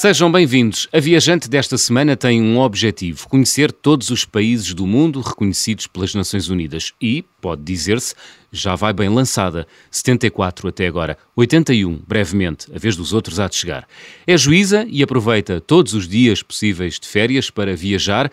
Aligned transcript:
Sejam 0.00 0.32
bem-vindos. 0.32 0.88
A 0.94 0.98
viajante 0.98 1.46
desta 1.46 1.76
semana 1.76 2.16
tem 2.16 2.40
um 2.40 2.58
objetivo: 2.58 3.28
conhecer 3.28 3.70
todos 3.70 4.08
os 4.08 4.24
países 4.24 4.72
do 4.72 4.86
mundo 4.86 5.20
reconhecidos 5.20 5.86
pelas 5.86 6.14
Nações 6.14 6.48
Unidas. 6.48 6.94
E, 6.98 7.22
pode 7.38 7.60
dizer-se, 7.60 8.14
já 8.50 8.74
vai 8.74 8.94
bem 8.94 9.10
lançada. 9.10 9.66
74 9.90 10.68
até 10.68 10.86
agora, 10.86 11.18
81 11.36 12.00
brevemente, 12.08 12.66
a 12.74 12.78
vez 12.78 12.96
dos 12.96 13.12
outros 13.12 13.38
há 13.38 13.46
de 13.46 13.56
chegar. 13.56 13.86
É 14.26 14.38
juíza 14.38 14.86
e 14.88 15.02
aproveita 15.02 15.60
todos 15.60 15.92
os 15.92 16.08
dias 16.08 16.42
possíveis 16.42 16.98
de 16.98 17.06
férias 17.06 17.50
para 17.50 17.76
viajar. 17.76 18.32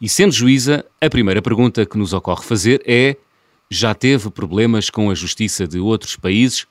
E 0.00 0.08
sendo 0.08 0.30
juíza, 0.30 0.84
a 1.00 1.10
primeira 1.10 1.42
pergunta 1.42 1.84
que 1.84 1.98
nos 1.98 2.12
ocorre 2.12 2.44
fazer 2.44 2.80
é: 2.86 3.16
já 3.68 3.92
teve 3.92 4.30
problemas 4.30 4.88
com 4.88 5.10
a 5.10 5.16
justiça 5.16 5.66
de 5.66 5.80
outros 5.80 6.14
países? 6.14 6.64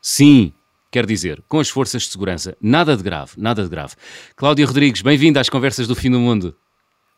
Sim, 0.00 0.52
Quer 0.92 1.06
dizer, 1.06 1.42
com 1.48 1.58
as 1.58 1.70
forças 1.70 2.02
de 2.02 2.10
segurança. 2.10 2.54
Nada 2.60 2.94
de 2.94 3.02
grave, 3.02 3.32
nada 3.38 3.62
de 3.62 3.68
grave. 3.70 3.94
Cláudia 4.36 4.66
Rodrigues, 4.66 5.00
bem-vinda 5.00 5.40
às 5.40 5.48
Conversas 5.48 5.88
do 5.88 5.94
Fim 5.94 6.10
do 6.10 6.20
Mundo. 6.20 6.54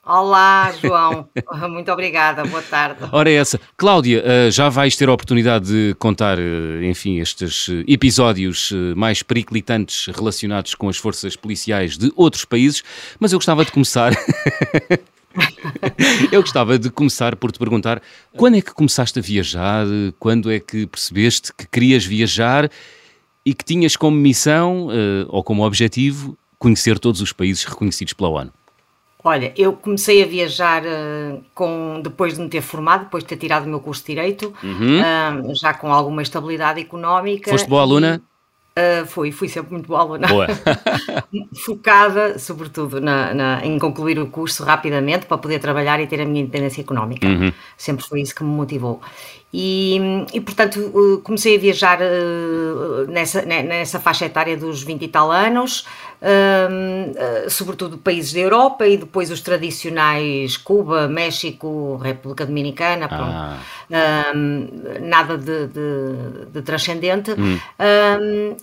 Olá, 0.07 0.73
João. 0.81 1.29
Muito 1.69 1.91
obrigada. 1.91 2.45
Boa 2.45 2.63
tarde. 2.63 3.01
Ora, 3.11 3.29
é 3.29 3.35
essa. 3.35 3.61
Cláudia, 3.77 4.23
eh, 4.25 4.49
já 4.53 4.69
vais 4.69 4.95
ter 4.95 5.09
a 5.09 5.13
oportunidade 5.13 5.67
de 5.67 5.93
contar, 5.99 6.39
eh, 6.39 6.85
enfim, 6.85 7.19
estes 7.19 7.69
eh, 7.69 7.83
episódios 7.89 8.71
mais 8.95 9.25
periclitantes 9.25 10.07
relacionados 10.15 10.77
com 10.77 10.89
as 10.89 10.97
forças 10.97 11.35
policiais 11.35 11.99
de 11.99 12.13
outros 12.15 12.45
países, 12.45 12.81
mas 13.19 13.33
eu 13.33 13.41
gostava 13.41 13.65
de 13.65 13.73
começar. 13.73 14.13
eu 16.31 16.43
gostava 16.43 16.79
de 16.79 16.91
começar 16.91 17.35
por 17.35 17.51
te 17.51 17.59
perguntar 17.59 18.01
quando 18.37 18.57
é 18.57 18.61
que 18.61 18.73
começaste 18.73 19.19
a 19.19 19.23
viajar? 19.23 19.85
Quando 20.21 20.49
é 20.53 20.61
que 20.61 20.87
percebeste 20.87 21.53
que 21.53 21.67
querias 21.67 22.05
viajar? 22.05 22.71
E 23.45 23.55
que 23.55 23.65
tinhas 23.65 23.97
como 23.97 24.17
missão 24.17 24.87
uh, 24.87 25.27
ou 25.29 25.43
como 25.43 25.65
objetivo 25.65 26.37
conhecer 26.59 26.99
todos 26.99 27.21
os 27.21 27.33
países 27.33 27.65
reconhecidos 27.65 28.15
pela 28.15 28.31
ONU? 28.31 28.53
Olha, 29.23 29.55
eu 29.57 29.73
comecei 29.73 30.23
a 30.23 30.27
viajar 30.27 30.83
uh, 30.83 31.43
com, 31.55 32.01
depois 32.03 32.35
de 32.35 32.41
me 32.41 32.49
ter 32.49 32.61
formado, 32.61 33.05
depois 33.05 33.25
de 33.25 33.29
ter 33.29 33.37
tirado 33.37 33.65
o 33.65 33.69
meu 33.69 33.81
curso 33.81 34.03
de 34.03 34.09
Direito, 34.09 34.53
uhum. 34.63 35.01
uh, 35.01 35.55
já 35.55 35.73
com 35.73 35.93
alguma 35.93 36.23
estabilidade 36.23 36.81
económica. 36.81 37.51
Foste 37.51 37.69
boa 37.69 37.81
aluna? 37.81 38.21
Uh, 38.77 39.07
fui, 39.07 39.31
fui 39.31 39.49
sempre 39.49 39.73
muito 39.73 39.87
boa 39.87 40.01
aluna. 40.01 40.27
Boa. 40.27 40.49
Focada, 41.65 42.41
sobretudo, 42.41 43.01
na, 43.01 43.33
na, 43.33 43.65
em 43.65 43.79
concluir 43.79 44.19
o 44.19 44.27
curso 44.27 44.65
rapidamente 44.65 45.27
para 45.27 45.39
poder 45.39 45.61
trabalhar 45.61 46.01
e 46.01 46.09
ter 46.09 46.21
a 46.21 46.25
minha 46.25 46.41
independência 46.41 46.81
económica. 46.81 47.25
Uhum. 47.25 47.53
Sempre 47.77 48.05
foi 48.05 48.21
isso 48.21 48.35
que 48.35 48.43
me 48.43 48.51
motivou. 48.51 49.01
E, 49.57 49.97
e 50.33 50.41
portanto, 50.41 51.21
comecei 51.23 51.55
a 51.55 51.61
viajar 51.61 52.01
uh, 52.01 53.07
nessa, 53.07 53.43
nessa 53.43 54.01
faixa 54.01 54.27
etária 54.27 54.57
dos 54.57 54.83
20 54.83 55.03
e 55.03 55.07
tal 55.07 55.31
anos, 55.31 55.87
uh, 56.21 57.49
sobretudo 57.49 57.97
países 57.97 58.33
da 58.33 58.41
Europa 58.41 58.85
e 58.89 58.97
depois 58.97 59.31
os 59.31 59.41
tradicionais 59.41 60.57
Cuba, 60.57 61.07
México, 61.07 61.97
República 62.03 62.45
Dominicana, 62.45 63.09
ah. 63.09 64.33
nada 65.01 65.39
de, 65.39 65.69
de, 65.69 66.47
de 66.53 66.63
transcendente. 66.63 67.31
Hum. 67.31 67.57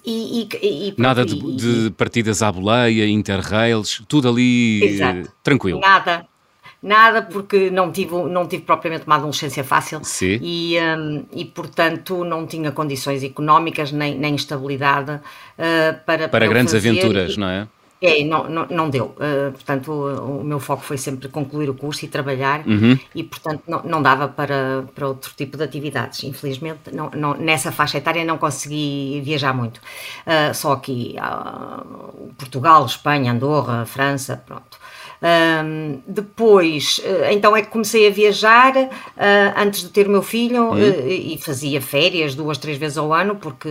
E, 0.03 0.47
e, 0.61 0.89
e, 0.89 0.93
nada 0.97 1.23
de, 1.23 1.35
de, 1.55 1.91
partidas 1.91 2.41
à 2.41 2.51
boleia, 2.51 3.07
interrails, 3.07 4.01
tudo 4.07 4.29
ali 4.29 4.83
Exato. 4.83 5.31
tranquilo. 5.43 5.79
Nada, 5.79 6.27
Nada, 6.81 7.21
porque 7.21 7.69
não 7.69 7.91
tive, 7.91 8.15
não 8.23 8.47
tive 8.47 8.63
propriamente 8.63 9.05
uma 9.05 9.15
adolescência 9.15 9.63
fácil 9.63 10.03
Sim. 10.03 10.39
E, 10.41 10.77
um, 10.79 11.25
e, 11.31 11.45
portanto, 11.45 12.23
não 12.23 12.47
tinha 12.47 12.71
condições 12.71 13.23
económicas 13.23 13.91
nem, 13.91 14.17
nem 14.17 14.33
estabilidade 14.33 15.11
uh, 15.11 15.19
para, 15.57 16.27
para, 16.27 16.29
para 16.29 16.47
grandes 16.47 16.73
aventuras, 16.73 17.37
não 17.37 17.47
é? 17.47 17.67
É, 18.03 18.23
não, 18.23 18.49
não, 18.49 18.65
não 18.65 18.89
deu. 18.89 19.15
Uh, 19.15 19.51
portanto, 19.51 19.91
o, 19.91 20.39
o, 20.39 20.43
meu 20.43 20.59
foco 20.59 20.83
foi 20.83 20.97
sempre 20.97 21.29
concluir 21.29 21.69
o 21.69 21.73
curso 21.75 22.03
e 22.03 22.07
trabalhar, 22.07 22.65
uhum. 22.67 22.97
e, 23.13 23.23
portanto, 23.23 23.61
não, 23.67 23.83
não 23.83 24.01
dava 24.01 24.27
para, 24.27 24.85
para 24.95 25.07
outro 25.07 25.31
tipo 25.37 25.55
de 25.55 25.63
atividades. 25.63 26.23
Infelizmente, 26.23 26.91
não, 26.91 27.11
não, 27.11 27.35
nessa 27.35 27.71
faixa 27.71 27.99
etária 27.99 28.25
não 28.25 28.39
consegui 28.39 29.21
viajar 29.23 29.53
muito. 29.53 29.77
Uh, 29.77 30.51
só 30.51 30.71
aqui, 30.71 31.15
uh, 31.19 32.33
Portugal, 32.39 32.83
Espanha, 32.87 33.33
Andorra, 33.33 33.85
França, 33.85 34.35
pronto. 34.47 34.80
Um, 35.23 36.01
depois, 36.07 36.99
eh, 37.03 37.31
então 37.31 37.55
é 37.55 37.61
que 37.61 37.69
comecei 37.69 38.07
a 38.07 38.09
viajar 38.09 38.75
uh, 38.75 38.89
antes 39.55 39.81
de 39.81 39.89
ter 39.89 40.07
o 40.07 40.09
meu 40.09 40.23
filho 40.23 40.69
uhum. 40.69 40.79
uh, 40.79 41.07
e 41.07 41.37
fazia 41.37 41.79
férias 41.79 42.33
duas, 42.33 42.57
três 42.57 42.75
vezes 42.75 42.97
ao 42.97 43.13
ano, 43.13 43.35
porque 43.35 43.69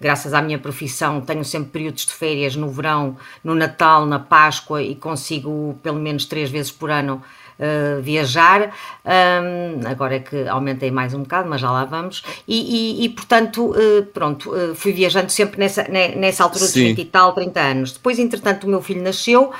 graças 0.00 0.32
à 0.32 0.40
minha 0.40 0.58
profissão 0.58 1.20
tenho 1.20 1.44
sempre 1.44 1.68
períodos 1.70 2.06
de 2.06 2.14
férias 2.14 2.56
no 2.56 2.70
verão, 2.70 3.14
no 3.44 3.54
Natal, 3.54 4.06
na 4.06 4.18
Páscoa 4.18 4.82
e 4.82 4.94
consigo 4.94 5.78
pelo 5.82 5.98
menos 5.98 6.24
três 6.24 6.48
vezes 6.48 6.72
por 6.72 6.90
ano 6.90 7.22
uh, 7.58 8.00
viajar. 8.00 8.72
Um, 9.04 9.86
agora 9.86 10.16
é 10.16 10.20
que 10.20 10.46
aumentei 10.48 10.90
mais 10.90 11.14
um 11.14 11.22
bocado, 11.22 11.48
mas 11.48 11.60
já 11.60 11.70
lá 11.70 11.84
vamos. 11.84 12.22
E, 12.46 13.02
e, 13.02 13.04
e 13.04 13.08
portanto, 13.08 13.72
uh, 13.72 14.04
pronto, 14.12 14.50
uh, 14.50 14.74
fui 14.74 14.92
viajando 14.92 15.30
sempre 15.30 15.58
nessa, 15.58 15.86
nessa 15.88 16.44
altura 16.44 16.66
de 16.66 16.72
20 16.72 16.98
e 17.00 17.04
tal, 17.04 17.32
30 17.32 17.60
anos. 17.60 17.92
Depois, 17.92 18.18
entretanto, 18.18 18.64
o 18.64 18.70
meu 18.70 18.82
filho 18.82 19.02
nasceu, 19.02 19.52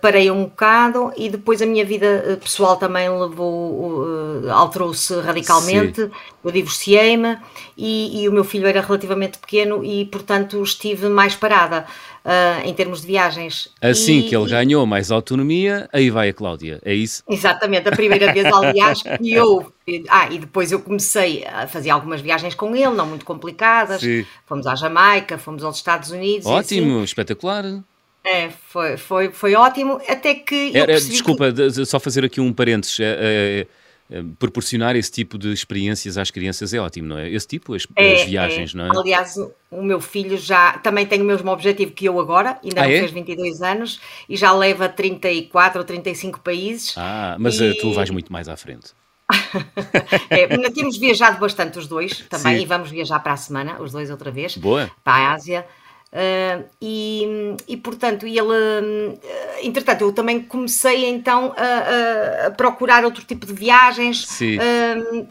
parei 0.00 0.30
um 0.30 0.44
bocado 0.44 1.12
e 1.16 1.28
depois 1.28 1.60
a 1.60 1.66
minha 1.66 1.84
vida 1.84 2.38
pessoal 2.42 2.76
também 2.76 3.08
levou, 3.08 4.04
alterou-se 4.50 5.14
radicalmente. 5.20 6.02
Sim. 6.02 6.10
Eu 6.44 6.52
divorciei-me 6.52 7.38
e, 7.76 8.22
e 8.22 8.28
o 8.28 8.32
meu 8.32 8.44
filho 8.44 8.66
era 8.66 8.80
relativamente 8.80 9.38
pequeno 9.38 9.84
e, 9.84 10.04
portanto, 10.04 10.62
estive 10.62 11.08
mais 11.08 11.34
parada 11.34 11.86
uh, 12.26 12.66
em 12.68 12.74
termos 12.74 13.02
de 13.02 13.06
viagens. 13.06 13.68
Assim 13.80 14.18
e, 14.20 14.28
que 14.28 14.36
ele 14.36 14.50
ganhou 14.50 14.84
mais 14.84 15.10
autonomia, 15.10 15.88
aí 15.92 16.10
vai 16.10 16.30
a 16.30 16.34
Cláudia, 16.34 16.80
é 16.84 16.92
isso? 16.92 17.22
Exatamente, 17.28 17.88
a 17.88 17.92
primeira 17.92 18.32
vez, 18.32 18.46
aliás, 18.52 19.02
que 19.02 19.32
eu. 19.32 19.72
Ah, 20.08 20.28
e 20.30 20.38
depois 20.40 20.72
eu 20.72 20.80
comecei 20.80 21.44
a 21.46 21.68
fazer 21.68 21.90
algumas 21.90 22.20
viagens 22.20 22.54
com 22.54 22.74
ele, 22.74 22.90
não 22.90 23.06
muito 23.06 23.24
complicadas. 23.24 24.00
Sim. 24.00 24.26
Fomos 24.44 24.66
à 24.66 24.74
Jamaica, 24.74 25.38
fomos 25.38 25.62
aos 25.62 25.76
Estados 25.76 26.10
Unidos. 26.10 26.46
Ótimo, 26.46 26.96
assim. 26.96 27.04
espetacular. 27.04 27.64
É, 28.24 28.50
foi, 28.50 28.96
foi, 28.96 29.30
foi 29.30 29.54
ótimo, 29.54 30.00
até 30.08 30.34
que. 30.34 30.76
Era, 30.76 30.94
desculpa, 30.94 31.52
que... 31.52 31.86
só 31.86 32.00
fazer 32.00 32.24
aqui 32.24 32.40
um 32.40 32.52
parênteses. 32.52 32.98
É, 32.98 33.04
é, 33.04 33.60
eh, 33.60 33.66
proporcionar 34.38 34.94
esse 34.94 35.10
tipo 35.10 35.36
de 35.36 35.52
experiências 35.52 36.16
às 36.16 36.30
crianças 36.30 36.72
é 36.72 36.78
ótimo, 36.78 37.08
não 37.08 37.18
é? 37.18 37.28
Esse 37.28 37.46
tipo, 37.48 37.74
as, 37.74 37.86
é, 37.96 38.14
as 38.14 38.24
viagens, 38.24 38.74
é. 38.74 38.78
não 38.78 38.86
é? 38.86 38.90
Aliás, 38.96 39.36
o 39.70 39.82
meu 39.82 40.00
filho 40.00 40.36
já 40.36 40.78
também 40.78 41.04
tem 41.04 41.20
o 41.20 41.24
mesmo 41.24 41.50
objetivo 41.50 41.92
que 41.92 42.04
eu 42.04 42.20
agora, 42.20 42.58
ainda 42.62 42.82
ah, 42.82 42.84
não 42.84 42.90
é? 42.90 42.98
fez 43.00 43.10
22 43.10 43.62
anos 43.62 44.00
e 44.28 44.36
já 44.36 44.52
leva 44.52 44.88
34 44.88 45.80
ou 45.80 45.84
35 45.84 46.40
países. 46.40 46.94
Ah, 46.96 47.36
mas 47.38 47.60
eh, 47.60 47.70
e... 47.70 47.78
tu 47.78 47.92
vais 47.92 48.10
muito 48.10 48.32
mais 48.32 48.48
à 48.48 48.56
frente. 48.56 48.92
é, 50.30 50.46
temos 50.70 50.96
viajado 50.96 51.38
bastante 51.38 51.78
os 51.78 51.88
dois 51.88 52.20
também 52.28 52.58
Sim. 52.58 52.62
e 52.62 52.66
vamos 52.66 52.90
viajar 52.90 53.18
para 53.18 53.32
a 53.32 53.36
semana, 53.36 53.82
os 53.82 53.90
dois 53.90 54.08
outra 54.08 54.30
vez, 54.30 54.56
Boa. 54.56 54.88
para 55.02 55.14
a 55.14 55.32
Ásia. 55.32 55.66
Uh, 56.12 56.64
e, 56.80 57.56
e, 57.68 57.76
portanto, 57.76 58.26
ele, 58.26 58.40
uh, 58.40 59.18
entretanto, 59.62 60.02
eu 60.02 60.12
também 60.12 60.40
comecei 60.40 61.04
então 61.06 61.52
a, 61.56 62.46
a, 62.46 62.50
procurar 62.52 63.04
outro 63.04 63.24
tipo 63.24 63.44
de 63.44 63.52
viagens 63.52 64.24
uh, 64.40 65.28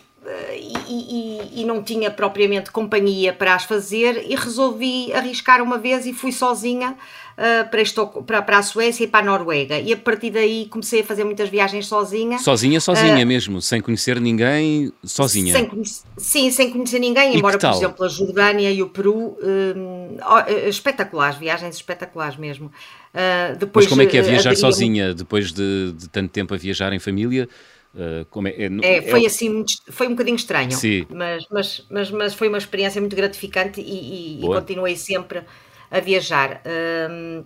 e, 0.54 0.74
e, 0.88 1.62
e, 1.62 1.66
não 1.66 1.82
tinha 1.82 2.12
propriamente 2.12 2.72
companhia 2.72 3.34
para 3.34 3.56
as 3.56 3.64
fazer 3.64 4.26
e 4.30 4.36
resolvi 4.36 5.14
arriscar 5.14 5.62
uma 5.62 5.78
vez 5.78 6.06
e 6.06 6.14
fui 6.14 6.32
sozinha 6.32 6.96
uh, 7.38 7.70
para, 7.70 7.82
Estoc 7.82 8.24
para, 8.24 8.42
para 8.42 8.58
a 8.60 8.64
Suécia 8.64 9.04
e 9.04 9.08
para 9.08 9.20
a 9.20 9.24
Noruega. 9.24 9.80
E 9.80 9.94
a 9.94 9.98
partir 9.98 10.32
daí 10.32 10.68
comecei 10.70 11.02
a 11.02 11.04
fazer 11.04 11.24
muitas 11.24 11.50
viagens 11.50 11.88
sozinha. 11.88 12.40
Sozinha, 12.40 12.80
sozinha 12.80 13.24
uh, 13.24 13.28
mesmo, 13.28 13.62
sem 13.62 13.82
conhecer 13.82 14.20
ninguém, 14.20 14.92
sozinha? 15.04 15.54
Sem 15.54 15.84
sim, 16.18 16.52
sem 16.52 16.72
conhecer 16.72 17.00
ninguém, 17.00 17.36
embora, 17.36 17.58
por 17.58 17.72
exemplo, 17.72 18.06
a 18.06 18.08
Jordânia 18.08 18.72
e 18.72 18.82
o 18.82 18.90
Peru, 18.90 19.38
uh, 19.38 20.68
espetaculares, 20.68 21.38
viagens 21.38 21.76
espetaculares 21.76 22.38
mesmo. 22.38 22.68
Uh, 22.68 23.56
depois, 23.58 23.86
Mas 23.86 23.90
como 23.90 24.02
é 24.02 24.06
que 24.06 24.18
é 24.18 24.22
viajar 24.22 24.56
sozinha, 24.56 25.14
depois 25.14 25.52
de, 25.52 25.94
de 25.94 26.10
tanto 26.10 26.30
tempo 26.32 26.54
a 26.54 26.58
viajar 26.58 26.92
em 26.94 27.00
família? 27.00 27.48
Uh, 27.96 28.46
é, 28.48 28.66
é, 28.66 28.98
é, 28.98 29.02
foi 29.04 29.24
é... 29.24 29.28
assim, 29.28 29.64
foi 29.88 30.08
um 30.08 30.12
bocadinho 30.12 30.36
estranho, 30.36 30.78
mas, 31.10 31.46
mas, 31.50 31.86
mas, 31.90 32.12
mas, 32.12 32.34
foi 32.34 32.50
uma 32.50 32.58
experiência 32.58 33.00
muito 33.00 33.16
gratificante 33.16 33.80
e, 33.80 34.38
e, 34.38 34.40
e 34.40 34.42
continuei 34.42 34.98
sempre 34.98 35.44
a 35.90 36.00
viajar. 36.00 36.62
Um, 37.10 37.44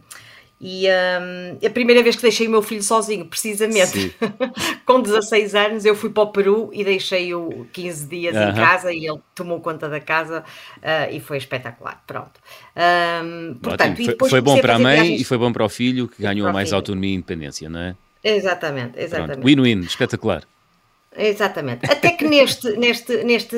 e 0.61 0.87
um, 0.87 1.65
a 1.65 1.69
primeira 1.69 2.03
vez 2.03 2.17
que 2.17 2.21
deixei 2.21 2.45
o 2.45 2.51
meu 2.51 2.61
filho 2.61 2.83
sozinho, 2.83 3.25
precisamente 3.25 4.13
com 4.85 5.01
16 5.01 5.55
anos, 5.55 5.85
eu 5.85 5.95
fui 5.95 6.09
para 6.09 6.23
o 6.23 6.27
Peru 6.27 6.69
e 6.73 6.83
deixei-o 6.83 7.65
15 7.71 8.07
dias 8.07 8.35
em 8.35 8.53
casa 8.53 8.91
e 8.91 9.07
ele 9.07 9.19
tomou 9.33 9.61
conta 9.61 9.87
da 9.87 10.01
casa 10.01 10.43
uh, 10.77 11.13
e 11.13 11.21
foi 11.21 11.37
espetacular. 11.37 12.03
Pronto. 12.05 12.41
Um, 12.75 13.53
portanto, 13.61 14.03
foi, 14.19 14.29
foi 14.29 14.41
bom 14.41 14.59
para 14.59 14.75
a 14.75 14.79
mãe 14.79 14.95
viagens... 14.95 15.21
e 15.21 15.23
foi 15.23 15.37
bom 15.37 15.53
para 15.53 15.63
o 15.63 15.69
filho 15.69 16.09
que 16.09 16.21
ganhou 16.21 16.51
mais 16.51 16.67
filho. 16.67 16.75
autonomia 16.75 17.11
e 17.11 17.13
independência, 17.13 17.69
não 17.69 17.79
é? 17.79 17.95
Exatamente, 18.21 18.99
exatamente. 18.99 19.45
Win-win, 19.45 19.79
espetacular. 19.79 20.43
Exatamente. 21.15 21.85
Até 21.91 22.11
que 22.11 22.27
neste, 22.27 22.69
neste, 22.77 23.23
neste, 23.23 23.55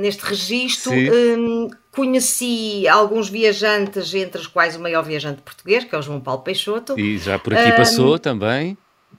neste 0.00 0.22
registro 0.24 0.92
hum, 0.92 1.70
conheci 1.90 2.86
alguns 2.88 3.28
viajantes, 3.28 4.12
entre 4.14 4.40
os 4.40 4.46
quais 4.46 4.76
o 4.76 4.80
maior 4.80 5.02
viajante 5.02 5.42
português, 5.42 5.84
que 5.84 5.94
é 5.94 5.98
o 5.98 6.02
João 6.02 6.20
Paulo 6.20 6.42
Peixoto. 6.42 6.98
E 6.98 7.18
já 7.18 7.38
por 7.38 7.54
aqui 7.54 7.72
passou 7.72 8.18
também. 8.18 8.76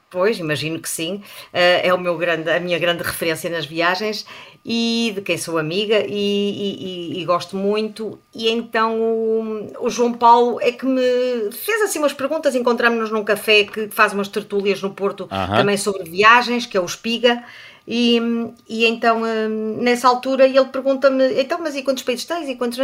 Pois, 0.09 0.39
imagino 0.39 0.79
que 0.79 0.87
sim. 0.87 1.15
Uh, 1.15 1.81
é 1.83 1.93
o 1.93 1.99
meu 1.99 2.17
grande, 2.17 2.49
a 2.49 2.59
minha 2.59 2.79
grande 2.79 3.03
referência 3.03 3.49
nas 3.49 3.65
viagens 3.65 4.25
e 4.63 5.11
de 5.13 5.21
quem 5.21 5.37
sou 5.37 5.57
amiga 5.57 6.03
e, 6.07 7.17
e, 7.17 7.21
e 7.21 7.25
gosto 7.25 7.55
muito. 7.55 8.19
E 8.33 8.49
então 8.49 8.99
o, 8.99 9.85
o, 9.85 9.89
João 9.89 10.13
Paulo 10.13 10.59
é 10.61 10.71
que 10.71 10.85
me 10.85 11.51
fez 11.51 11.81
assim 11.83 11.99
umas 11.99 12.13
perguntas. 12.13 12.55
Encontramos-nos 12.55 13.11
num 13.11 13.23
café 13.23 13.63
que 13.63 13.89
faz 13.89 14.13
umas 14.13 14.27
tertúlias 14.27 14.81
no 14.81 14.91
Porto 14.91 15.27
também 15.27 15.77
sobre 15.77 16.09
viagens, 16.09 16.65
que 16.65 16.77
é 16.77 16.81
o 16.81 16.85
Espiga. 16.85 17.43
E, 17.87 18.19
e 18.67 18.85
então, 18.85 19.21
hum, 19.21 19.77
nessa 19.79 20.07
altura, 20.07 20.45
ele 20.45 20.65
pergunta-me: 20.65 21.39
então, 21.39 21.59
mas 21.59 21.75
e 21.75 21.83
quantos 21.83 22.03
países 22.03 22.25
tens? 22.25 22.49
E, 22.49 22.55
quantos... 22.55 22.79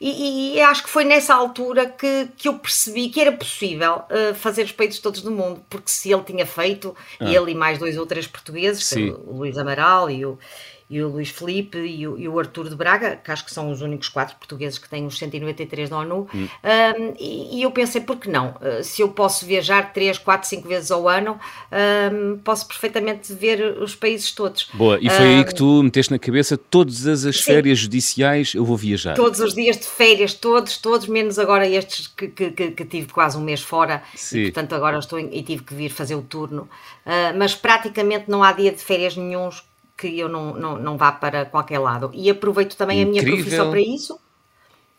e, 0.00 0.54
e, 0.54 0.60
acho 0.60 0.84
que 0.84 0.90
foi 0.90 1.04
nessa 1.04 1.34
altura 1.34 1.86
que, 1.86 2.28
que 2.36 2.48
eu 2.48 2.54
percebi 2.54 3.08
que 3.08 3.20
era 3.20 3.32
possível 3.32 4.02
uh, 4.10 4.34
fazer 4.34 4.62
os 4.62 4.72
países 4.72 5.00
todos 5.00 5.22
do 5.22 5.30
mundo, 5.30 5.60
porque 5.68 5.90
se 5.90 6.12
ele 6.12 6.22
tinha 6.22 6.46
feito, 6.46 6.94
ah. 7.18 7.30
ele 7.30 7.50
e 7.50 7.54
mais 7.54 7.78
dois 7.78 7.98
ou 7.98 8.06
três 8.06 8.26
portugueses, 8.26 8.92
o 9.26 9.32
Luís 9.32 9.58
Amaral 9.58 10.08
e 10.08 10.24
o 10.24 10.38
e 10.94 11.02
o 11.02 11.08
Luís 11.08 11.28
Felipe 11.28 11.76
e 11.76 12.06
o, 12.06 12.16
e 12.16 12.28
o 12.28 12.38
Artur 12.38 12.68
de 12.68 12.76
Braga, 12.76 13.16
que 13.16 13.28
acho 13.32 13.44
que 13.44 13.52
são 13.52 13.68
os 13.68 13.82
únicos 13.82 14.08
quatro 14.08 14.36
portugueses 14.36 14.78
que 14.78 14.88
têm 14.88 15.04
os 15.04 15.18
193 15.18 15.90
da 15.90 15.98
ONU, 15.98 16.28
hum. 16.32 16.46
um, 16.46 17.14
e, 17.18 17.58
e, 17.58 17.62
eu 17.62 17.72
pensei, 17.72 18.00
por 18.00 18.16
que 18.16 18.30
não? 18.30 18.50
Uh, 18.60 18.84
se 18.84 19.02
eu 19.02 19.08
posso 19.08 19.44
viajar 19.44 19.92
3, 19.92 20.18
4, 20.18 20.48
5 20.48 20.68
vezes 20.68 20.92
ao 20.92 21.08
ano, 21.08 21.36
um, 22.12 22.38
posso 22.38 22.68
perfeitamente 22.68 23.32
ver 23.32 23.76
os 23.82 23.96
países 23.96 24.30
todos. 24.30 24.68
Boa, 24.72 24.96
e 25.00 25.10
foi 25.10 25.26
um, 25.26 25.38
aí 25.38 25.44
que 25.44 25.52
tu 25.52 25.82
meteste 25.82 26.12
na 26.12 26.18
cabeça 26.18 26.56
todas 26.56 27.08
as, 27.08 27.24
as 27.24 27.40
férias 27.40 27.80
judiciais, 27.80 28.54
eu 28.54 28.64
vou 28.64 28.76
viajar. 28.76 29.14
Todos 29.14 29.40
os 29.40 29.52
dias 29.52 29.76
de 29.76 29.86
férias, 29.86 30.32
todos, 30.32 30.78
todos, 30.78 31.08
menos 31.08 31.40
agora 31.40 31.68
estes 31.68 32.06
que, 32.06 32.28
que, 32.28 32.52
que, 32.52 32.70
que 32.70 32.84
tive 32.84 33.08
quase 33.08 33.36
um 33.36 33.42
mês 33.42 33.60
fora, 33.60 34.00
Sim. 34.14 34.38
e 34.38 34.42
portanto 34.44 34.76
agora 34.76 34.96
estou 34.96 35.18
em, 35.18 35.28
e 35.36 35.42
tive 35.42 35.64
que 35.64 35.74
vir 35.74 35.90
fazer 35.90 36.14
o 36.14 36.22
turno, 36.22 36.68
uh, 37.04 37.36
mas 37.36 37.52
praticamente 37.56 38.30
não 38.30 38.44
há 38.44 38.52
dia 38.52 38.70
de 38.70 38.78
férias 38.78 39.16
nenhums 39.16 39.64
que 39.96 40.18
eu 40.18 40.28
não, 40.28 40.54
não, 40.54 40.78
não 40.78 40.96
vá 40.96 41.12
para 41.12 41.44
qualquer 41.44 41.78
lado. 41.78 42.10
E 42.12 42.28
aproveito 42.28 42.76
também 42.76 43.00
Incrível. 43.00 43.20
a 43.20 43.24
minha 43.24 43.36
profissão 43.36 43.70
para 43.70 43.80
isso, 43.80 44.18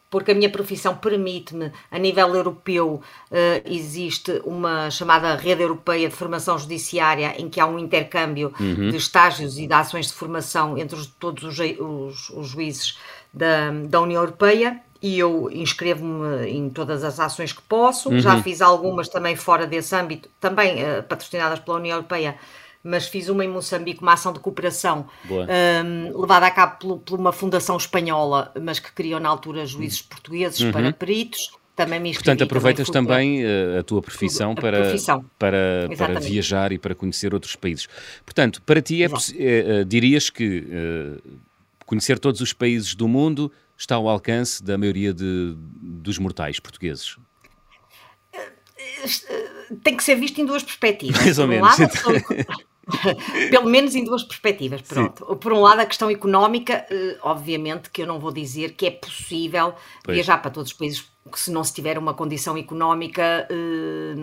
porque 0.10 0.32
a 0.32 0.36
minha 0.36 0.50
profissão 0.50 0.96
permite-me, 0.96 1.72
a 1.92 2.00
nível 2.00 2.34
europeu, 2.34 3.02
uh, 3.32 3.62
existe 3.66 4.42
uma 4.46 4.90
chamada 4.90 5.36
Rede 5.36 5.62
Europeia 5.62 6.08
de 6.08 6.16
Formação 6.16 6.58
Judiciária, 6.58 7.36
em 7.38 7.50
que 7.50 7.60
há 7.60 7.66
um 7.66 7.78
intercâmbio 7.78 8.54
uhum. 8.60 8.90
de 8.90 8.98
estágios 8.98 9.58
e 9.58 9.68
de 9.68 9.74
ações 9.74 10.08
de 10.08 10.14
formação 10.14 10.78
entre 10.78 10.98
os, 10.98 11.08
todos 11.08 11.44
os, 11.44 11.58
os, 11.60 12.30
os 12.30 12.48
juízes 12.48 12.98
da, 13.34 13.72
da 13.72 14.00
União 14.00 14.22
Europeia 14.22 14.80
e 15.02 15.20
eu 15.20 15.52
inscrevo-me 15.52 16.48
em 16.48 16.70
todas 16.70 17.04
as 17.04 17.20
ações 17.20 17.54
que 17.54 17.62
posso. 17.62 18.10
Uhum. 18.10 18.20
Já 18.20 18.42
fiz 18.42 18.62
algumas 18.62 19.08
também 19.08 19.36
fora 19.36 19.68
desse 19.68 19.96
âmbito, 19.96 20.30
também 20.40 20.84
uh, 20.84 21.04
patrocinadas 21.04 21.60
pela 21.60 21.78
União 21.78 21.98
Europeia, 21.98 22.38
mas 22.86 23.08
fiz 23.08 23.30
uma 23.30 23.44
em 23.44 23.48
Moçambique, 23.48 24.02
uma 24.04 24.14
ação 24.14 24.32
de 24.32 24.40
cooperação 24.40 25.08
um, 25.28 26.22
levada 26.22 26.46
a 26.46 26.52
cabo 26.52 26.78
por, 26.78 27.00
por, 27.00 27.20
uma 27.20 27.32
fundação 27.32 27.76
espanhola, 27.76 28.54
mas 28.62 28.78
que 28.78 28.92
criou 28.92 29.20
na 29.20 29.28
altura 29.28 29.66
juízes 29.66 30.04
portugueses 30.04 30.60
uhum. 30.60 30.72
para 30.72 30.94
peritos. 30.94 31.50
Também 31.76 32.00
me 32.00 32.14
Portanto, 32.14 32.42
aproveitas 32.42 32.88
também, 32.90 33.42
também 33.42 33.78
a 33.80 33.84
tua 33.84 34.02
profissão, 34.02 34.52
a 34.52 34.56
para, 34.56 34.82
profissão. 34.82 35.26
Para, 35.38 35.90
para 35.98 36.20
viajar 36.22 36.72
e 36.72 36.78
para 36.78 36.96
conhecer 36.96 37.34
outros 37.34 37.56
países. 37.58 37.88
Portanto, 38.24 38.62
para 38.62 38.82
ti, 38.82 39.04
é, 39.04 39.10
é, 39.38 39.84
dirias 39.84 40.30
que 40.30 40.60
uh, 40.60 41.22
conhecer 41.86 42.18
todos 42.18 42.40
os 42.40 42.54
países 42.54 42.96
do 42.96 43.10
mundo 43.10 43.52
está 43.78 43.96
ao 43.96 44.08
alcance 44.08 44.64
da 44.64 44.78
maioria 44.78 45.14
de, 45.14 45.54
dos 45.58 46.18
mortais 46.18 46.62
portugueses? 46.62 47.18
Tem 49.84 49.98
que 49.98 50.04
ser 50.04 50.16
visto 50.16 50.40
em 50.40 50.46
duas 50.46 50.64
perspectivas. 50.64 51.20
Mais 51.20 51.40
ou 51.40 51.48
menos. 51.48 51.76
Pelo 53.50 53.70
menos 53.70 53.96
em 53.96 54.04
duas 54.04 54.24
perspectivas, 54.24 54.82
pronto. 54.82 55.26
Sim. 55.28 55.36
Por 55.36 55.54
um 55.54 55.62
lado, 55.62 55.80
a 55.80 55.86
questão 55.86 56.10
económica, 56.10 56.86
eh, 56.90 57.18
obviamente 57.22 57.90
que 57.90 58.02
eu 58.02 58.08
não 58.08 58.20
vou 58.20 58.32
dizer 58.32 58.74
que 58.74 58.86
é 58.86 58.92
possível 58.92 59.74
pois. 60.04 60.16
viajar 60.16 60.38
para 60.38 60.52
todos 60.52 60.72
os 60.72 60.78
países 60.78 61.16
que 61.32 61.40
se 61.40 61.52
não 61.52 61.64
se 61.64 61.74
tiver 61.74 61.98
uma 61.98 62.14
condição 62.14 62.56
económica 62.56 63.48
eh, 63.50 64.14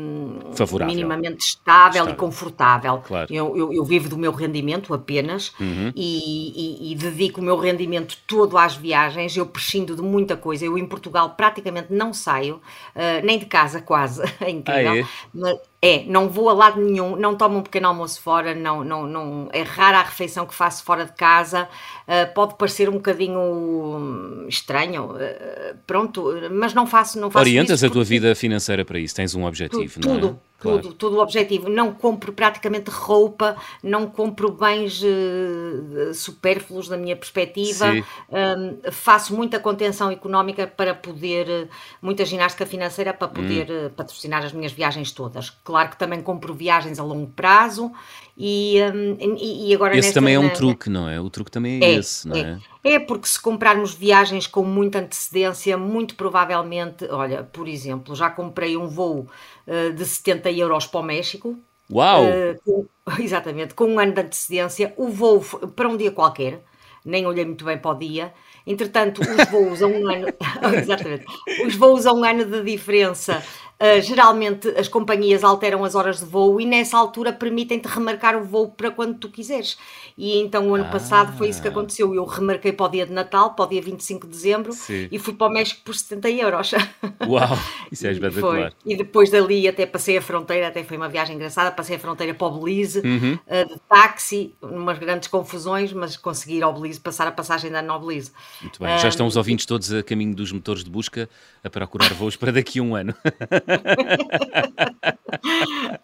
minimamente 0.87 1.45
estável, 1.45 2.03
estável, 2.03 2.15
e 2.15 2.17
confortável. 2.17 2.99
Claro. 2.99 3.27
Eu, 3.29 3.57
eu, 3.57 3.73
eu, 3.73 3.85
vivo 3.85 4.09
do 4.09 4.17
meu 4.17 4.31
rendimento 4.31 4.95
apenas 4.95 5.53
uhum. 5.59 5.93
e, 5.97 6.87
e, 6.87 6.93
e, 6.93 6.95
dedico 6.95 7.41
o 7.41 7.45
meu 7.45 7.57
rendimento 7.57 8.17
todo 8.25 8.57
às 8.57 8.77
viagens. 8.77 9.37
Eu 9.37 9.47
prescindo 9.47 9.97
de 9.97 10.03
muita 10.03 10.37
coisa. 10.37 10.65
Eu 10.65 10.79
em 10.79 10.87
Portugal 10.87 11.31
praticamente 11.31 11.93
não 11.93 12.15
saio, 12.15 12.57
uh, 12.95 13.25
nem 13.25 13.37
de 13.37 13.47
casa 13.47 13.83
quase, 13.83 14.23
é 14.41 14.51
incrível. 14.51 14.93
Ah, 14.93 14.99
é? 14.99 15.07
Mas, 15.35 15.59
é, 15.85 16.05
não 16.07 16.29
vou 16.29 16.49
a 16.49 16.53
lado 16.53 16.81
nenhum, 16.81 17.17
não 17.17 17.35
tomo 17.35 17.59
um 17.59 17.63
pequeno 17.63 17.89
almoço 17.89 18.23
fora, 18.23 18.55
não, 18.55 18.85
não, 18.85 19.05
não, 19.05 19.49
é 19.53 19.63
rara 19.63 19.99
a 19.99 20.03
refeição 20.05 20.47
que 20.47 20.55
faço 20.55 20.85
fora 20.85 21.05
de 21.05 21.13
casa, 21.13 21.69
uh, 22.07 22.33
pode 22.35 22.55
parecer 22.55 22.89
um 22.89 22.93
bocadinho 22.93 24.47
estranho, 24.49 25.07
uh, 25.07 25.77
pronto, 25.85 26.33
mas 26.53 26.73
não 26.73 26.87
faço, 26.87 27.19
não 27.19 27.33
faço 27.33 27.45
Orientas 27.45 27.83
a 27.83 27.91
tua 27.91 28.05
vida 28.05 28.33
financeira 28.37 28.85
para 28.85 29.01
isso, 29.01 29.17
tens 29.17 29.35
um 29.35 29.45
objetivo, 29.45 29.99
tudo, 29.99 30.21
não 30.21 30.29
é? 30.35 30.52
Tudo, 30.63 30.73
Claro. 30.73 30.83
Tudo, 30.83 30.95
todo 30.95 31.17
o 31.17 31.21
objetivo. 31.21 31.69
Não 31.69 31.93
compro 31.93 32.33
praticamente 32.33 32.91
roupa, 32.91 33.57
não 33.83 34.07
compro 34.07 34.53
bens 34.53 35.03
uh, 35.03 36.15
supérfluos 36.15 36.89
na 36.89 36.97
minha 36.97 37.17
perspectiva, 37.17 37.87
um, 38.31 38.91
faço 38.93 39.35
muita 39.35 39.59
contenção 39.59 40.11
económica 40.11 40.67
para 40.67 40.95
poder, 40.95 41.69
muita 42.01 42.25
ginástica 42.25 42.65
financeira 42.65 43.13
para 43.13 43.29
poder 43.29 43.69
hum. 43.71 43.87
uh, 43.87 43.91
patrocinar 43.91 44.45
as 44.45 44.53
minhas 44.53 44.73
viagens 44.73 45.11
todas. 45.11 45.51
Claro 45.65 45.91
que 45.91 45.99
também 45.99 46.23
compro 46.23 46.55
viagens 46.55 46.99
a 46.99 47.03
longo 47.03 47.27
prazo 47.27 47.93
e, 48.37 48.79
um, 48.83 49.37
e 49.39 49.75
agora 49.75 49.97
Esse 49.97 50.15
também 50.15 50.35
é 50.35 50.39
um 50.39 50.49
truque, 50.49 50.89
não 50.89 51.09
é? 51.09 51.21
O 51.21 51.29
truque 51.29 51.51
também 51.51 51.83
é, 51.83 51.85
é 51.85 51.95
esse, 51.97 52.27
não 52.27 52.37
é? 52.37 52.59
é? 52.83 52.95
É 52.95 52.99
porque 52.99 53.29
se 53.29 53.41
comprarmos 53.41 53.95
viagens 53.95 54.47
com 54.47 54.65
muita 54.65 55.01
antecedência, 55.01 55.77
muito 55.77 56.15
provavelmente, 56.15 57.05
olha, 57.11 57.43
por 57.45 57.69
exemplo, 57.69 58.15
já 58.15 58.31
comprei 58.31 58.77
um 58.77 58.89
voo 58.89 59.29
uh, 59.67 59.93
de 59.93 60.05
70 60.05 60.51
euros 60.53 60.87
para 60.87 61.01
o 61.01 61.03
México. 61.03 61.59
Uau! 61.91 62.25
Uh, 62.25 62.59
com, 62.65 62.87
exatamente, 63.23 63.75
com 63.75 63.85
um 63.85 63.99
ano 63.99 64.13
de 64.13 64.23
antecedência, 64.23 64.95
o 64.97 65.09
voo 65.09 65.41
para 65.77 65.89
um 65.89 65.97
dia 65.97 66.11
qualquer, 66.11 66.65
nem 67.05 67.27
olhei 67.27 67.45
muito 67.45 67.65
bem 67.65 67.77
para 67.77 67.91
o 67.91 67.99
dia. 67.99 68.33
Entretanto, 68.67 69.21
os 69.21 69.51
voos 69.51 69.83
a 69.83 69.87
um 69.87 70.09
ano, 70.09 70.29
exatamente, 70.81 71.27
os 71.67 71.75
voos 71.75 72.07
a 72.07 72.13
um 72.13 72.25
ano 72.25 72.45
de 72.47 72.63
diferença 72.63 73.43
Uh, 73.83 74.01
geralmente 74.01 74.69
as 74.79 74.87
companhias 74.87 75.43
alteram 75.43 75.85
as 75.85 75.97
horas 75.97 76.21
de 76.21 76.25
voo 76.25 76.61
e 76.61 76.65
nessa 76.65 76.97
altura 76.97 77.33
permitem-te 77.33 77.89
remarcar 77.89 78.37
o 78.37 78.45
voo 78.45 78.69
para 78.69 78.93
quando 78.93 79.19
tu 79.19 79.29
quiseres. 79.29 79.77
E 80.17 80.39
então 80.39 80.69
o 80.69 80.75
ano 80.77 80.85
ah. 80.85 80.91
passado 80.91 81.37
foi 81.37 81.49
isso 81.49 81.61
que 81.61 81.67
aconteceu. 81.67 82.15
Eu 82.15 82.25
remarquei 82.25 82.73
para 82.73 82.87
o 82.87 82.89
dia 82.89 83.05
de 83.05 83.13
Natal, 83.13 83.55
para 83.55 83.65
o 83.65 83.69
dia 83.69 83.83
25 83.83 84.25
de 84.27 84.33
dezembro, 84.33 84.73
Sim. 84.73 85.09
e 85.11 85.19
fui 85.19 85.35
para 85.35 85.49
o 85.49 85.51
México 85.51 85.81
por 85.85 85.97
70 85.97 86.31
euros. 86.31 86.71
Uau, 87.27 87.59
isso 87.91 88.07
é 88.07 88.13
espetacular. 88.13 88.73
E 88.87 88.97
depois 88.97 89.31
dali 89.31 89.67
até 89.67 89.85
passei 89.85 90.17
a 90.17 90.23
fronteira, 90.23 90.69
até 90.69 90.85
foi 90.85 90.97
uma 90.97 91.09
viagem 91.09 91.35
engraçada, 91.35 91.73
passei 91.73 91.97
a 91.97 91.99
fronteira 91.99 92.35
para 92.35 92.47
o 92.47 92.61
Belize, 92.61 93.01
uhum. 93.01 93.35
uh, 93.35 93.69
de 93.69 93.81
táxi, 93.89 94.55
umas 94.63 94.97
grandes 94.99 95.29
confusões, 95.29 95.93
mas 95.93 96.17
consegui 96.17 96.59
ir 96.59 96.63
ao 96.63 96.73
Belize, 96.73 97.01
passar 97.01 97.27
a 97.27 97.33
passagem 97.33 97.69
da 97.69 97.83
no 97.83 97.99
Belize. 97.99 98.31
Muito 98.61 98.79
bem, 98.79 98.97
já 98.99 99.09
estão 99.09 99.27
os 99.27 99.37
ouvintes 99.37 99.67
todos 99.67 99.93
a 99.93 100.05
caminho 100.05 100.37
dos 100.37 100.53
motores 100.53 100.85
de 100.85 100.91
busca 100.91 101.29
a 101.65 101.71
procurar 101.71 102.13
voos 102.15 102.37
para 102.37 102.53
daqui 102.53 102.79
a 102.79 102.83
um 102.83 102.95
ano. 102.95 103.15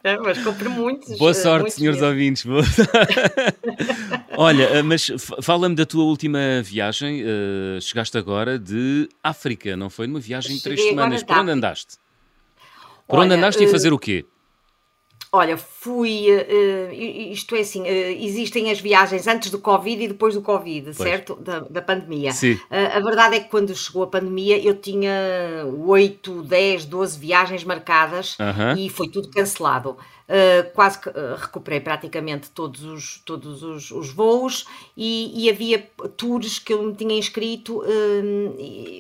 é, 0.04 0.16
mas 0.18 0.38
compro 0.42 0.70
muitos. 0.70 1.18
Boa 1.18 1.34
sorte, 1.34 1.62
muitos 1.62 1.74
senhores 1.74 2.00
mesmo. 2.00 2.12
ouvintes. 2.12 2.44
Boa... 2.44 2.62
Olha, 4.36 4.64
eh, 4.64 4.82
mas 4.82 5.10
fala-me 5.42 5.74
da 5.74 5.84
tua 5.84 6.04
última 6.04 6.38
viagem. 6.62 7.22
Uh, 7.22 7.80
chegaste 7.80 8.16
agora 8.16 8.58
de 8.58 9.08
África, 9.22 9.76
não 9.76 9.90
foi? 9.90 10.06
Numa 10.06 10.20
viagem 10.20 10.56
de 10.56 10.62
três 10.62 10.82
semanas. 10.82 11.22
Por 11.22 11.36
onde 11.36 11.50
andaste? 11.50 11.96
Por 13.06 13.18
Olha, 13.18 13.26
onde 13.26 13.34
andaste 13.34 13.62
uh... 13.62 13.66
e 13.66 13.68
fazer 13.68 13.92
o 13.92 13.98
quê? 13.98 14.24
Olha, 15.30 15.56
fui. 15.80 16.26
Uh, 16.28 16.92
isto 17.32 17.54
é 17.54 17.60
assim: 17.60 17.82
uh, 17.82 18.22
existem 18.22 18.70
as 18.70 18.80
viagens 18.80 19.26
antes 19.28 19.50
do 19.50 19.58
Covid 19.58 20.02
e 20.02 20.08
depois 20.08 20.34
do 20.34 20.42
Covid, 20.42 20.86
pois. 20.86 20.96
certo? 20.96 21.36
Da, 21.36 21.60
da 21.60 21.80
pandemia. 21.80 22.32
Sim. 22.32 22.54
Uh, 22.54 22.96
a 22.96 23.00
verdade 23.00 23.36
é 23.36 23.40
que 23.40 23.48
quando 23.48 23.74
chegou 23.74 24.02
a 24.02 24.06
pandemia 24.08 24.58
eu 24.58 24.74
tinha 24.74 25.64
8, 25.86 26.42
10, 26.42 26.84
12 26.86 27.18
viagens 27.18 27.64
marcadas 27.64 28.36
-huh. 28.36 28.76
e 28.76 28.88
foi 28.88 29.08
tudo 29.08 29.28
cancelado. 29.30 29.96
Quase 30.74 30.98
que 31.00 31.08
recuperei 31.38 31.80
praticamente 31.80 32.50
todos 32.50 32.84
os, 32.84 33.22
todos 33.24 33.62
os, 33.62 33.90
os 33.90 34.10
voos 34.10 34.66
e, 34.94 35.32
e, 35.34 35.48
havia 35.48 35.78
tours 36.18 36.58
que 36.58 36.74
eu 36.74 36.82
me 36.82 36.94
tinha 36.94 37.16
inscrito, 37.16 37.82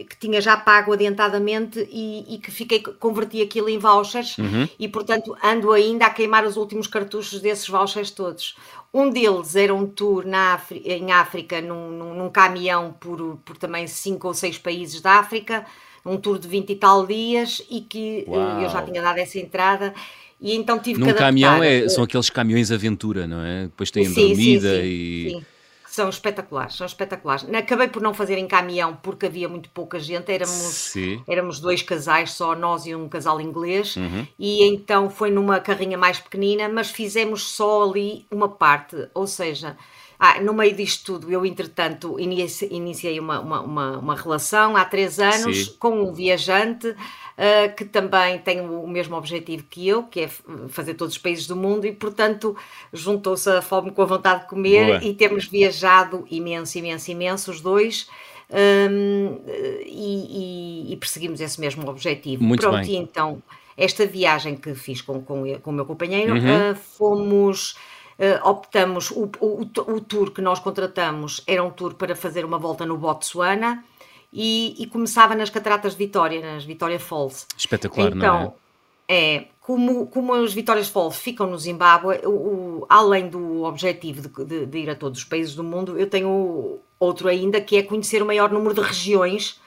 que 0.08 0.16
tinha 0.18 0.40
já 0.40 0.56
pago 0.56 0.94
adiantadamente 0.94 1.86
e, 1.92 2.34
e, 2.34 2.38
que 2.38 2.50
fiquei, 2.50 2.80
converti 2.80 3.42
aquilo 3.42 3.68
em 3.68 3.76
vouchers 3.76 4.38
uhum. 4.38 4.66
e 4.78 4.88
portanto 4.88 5.36
ando 5.44 5.70
ainda 5.70 6.06
a 6.06 6.10
queimar 6.10 6.46
os, 6.46 6.56
últimos 6.56 6.67
cartuchos 6.86 7.40
desses 7.40 7.68
vouchers 7.68 8.10
todos. 8.10 8.56
Um 8.92 9.10
deles 9.10 9.54
era 9.54 9.74
um 9.74 9.86
tour 9.86 10.26
na 10.26 10.60
em 10.84 11.12
África, 11.12 11.60
num, 11.60 11.90
num, 11.90 12.14
num, 12.14 12.30
caminhão 12.30 12.94
por, 12.98 13.38
por 13.44 13.56
também 13.56 13.86
cinco 13.86 14.28
ou 14.28 14.34
seis 14.34 14.56
países 14.58 15.00
da 15.00 15.12
África, 15.18 15.66
um 16.04 16.16
tour 16.16 16.38
de 16.38 16.48
20 16.48 16.70
e 16.70 16.76
tal 16.76 17.06
dias, 17.06 17.62
e 17.70 17.82
que 17.82 18.24
Uau. 18.26 18.62
eu 18.62 18.68
já 18.70 18.82
tinha 18.82 19.02
dado 19.02 19.18
essa 19.18 19.38
entrada. 19.38 19.94
E 20.40 20.54
então 20.54 20.78
tive 20.78 21.00
Num 21.00 21.06
que 21.06 21.10
adaptar. 21.10 21.26
caminhão 21.26 21.62
é, 21.62 21.88
são 21.88 22.04
aqueles 22.04 22.30
caminhões 22.30 22.70
aventura, 22.70 23.26
não 23.26 23.44
é? 23.44 23.64
Depois 23.64 23.90
tem 23.90 24.04
sim, 24.04 24.28
dormida 24.28 24.76
sim, 24.76 24.80
sim, 24.80 24.86
e. 24.86 25.30
Sim. 25.30 25.44
São 25.98 26.08
espetaculares, 26.08 26.76
são 26.76 26.86
espetaculares. 26.86 27.44
Acabei 27.52 27.88
por 27.88 28.00
não 28.00 28.14
fazer 28.14 28.38
em 28.38 28.46
caminhão 28.46 28.96
porque 29.02 29.26
havia 29.26 29.48
muito 29.48 29.68
pouca 29.70 29.98
gente, 29.98 30.30
éramos, 30.30 30.94
éramos 31.26 31.58
dois 31.58 31.82
casais, 31.82 32.30
só 32.30 32.54
nós 32.54 32.86
e 32.86 32.94
um 32.94 33.08
casal 33.08 33.40
inglês, 33.40 33.96
uhum. 33.96 34.24
e 34.38 34.62
então 34.62 35.10
foi 35.10 35.28
numa 35.28 35.58
carrinha 35.58 35.98
mais 35.98 36.20
pequenina, 36.20 36.68
mas 36.68 36.92
fizemos 36.92 37.42
só 37.50 37.82
ali 37.82 38.24
uma 38.30 38.48
parte, 38.48 39.08
ou 39.12 39.26
seja, 39.26 39.76
ah, 40.20 40.40
no 40.40 40.54
meio 40.54 40.76
disto 40.76 41.14
tudo, 41.14 41.32
eu 41.32 41.44
entretanto 41.44 42.16
iniciei 42.20 43.18
uma, 43.18 43.40
uma, 43.40 43.60
uma, 43.60 43.98
uma 43.98 44.14
relação 44.14 44.76
há 44.76 44.84
três 44.84 45.18
anos 45.18 45.64
Sim. 45.64 45.76
com 45.80 46.00
um 46.00 46.12
viajante 46.12 46.94
uh, 47.38 47.74
que 47.74 47.84
também 47.84 48.38
tem 48.38 48.60
o 48.60 48.86
mesmo 48.86 49.16
objetivo 49.16 49.64
que 49.70 49.86
eu, 49.86 50.02
que 50.02 50.22
é 50.22 50.28
fazer 50.68 50.94
todos 50.94 51.14
os 51.14 51.22
países 51.22 51.46
do 51.46 51.54
mundo, 51.54 51.86
e 51.86 51.92
portanto 51.92 52.56
juntou-se 52.92 53.48
a 53.48 53.62
fome 53.62 53.92
com 53.92 54.02
a 54.02 54.06
vontade 54.06 54.42
de 54.42 54.48
comer 54.48 54.86
Boa. 54.86 55.04
e 55.04 55.14
temos 55.14 55.46
viajado 55.46 56.26
imenso, 56.30 56.76
imenso, 56.76 57.10
imenso 57.10 57.50
os 57.50 57.60
dois. 57.60 58.08
Um, 58.50 59.40
e, 59.84 60.86
e, 60.86 60.92
e, 60.92 60.96
perseguimos 60.96 61.38
esse 61.38 61.60
mesmo 61.60 61.86
objetivo. 61.86 62.42
Muito 62.42 62.62
Pronto, 62.62 62.80
bem. 62.80 62.92
e 62.92 62.96
então, 62.96 63.42
esta 63.76 64.06
viagem 64.06 64.56
que 64.56 64.74
fiz 64.74 65.02
com, 65.02 65.20
com, 65.20 65.44
com 65.58 65.70
o 65.70 65.74
meu 65.74 65.84
companheiro, 65.84 66.34
uhum. 66.34 66.72
uh, 66.72 66.74
fomos. 66.74 67.76
Uh, 68.18 68.48
optamos, 68.48 69.12
o, 69.12 69.30
o, 69.38 69.60
o, 69.62 70.00
tour 70.00 70.32
que 70.32 70.42
nós 70.42 70.58
contratamos 70.58 71.40
era 71.46 71.62
um 71.62 71.70
tour 71.70 71.94
para 71.94 72.16
fazer 72.16 72.44
uma 72.44 72.58
volta 72.58 72.84
no 72.84 72.98
Botsuana, 72.98 73.84
e, 74.40 74.76
e, 74.78 74.86
começava 74.86 75.34
nas 75.34 75.50
Cataratas 75.50 75.94
de 75.94 75.98
Vitória, 75.98 76.40
nas 76.40 76.64
Vitória 76.64 77.00
Falls. 77.00 77.44
Espetacular, 77.56 78.14
então, 78.14 78.40
não 78.40 78.54
é? 79.08 79.36
É, 79.36 79.44
como, 79.58 80.06
como 80.06 80.32
as 80.32 80.54
Vitórias 80.54 80.88
Falls 80.88 81.18
ficam 81.18 81.48
no 81.48 81.58
Zimbábue, 81.58 82.20
o, 82.24 82.30
o, 82.30 82.86
além 82.88 83.28
do 83.28 83.64
objetivo 83.64 84.22
de, 84.22 84.44
de, 84.44 84.66
de, 84.66 84.78
ir 84.78 84.90
a 84.90 84.94
todos 84.94 85.18
os 85.18 85.24
países 85.24 85.56
do 85.56 85.64
mundo, 85.64 85.98
eu 85.98 86.08
tenho 86.08 86.78
outro 87.00 87.26
ainda 87.26 87.60
que 87.60 87.76
é 87.76 87.82
conhecer 87.82 88.22
o 88.22 88.26
maior 88.26 88.52
número 88.52 88.74
de 88.76 88.80
regiões 88.80 89.60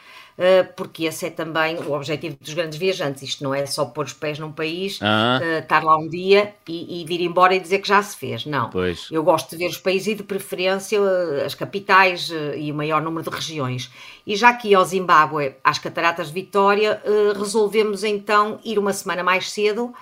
porque 0.76 1.06
esse 1.06 1.26
é 1.26 1.30
também 1.30 1.78
o 1.78 1.94
objetivo 1.94 2.38
dos 2.40 2.54
grandes 2.54 2.78
viajantes. 2.78 3.24
Isto 3.24 3.44
não 3.44 3.54
é 3.54 3.66
só 3.66 3.86
pôr 3.86 4.06
os 4.06 4.14
pés 4.14 4.40
num 4.40 4.52
país, 4.52 5.00
uh, 5.00 5.60
estar 5.60 5.84
lá 5.84 5.98
um 5.98 6.08
dia 6.08 6.54
e, 6.68 7.02
e 7.02 7.06
vir 7.06 7.22
embora 7.22 7.56
e 7.56 7.60
dizer 7.60 7.80
que 7.80 7.88
já 7.88 8.02
se 8.02 8.18
fez. 8.18 8.46
Não. 8.46 8.70
Pois. 8.70 9.08
Eu 9.12 9.24
gosto 9.24 9.52
de 9.52 9.58
ver 9.58 9.68
os 9.68 9.78
países 9.78 10.08
e, 10.08 10.16
de 10.16 10.24
preferência, 10.24 11.00
as 11.46 11.56
capitais 11.56 12.32
e 12.58 12.72
o 12.72 12.76
maior 12.76 13.02
número 13.02 13.30
de 13.30 13.36
regiões. 13.36 13.92
E 14.26 14.36
já 14.36 14.50
aqui 14.50 14.74
ao 14.74 14.84
Zimbábue, 14.84 15.56
às 15.64 15.80
Cataratas 15.80 16.28
de 16.28 16.34
Vitória, 16.34 17.02
resolvemos 17.38 18.04
então 18.04 18.60
ir 18.64 18.78
uma 18.80 18.94
semana 18.94 19.24
mais 19.24 19.52
cedo 19.52 19.94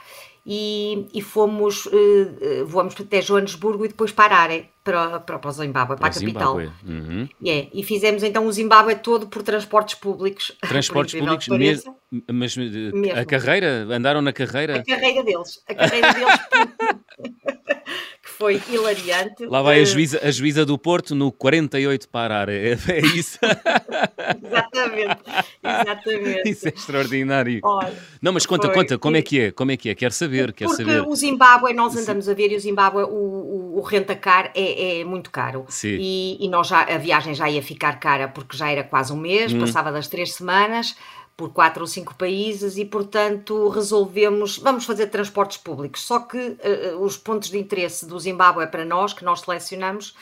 e, 0.52 1.06
e 1.14 1.22
fomos, 1.22 1.86
uh, 1.86 2.66
voamos 2.66 2.96
até 3.00 3.22
Joanesburgo 3.22 3.86
e 3.86 3.90
depois 3.90 4.12
para 4.12 4.36
Arare, 4.36 4.72
para, 4.84 5.20
para, 5.20 5.38
para 5.38 5.48
o 5.48 5.54
Zimbábue, 5.54 5.96
para 5.96 6.08
a 6.08 6.12
capital. 6.12 6.58
Uhum. 6.84 7.30
Yeah. 7.40 7.70
E 7.72 7.84
fizemos 7.84 8.24
então 8.24 8.48
o 8.48 8.52
Zimbábue 8.52 8.96
todo 8.96 9.28
por 9.28 9.44
transportes 9.44 9.94
públicos. 9.94 10.58
Transportes 10.68 11.20
públicos, 11.20 11.48
mas 12.34 12.58
eh, 12.58 12.92
mesmo. 12.92 13.20
a 13.20 13.24
carreira, 13.26 13.86
andaram 13.92 14.24
na 14.24 14.34
carreira? 14.34 14.78
A 14.78 14.84
carreira 14.84 15.24
deles, 15.24 15.64
a 15.68 15.76
carreira 15.76 16.14
deles. 16.14 16.40
foi 18.40 18.62
hilariante. 18.70 19.46
Lá 19.46 19.62
vai 19.62 19.82
a 19.82 19.84
juíza, 19.84 20.18
a 20.24 20.32
juíza 20.32 20.66
do 20.66 20.78
Porto 20.78 21.14
no 21.14 21.30
48 21.30 22.08
parar, 22.08 22.48
é, 22.48 22.72
é 22.72 23.00
isso? 23.14 23.38
exatamente, 24.42 25.22
exatamente. 25.62 26.50
Isso 26.50 26.68
é 26.68 26.70
extraordinário. 26.70 27.60
Olha, 27.62 27.94
não, 28.22 28.32
mas 28.32 28.46
conta, 28.46 28.68
foi, 28.68 28.76
conta, 28.76 28.98
como 28.98 29.18
é 29.18 29.22
que 29.22 29.42
é? 29.42 29.52
Como 29.52 29.72
é 29.72 29.78
que 29.78 29.90
é? 29.90 29.96
Quero 29.96 30.14
saber, 30.14 30.54
quero 30.54 30.72
porque 30.72 30.86
saber. 30.86 31.06
o 31.06 31.14
Zimbábue, 31.14 31.74
nós 31.74 31.98
andamos 31.98 32.26
Sim. 32.26 32.32
a 32.32 32.34
ver 32.34 32.54
e 32.54 32.56
o 32.56 32.60
Zimbábue, 32.62 33.04
o, 33.04 33.08
o, 33.08 33.78
o 33.78 33.82
rentacar 33.82 34.54
é, 34.56 35.02
é 35.02 35.04
muito 35.04 35.30
caro. 35.30 35.66
Sim. 35.68 35.98
E, 36.00 36.38
e 36.40 36.48
nós 36.48 36.68
já, 36.68 36.84
a 36.84 36.98
viagem 36.98 37.36
já 37.36 37.50
ia 37.50 37.62
ficar 37.62 38.00
cara 38.00 38.30
porque 38.30 38.56
já 38.56 38.72
era 38.72 38.86
quase 38.86 39.12
um 39.12 39.18
mês, 39.18 39.52
hum. 39.52 39.60
passava 39.60 39.92
das 39.92 40.08
três 40.08 40.34
semanas 40.34 40.96
por 41.40 41.54
quatro 41.54 41.84
ou 41.84 41.88
cinco 41.88 42.14
países 42.16 42.78
e, 42.78 42.84
portanto, 42.84 43.70
resolvemos, 43.70 44.58
vamos 44.58 44.84
fazer 44.84 45.08
transportes 45.08 45.58
públicos. 45.58 46.02
Só 46.02 46.20
que 46.20 46.38
uh, 46.38 47.02
os 47.02 47.16
pontos 47.16 47.50
de 47.50 47.58
interesse 47.58 48.06
do 48.06 48.20
Zimbábue 48.20 48.68
para 48.68 48.84
nós, 48.84 49.14
que 49.14 49.24
nós 49.24 49.40
selecionamos, 49.40 50.14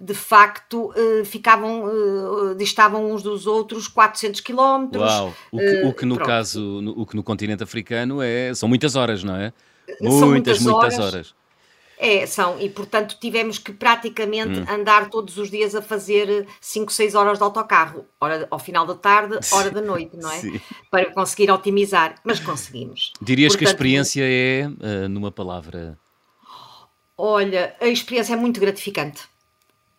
de 0.00 0.12
facto 0.12 0.90
uh, 0.90 1.24
ficavam, 1.24 1.84
uh, 1.84 2.54
distavam 2.56 3.12
uns 3.12 3.22
dos 3.22 3.46
outros 3.46 3.86
400 3.86 4.40
quilómetros. 4.40 5.04
Uau, 5.04 5.34
o 5.52 5.58
que, 5.58 5.82
o 5.84 5.94
que 5.94 6.04
no 6.04 6.16
pronto. 6.16 6.26
caso, 6.26 6.60
no, 6.60 7.00
o 7.00 7.06
que 7.06 7.14
no 7.14 7.22
continente 7.22 7.62
africano 7.62 8.20
é, 8.20 8.52
são 8.52 8.68
muitas 8.68 8.96
horas, 8.96 9.22
não 9.22 9.36
é? 9.36 9.52
Muitas, 10.00 10.28
muitas, 10.28 10.58
muitas 10.58 10.94
horas. 10.94 11.14
horas. 11.14 11.34
É, 11.98 12.26
são, 12.26 12.60
e 12.60 12.68
portanto 12.68 13.16
tivemos 13.18 13.58
que 13.58 13.72
praticamente 13.72 14.60
hum. 14.60 14.66
andar 14.68 15.08
todos 15.08 15.38
os 15.38 15.50
dias 15.50 15.74
a 15.74 15.80
fazer 15.80 16.46
5, 16.60 16.92
6 16.92 17.14
horas 17.14 17.38
de 17.38 17.44
autocarro, 17.44 18.04
hora 18.20 18.46
ao 18.50 18.58
final 18.58 18.86
da 18.86 18.94
tarde, 18.94 19.38
hora 19.50 19.70
da 19.70 19.80
noite, 19.80 20.16
não 20.16 20.30
é? 20.30 20.38
Sim. 20.38 20.60
Para 20.90 21.10
conseguir 21.12 21.50
otimizar, 21.50 22.16
mas 22.22 22.38
conseguimos. 22.38 23.12
Dirias 23.20 23.52
portanto, 23.52 23.58
que 23.58 23.64
a 23.64 23.70
experiência 23.70 24.22
é, 24.24 24.68
uh, 24.68 25.08
numa 25.08 25.32
palavra? 25.32 25.98
Olha, 27.16 27.74
a 27.80 27.86
experiência 27.86 28.34
é 28.34 28.36
muito 28.36 28.60
gratificante, 28.60 29.22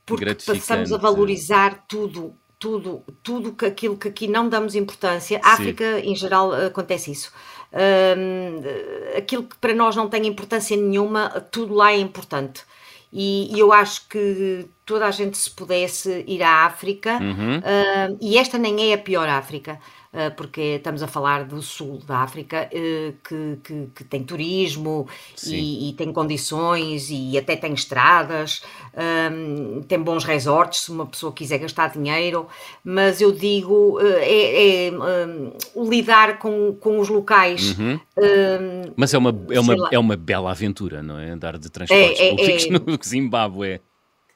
porque 0.06 0.24
gratificante. 0.24 0.60
passamos 0.60 0.94
a 0.94 0.98
valorizar 0.98 1.84
tudo, 1.88 2.36
tudo, 2.60 3.04
tudo 3.24 3.54
que 3.54 3.66
aquilo 3.66 3.98
que 3.98 4.08
aqui 4.08 4.28
não 4.28 4.48
damos 4.48 4.76
importância. 4.76 5.42
A 5.44 5.54
África, 5.54 6.00
em 6.00 6.16
geral, 6.16 6.54
acontece 6.54 7.12
isso 7.12 7.34
um, 7.74 9.18
aquilo 9.18 9.44
que 9.44 9.58
para 9.58 9.74
nós 9.74 9.96
não 9.96 10.10
tem 10.10 10.26
importância 10.26 10.76
nenhuma, 10.76 11.30
tudo 11.52 11.74
lá 11.74 11.92
é 11.92 11.98
importante. 11.98 12.64
E, 13.12 13.56
e, 13.56 13.60
eu 13.60 13.72
acho 13.72 14.08
que 14.10 14.68
toda 14.86 15.06
a 15.06 15.12
gente 15.12 15.38
se 15.38 15.50
pudesse 15.50 16.26
ir 16.28 16.44
à 16.44 16.66
África, 16.66 17.18
uhum. 17.18 17.60
uh, 17.60 18.18
e 18.22 18.38
esta 18.38 18.58
nem 18.58 18.92
é 18.92 18.94
a 18.94 18.98
pior 18.98 19.28
África, 19.30 19.80
porque 20.36 20.62
estamos 20.78 21.04
a 21.04 21.08
falar 21.08 21.44
do 21.44 21.62
sul 21.62 22.00
da 22.06 22.20
África, 22.20 22.70
uh, 22.74 23.14
que, 23.28 23.60
que, 23.64 23.88
que, 23.96 24.04
tem 24.04 24.24
turismo 24.24 25.08
e, 25.46 25.90
e, 25.90 25.94
tem 25.94 26.12
condições 26.12 27.10
e 27.10 27.38
até 27.38 27.56
tem 27.56 27.74
estradas, 27.74 28.64
tem 29.88 30.00
bons 30.00 30.24
resorts 30.24 30.82
se 30.82 30.92
uma 30.92 31.06
pessoa 31.06 31.32
quiser 31.32 31.60
gastar 31.60 31.90
dinheiro, 31.90 32.48
mas 32.84 33.22
eu 33.22 33.32
digo, 33.32 34.00
é, 34.02 34.88
é 34.88 34.92
um, 34.92 35.90
lidar 35.90 36.40
com, 36.40 36.74
com 36.80 37.00
os 37.00 37.10
locais. 37.10 37.78
Uhum. 37.78 38.00
mas 38.96 39.14
é 39.14 39.18
uma, 39.18 39.30
é, 39.52 39.60
uma, 39.60 39.90
é 39.92 40.00
uma 40.00 40.16
bela 40.16 40.52
aventura, 40.52 41.04
não 41.04 41.20
é? 41.20 41.30
Andar 41.30 41.58
de 41.58 41.70
transportes 41.70 42.20
é, 42.20 42.28
é 42.28 42.30
públicos 42.30 42.66
é, 42.66 42.70
no 42.92 43.00
Zimbábue. 43.04 43.82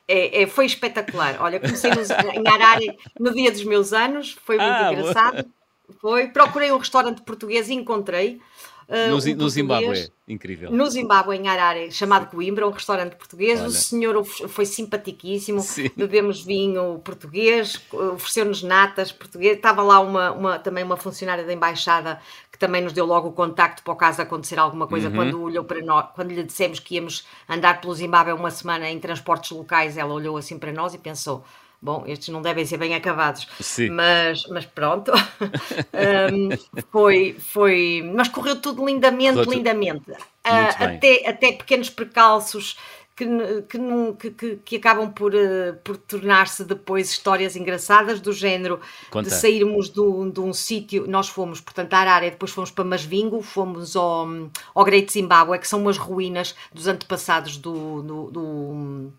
É, 0.08 0.42
é, 0.42 0.48
foi 0.48 0.66
espetacular. 0.66 1.38
Olha, 1.40 1.58
comecei 1.58 1.90
em 1.90 2.48
Arari 2.48 2.98
no 3.18 3.34
dia 3.34 3.50
dos 3.50 3.64
meus 3.64 3.94
anos, 3.94 4.38
foi 4.46 4.58
muito 4.58 4.70
ah, 4.70 4.92
engraçado. 4.92 5.34
Boa. 5.34 5.61
Foi, 6.00 6.28
procurei 6.28 6.72
um 6.72 6.78
restaurante 6.78 7.22
português 7.22 7.70
e 7.70 7.74
encontrei. 7.74 8.42
Uh, 8.88 9.10
no, 9.10 9.18
um 9.18 9.36
no 9.38 9.50
Zimbábue, 9.50 10.12
incrível. 10.28 10.70
No 10.70 10.90
Zimbábue, 10.90 11.38
em 11.38 11.48
Arare, 11.48 11.92
chamado 11.92 12.30
Coimbra, 12.30 12.68
um 12.68 12.72
restaurante 12.72 13.16
português. 13.16 13.60
Olha. 13.60 13.70
O 13.70 13.72
senhor 13.72 14.26
foi 14.26 14.66
simpaticíssimo, 14.66 15.62
Sim. 15.62 15.90
bebemos 15.96 16.42
vinho 16.42 17.00
português, 17.00 17.82
ofereceu-nos 17.92 18.62
natas 18.62 19.12
português. 19.12 19.56
Estava 19.56 19.82
lá 19.82 20.02
uma, 20.02 20.32
uma, 20.32 20.60
também 20.60 20.84
uma 20.84 20.98
funcionária 20.98 21.46
da 21.46 21.54
embaixada 21.54 22.20
também 22.62 22.84
nos 22.84 22.94
deu 22.94 23.08
logo 23.08 23.30
o 23.30 23.32
contacto 23.32 23.82
para 23.82 23.92
o 23.92 23.96
caso 23.96 24.22
acontecer 24.22 24.60
alguma 24.60 24.86
coisa 24.86 25.10
uhum. 25.10 25.16
quando 25.16 25.42
olhou 25.42 25.64
para 25.64 25.82
nós, 25.82 26.06
quando 26.14 26.30
lhe 26.30 26.44
dissemos 26.44 26.80
que 26.80 26.94
íamos 26.94 27.26
andar 27.50 27.82
pelo 27.82 27.92
Zimbábue 27.96 28.34
uma 28.34 28.52
semana 28.52 28.88
em 28.88 29.00
transportes 29.00 29.50
locais, 29.50 29.98
ela 29.98 30.14
olhou 30.14 30.38
assim 30.38 30.60
para 30.60 30.72
nós 30.72 30.94
e 30.94 31.00
pensou: 31.00 31.44
bom, 31.82 32.04
estes 32.06 32.30
não 32.30 32.42
devem 32.42 32.66
ser 32.66 32.78
bem 32.78 32.94
acabados, 32.94 33.48
Sim. 33.60 33.90
mas, 33.90 34.46
mas 34.48 34.66
pronto, 34.66 35.12
um, 36.32 36.50
foi, 36.92 37.36
foi, 37.40 38.12
mas 38.14 38.28
correu 38.28 38.62
tudo 38.62 38.86
lindamente, 38.86 39.50
lindamente, 39.50 40.12
uh, 40.12 40.18
até, 40.46 41.28
até 41.28 41.52
pequenos 41.54 41.90
precalços 41.90 42.78
que, 43.16 44.30
que, 44.32 44.56
que, 44.58 44.76
acabam 44.76 45.12
por, 45.12 45.34
uh, 45.34 45.76
por 45.84 45.98
tornar-se 45.98 46.64
depois 46.64 47.10
histórias 47.10 47.56
engraçadas, 47.56 48.20
do 48.20 48.32
género 48.32 48.80
Conta. 49.10 49.30
de 49.30 49.36
sairmos 49.36 49.90
do, 49.90 50.30
de 50.30 50.40
um 50.40 50.54
sítio. 50.54 51.06
Nós 51.08 51.30
fomos, 51.30 51.60
portanto, 51.60 51.94
à 51.94 52.00
Arara, 52.00 52.30
depois 52.30 52.52
fomos 52.52 52.72
para 52.72 52.84
Masvingo, 52.84 53.42
fomos 53.42 53.96
ao, 53.96 54.28
ao 54.74 54.86
Great 54.86 55.12
Zimbábue, 55.12 55.60
que 55.60 55.68
são 55.68 55.82
umas 55.82 55.98
ruínas 55.98 56.56
dos 56.74 56.88
antepassados 56.88 57.58
do, 57.58 58.02
do, 58.02 58.32
do 58.32 59.14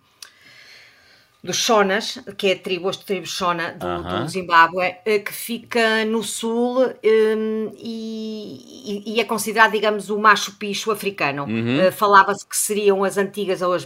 dos 1.43 1.57
Shonas, 1.57 2.21
que 2.37 2.49
é 2.49 2.53
a 2.53 2.59
tribo, 2.59 2.89
a 2.89 2.93
tribo 2.93 3.27
Shona 3.27 3.73
do, 3.73 3.85
uh 3.85 3.91
-huh. 3.91 4.23
do 4.23 4.29
Zimbábue, 4.29 4.95
eh, 5.05 5.19
que 5.19 5.33
fica 5.33 6.05
no 6.05 6.23
sul 6.23 6.85
um, 6.85 7.73
e, 7.77 9.03
e, 9.07 9.21
é 9.21 9.25
considerado, 9.25 9.73
digamos, 9.73 10.09
o 10.09 10.19
macho 10.19 10.53
picho 10.57 10.93
africano. 10.93 11.43
Uh 11.43 11.49
-huh. 11.49 11.89
uh, 11.89 11.93
Falava-se 11.93 12.47
que 12.47 12.57
seriam 12.57 13.03
as 13.03 13.19
antigas 13.19 13.61
ou 13.61 13.73
as, 13.73 13.85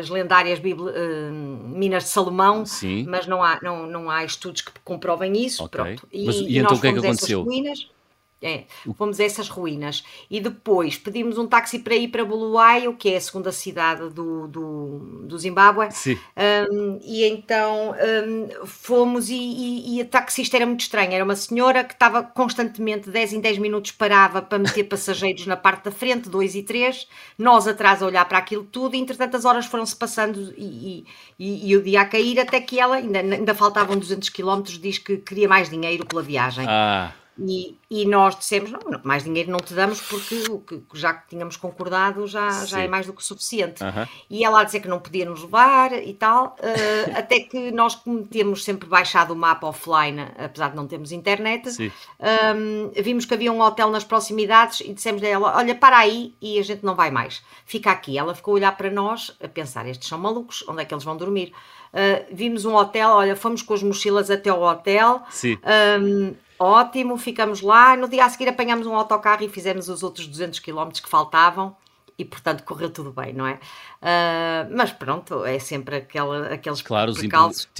as 0.00 0.08
lendárias 0.10 0.58
uh, 0.58 1.32
Minas 1.32 2.04
de 2.04 2.10
Salomão, 2.10 2.66
Sim. 2.66 3.06
mas 3.08 3.26
não 3.28 3.40
há, 3.40 3.60
não, 3.62 3.86
não 3.86 4.10
há 4.10 4.24
estudos 4.24 4.62
que 4.62 4.72
comprovem 4.82 5.32
isso. 5.46 5.62
Okay. 5.64 5.96
E, 6.12 6.26
mas, 6.26 6.36
e, 6.36 6.48
e 6.48 6.58
então 6.58 6.76
o 6.76 6.80
que 6.80 6.88
é 6.88 6.92
que 6.92 6.98
aconteceu? 6.98 7.42
Ruínas, 7.42 7.88
é, 8.46 8.64
fomos 8.96 9.18
a 9.20 9.24
essas 9.24 9.48
ruínas 9.48 10.04
e 10.30 10.40
depois 10.40 10.96
pedimos 10.96 11.38
um 11.38 11.46
táxi 11.46 11.78
para 11.78 11.94
ir 11.94 12.08
para 12.08 12.24
Bulawayo, 12.24 12.94
que 12.94 13.10
é 13.10 13.16
a 13.16 13.20
segunda 13.20 13.52
cidade 13.52 14.08
do, 14.10 14.46
do, 14.46 14.98
do 15.24 15.38
Zimbábue. 15.38 15.88
Um, 16.70 16.98
e 17.02 17.24
então 17.24 17.94
um, 18.26 18.66
fomos 18.66 19.28
e, 19.28 19.34
e, 19.34 19.96
e, 19.96 20.00
a 20.00 20.04
taxista 20.04 20.56
era 20.56 20.66
muito 20.66 20.80
estranha. 20.80 21.14
Era 21.14 21.24
uma 21.24 21.36
senhora 21.36 21.84
que 21.84 21.94
estava 21.94 22.22
constantemente, 22.22 23.10
10 23.10 23.34
em 23.34 23.40
10 23.40 23.58
minutos, 23.58 23.92
parava 23.92 24.40
para 24.40 24.58
meter 24.58 24.84
passageiros 24.88 25.46
na 25.46 25.56
parte 25.56 25.84
da 25.84 25.90
frente, 25.90 26.28
2 26.28 26.54
e 26.54 26.62
3, 26.62 27.06
nós 27.38 27.66
atrás 27.66 28.02
a 28.02 28.06
olhar 28.06 28.24
para 28.26 28.38
aquilo 28.38 28.64
tudo, 28.64 28.94
e 28.94 28.98
entretanto 28.98 29.36
as 29.36 29.44
horas 29.44 29.66
foram-se 29.66 29.96
passando 29.96 30.54
e, 30.56 31.04
e, 31.38 31.76
o 31.76 31.82
dia 31.82 32.02
a 32.02 32.04
cair, 32.04 32.38
até 32.40 32.60
que 32.60 32.78
ela, 32.78 32.96
ainda, 32.96 33.18
ainda 33.18 33.54
faltavam 33.54 33.98
200 33.98 34.28
km, 34.28 34.62
diz 34.80 34.98
que 34.98 35.16
queria 35.18 35.48
mais 35.48 35.68
dinheiro 35.68 36.06
pela 36.06 36.22
viagem. 36.22 36.66
Ah. 36.68 37.12
E, 37.38 37.76
e 37.90 38.06
nós 38.06 38.36
dissemos, 38.36 38.70
não, 38.70 38.80
mais 39.04 39.24
dinheiro 39.24 39.50
não 39.50 39.58
te 39.58 39.74
damos 39.74 40.00
porque 40.00 40.44
o 40.48 40.60
que 40.60 40.82
já 40.94 41.12
que 41.12 41.28
tínhamos 41.28 41.56
concordado 41.56 42.26
já, 42.26 42.64
já 42.64 42.80
é 42.80 42.88
mais 42.88 43.06
do 43.06 43.12
que 43.12 43.22
suficiente. 43.22 43.84
Uhum. 43.84 44.06
E 44.30 44.44
ela 44.44 44.60
a 44.60 44.64
dizer 44.64 44.80
que 44.80 44.88
não 44.88 44.98
podia 44.98 45.24
nos 45.24 45.42
levar 45.42 45.92
e 45.92 46.14
tal, 46.14 46.56
uh, 46.58 47.12
até 47.18 47.40
que 47.40 47.70
nós 47.70 48.00
temos 48.30 48.64
sempre 48.64 48.88
baixado 48.88 49.32
o 49.32 49.36
mapa 49.36 49.66
offline, 49.66 50.22
apesar 50.38 50.70
de 50.70 50.76
não 50.76 50.86
termos 50.86 51.12
internet, 51.12 51.68
um, 51.78 51.90
ehm, 52.20 53.02
vimos 53.02 53.26
que 53.26 53.34
havia 53.34 53.52
um 53.52 53.60
hotel 53.60 53.90
nas 53.90 54.04
proximidades 54.04 54.80
e 54.80 54.92
dissemos 54.94 55.22
a 55.22 55.26
ela, 55.26 55.56
olha, 55.56 55.74
para 55.74 55.98
aí 55.98 56.34
e 56.40 56.58
a 56.58 56.62
gente 56.62 56.84
não 56.84 56.94
vai 56.94 57.10
mais. 57.10 57.42
Fica 57.66 57.90
aqui. 57.90 58.16
Ela 58.16 58.34
ficou 58.34 58.52
a 58.52 58.54
olhar 58.54 58.76
para 58.76 58.90
nós, 58.90 59.36
a 59.42 59.48
pensar, 59.48 59.86
estes 59.86 60.08
são 60.08 60.18
malucos, 60.18 60.64
onde 60.68 60.82
é 60.82 60.84
que 60.84 60.94
eles 60.94 61.04
vão 61.04 61.16
dormir? 61.16 61.52
Uh, 61.92 62.26
vimos 62.32 62.64
um 62.64 62.74
hotel, 62.74 63.10
olha, 63.10 63.36
fomos 63.36 63.62
com 63.62 63.74
as 63.74 63.82
mochilas 63.82 64.30
até 64.30 64.52
o 64.52 64.62
hotel. 64.62 65.22
Sim. 65.30 65.58
Um, 66.00 66.34
Ótimo, 66.58 67.16
ficamos 67.18 67.60
lá. 67.60 67.96
No 67.96 68.08
dia 68.08 68.24
a 68.24 68.28
seguir 68.28 68.48
apanhamos 68.48 68.86
um 68.86 68.94
autocarro 68.94 69.44
e 69.44 69.48
fizemos 69.48 69.88
os 69.88 70.02
outros 70.02 70.26
200 70.26 70.58
km 70.60 70.88
que 71.02 71.08
faltavam 71.08 71.76
e 72.18 72.24
portanto 72.24 72.62
correu 72.64 72.90
tudo 72.90 73.12
bem, 73.12 73.32
não 73.32 73.46
é? 73.46 73.54
Uh, 74.00 74.74
mas 74.74 74.90
pronto, 74.90 75.44
é 75.44 75.58
sempre 75.58 75.96
aquela, 75.96 76.48
aqueles 76.48 76.80
Claro, 76.80 77.12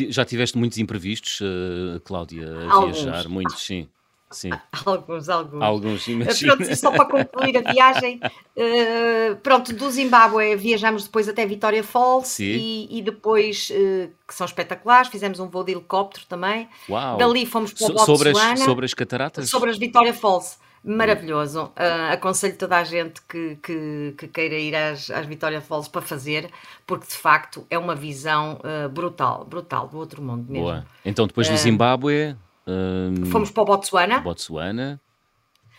já 0.09 0.25
tiveste 0.25 0.59
muitos 0.59 0.79
imprevistos, 0.79 1.41
uh, 1.41 2.01
Cláudia, 2.01 2.47
a 2.69 2.73
Alguns. 2.75 3.01
viajar, 3.01 3.29
muitos, 3.29 3.65
sim. 3.65 3.89
Sim. 4.31 4.51
Alguns, 4.85 5.29
alguns. 5.29 5.63
Alguns, 5.63 6.09
imagina. 6.09 6.57
Pronto, 6.57 6.77
só 6.77 6.91
para 6.91 7.05
concluir 7.05 7.57
a 7.59 7.73
viagem, 7.73 8.21
uh, 8.25 9.37
pronto, 9.37 9.73
do 9.73 9.89
Zimbábue 9.91 10.57
viajamos 10.57 11.05
depois 11.05 11.29
até 11.29 11.47
Vitória 11.47 11.83
Falls 11.83 12.43
e, 12.43 12.89
e, 12.91 13.03
depois, 13.03 13.71
uh, 13.71 14.11
que 14.27 14.35
são 14.35 14.45
espetaculares, 14.45 15.09
fizemos 15.09 15.39
um 15.39 15.49
voo 15.49 15.63
de 15.63 15.73
helicóptero 15.73 16.27
também. 16.29 16.69
Uau. 16.89 17.17
Dali 17.17 17.47
fomos 17.47 17.73
para 17.73 17.95
o 17.95 17.99
so, 17.99 18.05
sobre 18.05 18.31
as, 18.31 18.61
sobre 18.61 18.85
as 18.85 18.95
cataratas? 18.95 19.49
Sobre 19.49 19.71
as 19.71 19.79
Vitória 19.79 20.13
Falls. 20.13 20.59
Maravilhoso. 20.85 21.73
Uh, 21.77 22.13
aconselho 22.13 22.57
toda 22.57 22.77
a 22.79 22.85
gente 22.85 23.21
que, 23.23 23.57
que, 23.63 24.15
que 24.19 24.29
queira 24.29 24.57
ir 24.57 24.75
às, 24.75 25.11
às 25.11 25.27
Vitória 25.27 25.61
Falls 25.61 25.89
para 25.89 26.03
fazer, 26.03 26.51
porque 26.85 27.07
de 27.07 27.17
facto 27.17 27.67
é 27.71 27.79
uma 27.79 27.95
visão 27.95 28.61
brutal, 28.93 29.45
brutal, 29.45 29.89
do 29.89 29.99
outro 29.99 30.23
mundo 30.23 30.45
mesmo. 30.49 30.65
Boa. 30.65 30.87
Então 31.05 31.27
depois 31.27 31.49
do 31.49 31.57
Zimbábue 31.57 32.37
um, 32.67 33.27
fomos 33.27 33.51
para 33.51 33.63
o 33.63 33.67
Botsuana. 33.67 34.21
Botsuana. 34.21 35.01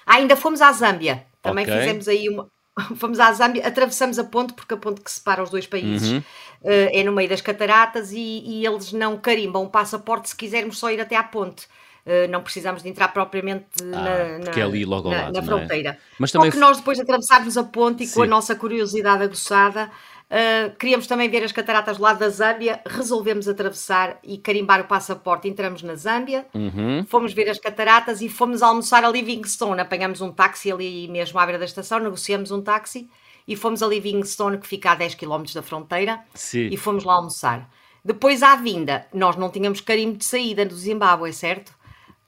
Ah, 0.05 0.15
ainda 0.15 0.35
fomos 0.35 0.61
à 0.61 0.71
Zâmbia. 0.71 1.25
Também 1.41 1.65
okay. 1.65 1.79
fizemos 1.79 2.07
aí 2.07 2.29
uma. 2.29 2.49
Fomos 2.97 3.19
à 3.19 3.33
Zâmbia, 3.33 3.65
atravessamos 3.65 4.19
a 4.19 4.23
ponte, 4.23 4.53
porque 4.53 4.75
a 4.75 4.77
ponte 4.77 5.01
que 5.01 5.09
separa 5.09 5.41
os 5.41 5.49
dois 5.49 5.65
países 5.65 6.11
uhum. 6.11 6.19
uh, 6.19 6.89
é 6.93 7.03
no 7.03 7.11
meio 7.11 7.27
das 7.27 7.41
cataratas 7.41 8.11
e, 8.11 8.43
e, 8.45 8.67
eles 8.67 8.93
não 8.93 9.17
carimbam 9.17 9.63
o 9.63 9.69
passaporte 9.69 10.29
se 10.29 10.35
quisermos 10.35 10.77
só 10.77 10.91
ir 10.91 11.01
até 11.01 11.15
à 11.15 11.23
ponte. 11.23 11.67
Uh, 12.07 12.31
não 12.31 12.41
precisamos 12.41 12.81
de 12.81 12.87
entrar 12.87 13.09
propriamente 13.09 13.65
ah, 13.81 13.85
na, 13.85 14.39
na, 14.39 14.51
é 14.57 14.63
ali 14.63 14.85
logo 14.85 15.09
ao 15.09 15.13
na, 15.13 15.21
lado, 15.23 15.33
na 15.33 15.43
fronteira. 15.43 15.89
É? 15.89 15.97
Mas 16.17 16.31
também... 16.31 16.47
Ou 16.47 16.53
que 16.53 16.57
nós 16.57 16.77
depois 16.77 16.97
de 16.97 17.03
atravessarmos 17.03 17.57
a 17.57 17.65
ponte 17.65 18.03
e 18.03 18.07
Sim. 18.07 18.15
com 18.15 18.23
a 18.23 18.27
nossa 18.27 18.55
curiosidade 18.55 19.23
aguçada, 19.23 19.91
Uh, 20.27 20.75
queríamos 20.75 21.07
também 21.07 21.29
ver 21.29 21.41
as 21.45 21.53
cataratas 21.53 21.95
do 21.95 22.03
lado 22.03 22.19
da 22.19 22.27
Zâmbia, 22.27 22.81
resolvemos 22.85 23.47
atravessar 23.47 24.19
e 24.21 24.37
carimbar 24.37 24.81
o 24.81 24.83
passaporte. 24.83 25.47
Entramos 25.47 25.81
na 25.81 25.95
Zâmbia, 25.95 26.45
uhum. 26.53 27.05
fomos 27.07 27.31
ver 27.31 27.49
as 27.49 27.57
cataratas 27.57 28.19
e 28.21 28.27
fomos 28.27 28.61
almoçar 28.61 29.05
a 29.05 29.09
Livingstone. 29.09 29.79
Apanhamos 29.79 30.19
um 30.19 30.29
táxi 30.29 30.69
ali 30.69 31.07
mesmo 31.07 31.39
à 31.39 31.45
beira 31.45 31.57
da 31.57 31.63
estação, 31.63 31.99
negociamos 31.99 32.51
um 32.51 32.61
táxi 32.61 33.09
e 33.47 33.55
fomos 33.55 33.81
a 33.81 33.87
Livingstone, 33.87 34.57
que 34.57 34.67
fica 34.67 34.91
a 34.91 34.95
10 34.95 35.15
km 35.15 35.43
da 35.53 35.61
fronteira, 35.61 36.19
Sim. 36.33 36.67
e 36.69 36.75
fomos 36.75 37.05
lá 37.05 37.13
almoçar. 37.13 37.69
Depois, 38.03 38.43
à 38.43 38.55
vinda, 38.55 39.05
nós 39.13 39.37
não 39.37 39.49
tínhamos 39.49 39.79
carimbo 39.79 40.17
de 40.17 40.25
saída 40.25 40.65
do 40.65 40.75
Zimbábue, 40.75 41.31
certo? 41.31 41.73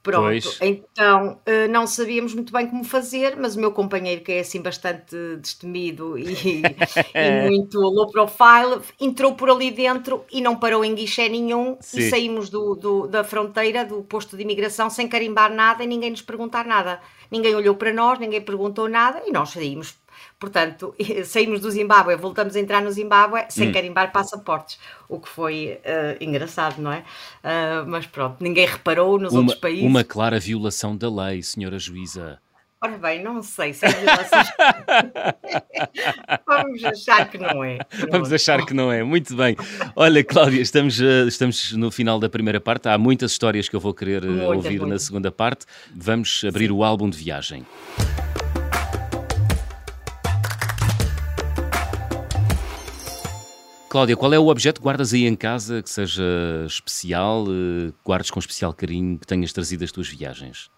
Pronto, 0.01 0.21
pois. 0.21 0.57
então 0.61 1.41
eh, 1.45 1.67
não 1.67 1.85
sabíamos 1.85 2.33
muito 2.33 2.53
bem 2.53 2.67
como 2.67 2.85
fazer, 2.85 3.35
mas 3.35 3.57
o 3.57 3.59
meu 3.59 3.73
companheiro, 3.73 4.21
que 4.21 4.31
é 4.31 4.39
assim 4.39 4.61
bastante 4.61 5.13
destemido 5.41 6.17
e, 6.17 6.33
e 6.33 6.61
muito 7.49 7.77
low 7.79 8.09
profile, 8.09 8.81
entrou 8.97 9.35
por 9.35 9.49
ali 9.49 9.69
dentro 9.69 10.23
e 10.31 10.39
não 10.39 10.55
parou 10.55 10.85
em 10.85 10.95
guichê 10.95 11.27
nenhum 11.27 11.77
Sim. 11.81 11.99
e 11.99 12.09
saímos 12.09 12.49
do, 12.49 12.75
do, 12.75 13.07
da 13.07 13.25
fronteira, 13.25 13.83
do 13.83 14.01
posto 14.03 14.37
de 14.37 14.43
imigração, 14.43 14.89
sem 14.89 15.05
carimbar 15.05 15.53
nada 15.53 15.83
e 15.83 15.87
ninguém 15.87 16.11
nos 16.11 16.21
perguntar 16.21 16.65
nada. 16.65 17.01
Ninguém 17.29 17.53
olhou 17.53 17.75
para 17.75 17.91
nós, 17.91 18.17
ninguém 18.19 18.41
perguntou 18.41 18.87
nada 18.87 19.21
e 19.27 19.31
nós 19.31 19.49
saímos 19.49 19.95
Portanto, 20.39 20.95
saímos 21.25 21.59
do 21.59 21.69
Zimbábue, 21.69 22.15
voltamos 22.15 22.55
a 22.55 22.59
entrar 22.59 22.81
no 22.81 22.91
Zimbábue 22.91 23.45
sem 23.49 23.69
hum. 23.69 23.73
carimbar 23.73 24.11
passaportes, 24.11 24.79
o 25.07 25.19
que 25.19 25.27
foi 25.27 25.79
uh, 25.83 26.23
engraçado, 26.23 26.81
não 26.81 26.93
é? 26.93 27.03
Uh, 27.43 27.85
mas 27.87 28.07
pronto, 28.07 28.41
ninguém 28.41 28.65
reparou 28.65 29.19
nos 29.19 29.33
uma, 29.33 29.41
outros 29.41 29.59
países. 29.59 29.83
Uma 29.83 30.03
clara 30.03 30.39
violação 30.39 30.95
da 30.95 31.09
lei, 31.09 31.43
senhora 31.43 31.77
juíza. 31.77 32.39
Ora 32.81 32.97
bem, 32.97 33.21
não 33.21 33.43
sei 33.43 33.73
se 33.73 33.85
é 33.85 33.89
violação. 33.89 34.39
Vamos 36.47 36.85
achar 36.85 37.29
que 37.29 37.37
não 37.37 37.61
é. 37.61 37.77
Pronto. 37.77 38.09
Vamos 38.09 38.31
achar 38.31 38.65
que 38.65 38.73
não 38.73 38.89
é. 38.89 39.03
Muito 39.03 39.35
bem. 39.35 39.57
Olha, 39.97 40.23
Cláudia, 40.23 40.61
estamos, 40.61 40.97
uh, 41.01 41.27
estamos 41.27 41.73
no 41.73 41.91
final 41.91 42.21
da 42.21 42.29
primeira 42.29 42.61
parte. 42.61 42.87
Há 42.87 42.97
muitas 42.97 43.33
histórias 43.33 43.67
que 43.67 43.75
eu 43.75 43.81
vou 43.81 43.93
querer 43.93 44.23
ouvir 44.25 44.79
na 44.85 44.97
segunda 44.97 45.29
parte. 45.29 45.65
Vamos 45.93 46.41
abrir 46.47 46.67
Sim. 46.67 46.71
o 46.71 46.85
álbum 46.85 47.09
de 47.09 47.17
viagem. 47.17 47.65
Cláudia, 53.89 54.15
qual 54.15 54.31
é 54.31 54.37
o 54.37 54.47
objeto 54.47 54.79
que 54.79 54.83
guardas 54.83 55.13
aí 55.13 55.25
em 55.25 55.35
casa 55.35 55.81
que 55.81 55.89
seja 55.89 56.23
especial, 56.67 57.45
eh, 57.47 57.91
guardes 58.05 58.29
com 58.29 58.39
especial 58.39 58.71
carinho, 58.71 59.17
que 59.17 59.25
tenhas 59.25 59.51
trazido 59.51 59.79
das 59.79 59.91
tuas 59.91 60.07
viagens? 60.07 60.69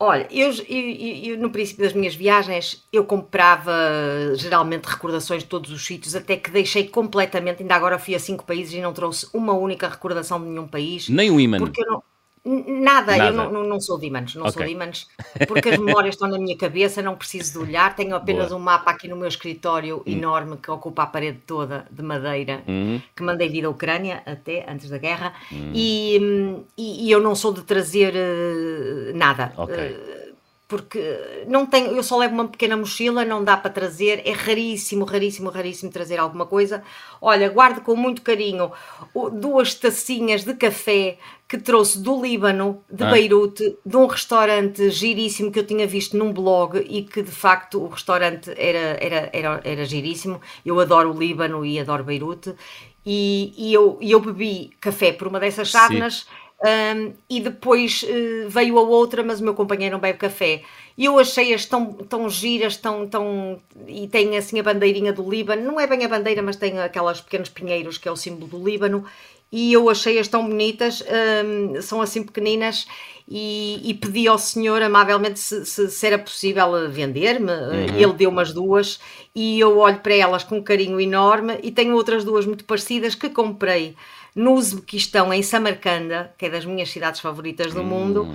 Olha, 0.00 0.28
eu, 0.30 0.52
eu, 0.68 1.32
eu, 1.32 1.38
no 1.38 1.50
princípio 1.50 1.82
das 1.82 1.92
minhas 1.92 2.14
viagens 2.14 2.86
eu 2.92 3.04
comprava 3.04 3.72
geralmente 4.36 4.84
recordações 4.84 5.42
de 5.42 5.48
todos 5.48 5.72
os 5.72 5.84
sítios, 5.84 6.14
até 6.14 6.36
que 6.36 6.50
deixei 6.50 6.86
completamente, 6.86 7.62
ainda 7.62 7.74
agora 7.74 7.98
fui 7.98 8.14
a 8.14 8.18
cinco 8.18 8.44
países 8.44 8.74
e 8.74 8.80
não 8.80 8.92
trouxe 8.92 9.26
uma 9.32 9.54
única 9.54 9.88
recordação 9.88 10.40
de 10.40 10.46
nenhum 10.46 10.68
país. 10.68 11.08
Nem 11.08 11.30
um 11.30 11.40
imã. 11.40 11.58
Porque 11.58 11.82
eu 11.82 11.86
não, 11.90 12.02
Nada, 12.48 13.14
Nada, 13.14 13.26
eu 13.26 13.32
não, 13.34 13.52
não, 13.52 13.64
não 13.64 13.80
sou 13.80 13.98
de 13.98 14.06
ímãs, 14.06 14.34
não 14.34 14.42
okay. 14.42 14.52
sou 14.52 14.64
de 14.64 14.72
ímãs, 14.72 15.06
porque 15.46 15.68
as 15.68 15.78
memórias 15.78 16.14
estão 16.14 16.26
na 16.26 16.38
minha 16.38 16.56
cabeça, 16.56 17.02
não 17.02 17.14
preciso 17.14 17.52
de 17.52 17.58
olhar, 17.58 17.94
tenho 17.94 18.16
apenas 18.16 18.48
Boa. 18.48 18.58
um 18.58 18.62
mapa 18.64 18.90
aqui 18.90 19.06
no 19.06 19.16
meu 19.16 19.28
escritório 19.28 19.98
hum. 19.98 20.10
enorme 20.10 20.56
que 20.56 20.70
ocupa 20.70 21.02
a 21.02 21.06
parede 21.06 21.40
toda 21.46 21.84
de 21.90 22.02
madeira, 22.02 22.62
hum. 22.66 23.00
que 23.14 23.22
mandei 23.22 23.50
vir 23.50 23.62
da 23.62 23.70
Ucrânia 23.70 24.22
até 24.24 24.64
antes 24.66 24.88
da 24.88 24.96
guerra, 24.96 25.34
hum. 25.52 25.72
e, 25.74 26.64
e, 26.76 27.06
e, 27.06 27.10
eu 27.10 27.20
não 27.20 27.34
sou 27.34 27.52
de 27.52 27.60
trazer 27.62 28.14
uh, 28.14 29.14
nada. 29.14 29.52
Okay. 29.54 29.90
Uh, 29.92 30.17
porque 30.68 31.44
não 31.48 31.64
tenho, 31.64 31.96
eu 31.96 32.02
só 32.02 32.18
levo 32.18 32.34
uma 32.34 32.46
pequena 32.46 32.76
mochila, 32.76 33.24
não 33.24 33.42
dá 33.42 33.56
para 33.56 33.70
trazer, 33.70 34.20
é 34.26 34.32
raríssimo, 34.32 35.06
raríssimo, 35.06 35.48
raríssimo 35.48 35.90
trazer 35.90 36.18
alguma 36.18 36.44
coisa. 36.44 36.82
Olha, 37.22 37.48
guardo 37.48 37.80
com 37.80 37.96
muito 37.96 38.20
carinho 38.20 38.70
duas 39.32 39.74
tacinhas 39.74 40.44
de 40.44 40.52
café 40.52 41.16
que 41.48 41.56
trouxe 41.56 41.98
do 42.02 42.22
Líbano, 42.22 42.84
de 42.90 43.02
ah. 43.02 43.10
Beirute, 43.10 43.78
de 43.84 43.96
um 43.96 44.06
restaurante 44.06 44.90
giríssimo 44.90 45.50
que 45.50 45.58
eu 45.58 45.66
tinha 45.66 45.86
visto 45.86 46.18
num 46.18 46.34
blog 46.34 46.84
e 46.86 47.02
que 47.02 47.22
de 47.22 47.30
facto 47.30 47.82
o 47.82 47.88
restaurante 47.88 48.50
era, 48.54 48.98
era, 49.00 49.30
era, 49.32 49.60
era 49.64 49.84
giríssimo. 49.86 50.38
Eu 50.66 50.78
adoro 50.78 51.14
o 51.14 51.18
Líbano 51.18 51.64
e 51.64 51.80
adoro 51.80 52.04
Beirute. 52.04 52.54
E, 53.06 53.54
e 53.56 53.72
eu, 53.72 53.96
e 54.02 54.10
eu 54.10 54.20
bebi 54.20 54.76
café 54.78 55.12
por 55.12 55.28
uma 55.28 55.40
dessas 55.40 55.68
chávenas. 55.68 56.26
Um, 56.60 57.12
e 57.30 57.40
depois 57.40 58.02
uh, 58.02 58.48
veio 58.48 58.78
a 58.78 58.82
outra, 58.82 59.22
mas 59.22 59.40
o 59.40 59.44
meu 59.44 59.54
companheiro 59.54 59.92
não 59.92 60.00
bebe 60.00 60.18
café. 60.18 60.62
E 60.96 61.04
eu 61.04 61.16
achei-as 61.16 61.64
tão, 61.64 61.92
tão 61.92 62.28
giras, 62.28 62.76
tão, 62.76 63.06
tão. 63.06 63.60
E 63.86 64.08
tem 64.08 64.36
assim 64.36 64.58
a 64.58 64.62
bandeirinha 64.64 65.12
do 65.12 65.28
Líbano, 65.28 65.62
não 65.62 65.78
é 65.78 65.86
bem 65.86 66.04
a 66.04 66.08
bandeira, 66.08 66.42
mas 66.42 66.56
tem 66.56 66.80
aquelas 66.80 67.20
pequenos 67.20 67.48
pinheiros 67.48 67.96
que 67.96 68.08
é 68.08 68.12
o 68.12 68.16
símbolo 68.16 68.48
do 68.48 68.64
Líbano. 68.64 69.04
e 69.52 69.72
eu 69.72 69.88
achei-as 69.88 70.26
tão 70.26 70.46
bonitas, 70.46 71.02
um, 71.46 71.80
são 71.80 72.02
assim 72.02 72.22
pequeninas 72.24 72.86
e, 73.28 73.80
e, 73.90 73.94
pedi 73.94 74.26
ao 74.26 74.38
senhor 74.38 74.82
amavelmente 74.82 75.38
se, 75.38 75.64
se, 75.64 75.90
se 75.90 76.06
era 76.06 76.18
possível 76.18 76.90
vender-me. 76.90 77.52
Uhum. 77.52 77.96
Ele 77.96 78.12
deu 78.14 78.30
umas 78.30 78.52
duas 78.52 78.98
e 79.34 79.60
eu 79.60 79.78
olho 79.78 80.00
para 80.00 80.14
elas 80.14 80.42
com 80.42 80.56
um 80.56 80.62
carinho 80.62 81.00
enorme 81.00 81.58
e 81.62 81.70
tenho 81.70 81.94
outras 81.94 82.24
duas 82.24 82.44
muito 82.44 82.64
parecidas 82.64 83.14
que 83.14 83.30
comprei 83.30 83.94
no 84.38 84.54
Uzbequistão, 84.54 85.32
em 85.32 85.42
Samarcanda, 85.42 86.32
que 86.38 86.46
é 86.46 86.50
das 86.50 86.64
minhas 86.64 86.90
cidades 86.90 87.20
favoritas 87.20 87.74
do 87.74 87.80
uhum. 87.80 87.86
mundo 87.86 88.28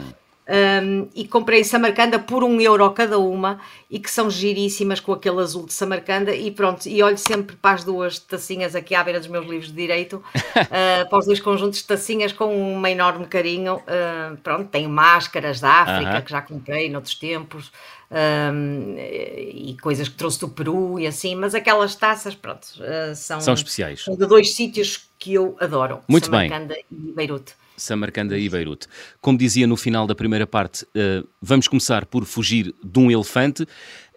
um, 0.46 1.08
e 1.16 1.26
comprei 1.26 1.62
em 1.62 1.64
Samarcanda 1.64 2.20
por 2.20 2.44
um 2.44 2.60
euro 2.60 2.90
cada 2.92 3.18
uma 3.18 3.62
e 3.90 3.98
que 3.98 4.12
são 4.12 4.30
giríssimas 4.30 5.00
com 5.00 5.14
aquele 5.14 5.40
azul 5.40 5.66
de 5.66 5.74
Samarcanda 5.74 6.36
e 6.36 6.52
pronto, 6.52 6.86
e 6.86 7.02
olho 7.02 7.18
sempre 7.18 7.56
para 7.56 7.76
as 7.76 7.84
duas 7.86 8.20
tacinhas 8.20 8.76
aqui 8.76 8.94
à 8.94 9.02
beira 9.04 9.20
dos 9.20 9.30
meus 9.30 9.46
livros 9.48 9.70
de 9.70 9.76
Direito, 9.76 10.22
uh, 10.36 11.10
para 11.10 11.20
os 11.20 11.26
dois 11.26 11.40
conjuntos 11.40 11.80
de 11.80 11.86
tacinhas 11.86 12.34
com 12.34 12.54
um 12.54 12.86
enorme 12.86 13.26
carinho, 13.26 13.76
uh, 13.76 14.36
pronto, 14.44 14.70
tenho 14.70 14.90
máscaras 14.90 15.62
da 15.62 15.70
África 15.70 16.12
uh 16.12 16.16
-huh. 16.16 16.24
que 16.24 16.32
já 16.32 16.42
comprei 16.42 16.90
noutros 16.90 17.16
tempos 17.16 17.72
um, 18.14 18.96
e 18.98 19.76
coisas 19.82 20.08
que 20.08 20.16
trouxe 20.16 20.40
do 20.40 20.50
Peru 20.50 21.00
e 21.00 21.08
assim, 21.08 21.36
mas 21.36 21.56
aquelas 21.56 21.96
taças, 21.96 22.36
pronto, 22.36 22.68
são, 23.16 23.42
são 23.42 23.54
especiais. 23.54 24.04
São 24.04 24.16
de 24.16 24.26
dois 24.26 24.54
sítios 24.54 25.10
que 25.18 25.34
eu 25.34 25.56
adoro, 25.60 26.02
Muito 26.08 26.26
Samarcanda 26.26 26.76
bem. 26.76 26.86
e 26.92 27.12
Beirute. 27.12 27.54
Samarcanda 27.76 28.38
e 28.38 28.48
Beirute. 28.50 28.88
Como 29.22 29.38
dizia 29.38 29.66
no 29.66 29.76
final 29.76 30.06
da 30.06 30.14
primeira 30.14 30.46
parte, 30.46 30.84
uh, 30.84 31.28
vamos 31.42 31.68
começar 31.68 32.06
por 32.06 32.26
fugir 32.26 32.74
de 32.84 33.00
um 33.00 33.10
elefante. 33.10 33.66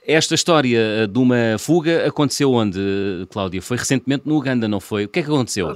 Esta 0.08 0.36
história 0.36 0.78
eh, 0.78 1.06
de 1.08 1.18
uma 1.18 1.58
fuga 1.58 2.06
aconteceu 2.06 2.52
onde, 2.52 2.78
Cláudia? 3.28 3.60
Foi 3.60 3.76
recentemente 3.76 4.22
no 4.24 4.36
Uganda, 4.36 4.68
não 4.68 4.78
foi? 4.78 5.06
O 5.06 5.08
que 5.08 5.18
é 5.18 5.22
que 5.22 5.28
aconteceu? 5.28 5.74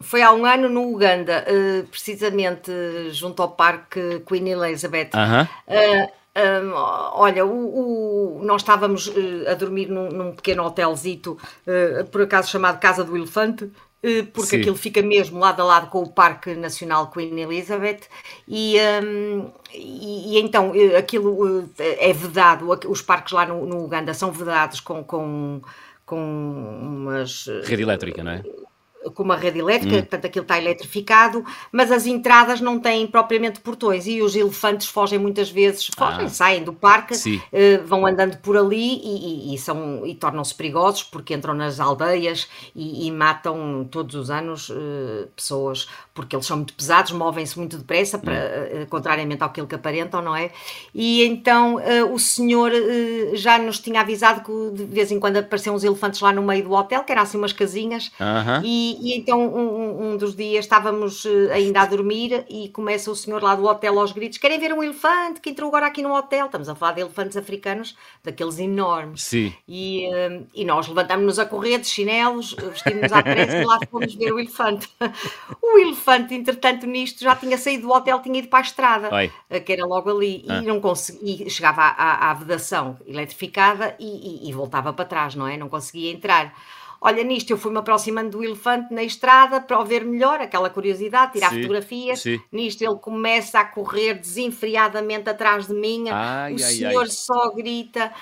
Foi 0.00 0.22
há 0.22 0.32
um 0.32 0.46
ano 0.46 0.66
no 0.66 0.90
Uganda, 0.90 1.44
uh, 1.46 1.86
precisamente 1.88 2.72
junto 3.10 3.42
ao 3.42 3.50
Parque 3.50 4.22
Queen 4.26 4.48
Elizabeth. 4.48 5.10
Uh 5.12 5.18
-huh. 5.18 6.08
Uh, 6.36 6.72
olha, 7.14 7.44
o, 7.44 8.38
o, 8.38 8.44
nós 8.44 8.62
estávamos 8.62 9.08
uh, 9.08 9.48
a 9.50 9.54
dormir 9.54 9.88
num, 9.88 10.08
num 10.08 10.32
pequeno 10.32 10.64
hotelzito, 10.64 11.38
uh, 11.66 12.04
por 12.06 12.22
acaso 12.22 12.50
chamado 12.50 12.80
Casa 12.80 13.04
do 13.04 13.16
Elefante, 13.16 13.70
eh, 14.02 14.22
porque 14.32 14.50
Sim. 14.50 14.60
aquilo 14.60 14.76
fica 14.76 15.02
mesmo 15.02 15.38
lado 15.38 15.60
a 15.60 15.64
lado 15.64 15.90
com 15.90 16.02
o 16.02 16.08
Parque 16.10 16.54
Nacional 16.54 17.10
Queen 17.10 17.38
Elizabeth 17.38 18.00
e, 18.48 18.76
um, 19.04 19.50
e, 19.74 20.36
e, 20.36 20.40
então 20.40 20.72
aquilo 20.96 21.68
é 21.78 22.10
vedado, 22.10 22.66
os 22.88 23.02
parques 23.02 23.32
lá 23.32 23.44
no, 23.44 23.66
no 23.66 23.84
Uganda 23.84 24.14
são 24.14 24.32
vedados 24.32 24.80
com, 24.80 25.04
com, 25.04 25.60
com 26.06 26.18
umas... 26.18 27.46
Rede 27.64 27.82
elétrica, 27.82 28.24
não 28.24 28.32
é? 28.32 28.42
Com 29.14 29.22
uma 29.22 29.36
rede 29.36 29.58
elétrica, 29.58 29.96
hum. 29.96 30.00
portanto 30.00 30.24
aquilo 30.26 30.42
está 30.42 30.58
eletrificado, 30.58 31.44
mas 31.72 31.90
as 31.90 32.06
entradas 32.06 32.60
não 32.60 32.78
têm 32.78 33.06
propriamente 33.06 33.60
portões 33.60 34.06
e 34.06 34.20
os 34.20 34.36
elefantes 34.36 34.88
fogem 34.88 35.18
muitas 35.18 35.50
vezes, 35.50 35.88
fogem, 35.96 36.26
ah. 36.26 36.28
saem 36.28 36.62
do 36.62 36.72
parque, 36.72 37.14
uh, 37.14 37.86
vão 37.86 38.06
andando 38.06 38.36
por 38.38 38.56
ali 38.56 39.00
e, 39.02 39.52
e, 39.52 39.54
e 39.54 39.58
são, 39.58 40.06
e 40.06 40.14
tornam-se 40.14 40.54
perigosos 40.54 41.02
porque 41.02 41.34
entram 41.34 41.54
nas 41.54 41.80
aldeias 41.80 42.48
e, 42.74 43.06
e 43.06 43.10
matam 43.10 43.88
todos 43.90 44.14
os 44.14 44.30
anos 44.30 44.68
uh, 44.68 45.28
pessoas, 45.34 45.88
porque 46.12 46.36
eles 46.36 46.46
são 46.46 46.58
muito 46.58 46.74
pesados, 46.74 47.12
movem-se 47.12 47.58
muito 47.58 47.78
depressa, 47.78 48.18
para, 48.18 48.34
uh, 48.34 48.86
contrariamente 48.88 49.42
ao 49.42 49.50
que 49.50 49.60
aparentam, 49.74 50.20
não 50.20 50.36
é? 50.36 50.50
E 50.94 51.24
então 51.24 51.78
o 52.12 52.18
senhor 52.18 52.72
já 53.34 53.58
nos 53.58 53.78
tinha 53.78 54.00
avisado 54.00 54.42
que 54.42 54.76
de 54.76 54.84
vez 54.84 55.10
em 55.10 55.20
quando 55.20 55.36
apareciam 55.36 55.74
uns 55.74 55.84
elefantes 55.84 56.20
lá 56.20 56.32
no 56.32 56.42
meio 56.42 56.64
do 56.64 56.72
hotel, 56.72 57.04
que 57.04 57.12
eram 57.12 57.22
assim 57.22 57.38
umas 57.38 57.52
casinhas, 57.52 58.10
-huh. 58.18 58.62
e 58.64 58.89
e, 59.00 59.18
então 59.18 59.40
um, 59.40 60.12
um, 60.12 60.16
dos 60.16 60.34
dias 60.34 60.64
estávamos 60.64 61.26
eh, 61.26 61.52
ainda 61.52 61.82
a 61.82 61.86
dormir 61.86 62.44
e 62.48 62.68
começa 62.70 63.10
o 63.10 63.16
senhor 63.16 63.42
lá 63.42 63.54
do 63.54 63.64
hotel 63.64 63.98
aos 63.98 64.12
gritos: 64.12 64.38
querem 64.38 64.58
ver 64.58 64.72
um 64.72 64.82
elefante 64.82 65.40
que 65.40 65.50
entrou 65.50 65.68
agora 65.68 65.86
aqui 65.86 66.02
no 66.02 66.14
hotel? 66.14 66.46
Estamos 66.46 66.68
a 66.68 66.74
falar 66.74 66.92
de 66.92 67.00
elefantes 67.00 67.36
africanos, 67.36 67.96
daqueles 68.22 68.58
enormes. 68.58 69.24
Sim. 69.24 69.52
E, 69.68 70.08
uh, 70.08 70.46
e 70.54 70.64
nós 70.64 70.88
levantámos-nos 70.88 71.38
a 71.38 71.46
correr 71.46 71.78
de 71.78 71.86
chinelos, 71.86 72.54
vestimos-nos 72.54 73.12
à 73.12 73.22
pressa 73.22 73.56
e 73.58 73.64
lá 73.64 73.78
fomos 73.90 74.14
ver 74.14 74.32
o 74.32 74.38
elefante. 74.38 74.88
o 75.62 75.78
elefante, 75.78 76.34
entretanto, 76.34 76.86
nisto 76.86 77.22
já 77.22 77.36
tinha 77.36 77.58
saído 77.58 77.86
do 77.86 77.92
hotel, 77.92 78.20
tinha 78.20 78.38
ido 78.38 78.48
para 78.48 78.60
a 78.60 78.62
estrada, 78.62 79.14
Oi. 79.14 79.30
Eh, 79.48 79.60
que 79.60 79.72
era 79.72 79.84
logo 79.86 80.10
ali, 80.10 80.44
ah. 80.48 80.58
e 80.58 80.66
não 80.66 80.80
conseguia, 80.80 81.48
chegava 81.48 81.82
à, 81.82 81.90
à, 81.90 82.30
à 82.30 82.34
vedação 82.34 82.98
eletrificada 83.06 83.94
e, 83.98 84.46
e, 84.46 84.48
e 84.48 84.52
voltava 84.52 84.92
para 84.92 85.04
trás, 85.04 85.34
não 85.34 85.46
é? 85.46 85.56
Não 85.56 85.68
conseguia 85.68 86.10
entrar. 86.12 86.54
Olha, 87.00 87.24
nisto 87.24 87.50
eu 87.50 87.56
fui-me 87.56 87.78
aproximando 87.78 88.30
do 88.30 88.44
elefante 88.44 88.92
na 88.92 89.02
estrada 89.02 89.60
para 89.60 89.80
o 89.80 89.84
ver 89.84 90.04
melhor, 90.04 90.40
aquela 90.40 90.68
curiosidade, 90.68 91.32
tirar 91.32 91.48
sim, 91.48 91.56
fotografias. 91.62 92.20
Sim. 92.20 92.40
Nisto 92.52 92.82
ele 92.82 92.96
começa 92.96 93.58
a 93.58 93.64
correr 93.64 94.14
desenfreadamente 94.14 95.30
atrás 95.30 95.66
de 95.66 95.74
mim. 95.74 96.10
Ai, 96.10 96.52
o 96.52 96.56
ai, 96.56 96.58
senhor 96.58 97.02
ai. 97.02 97.08
só 97.08 97.54
grita: 97.54 98.12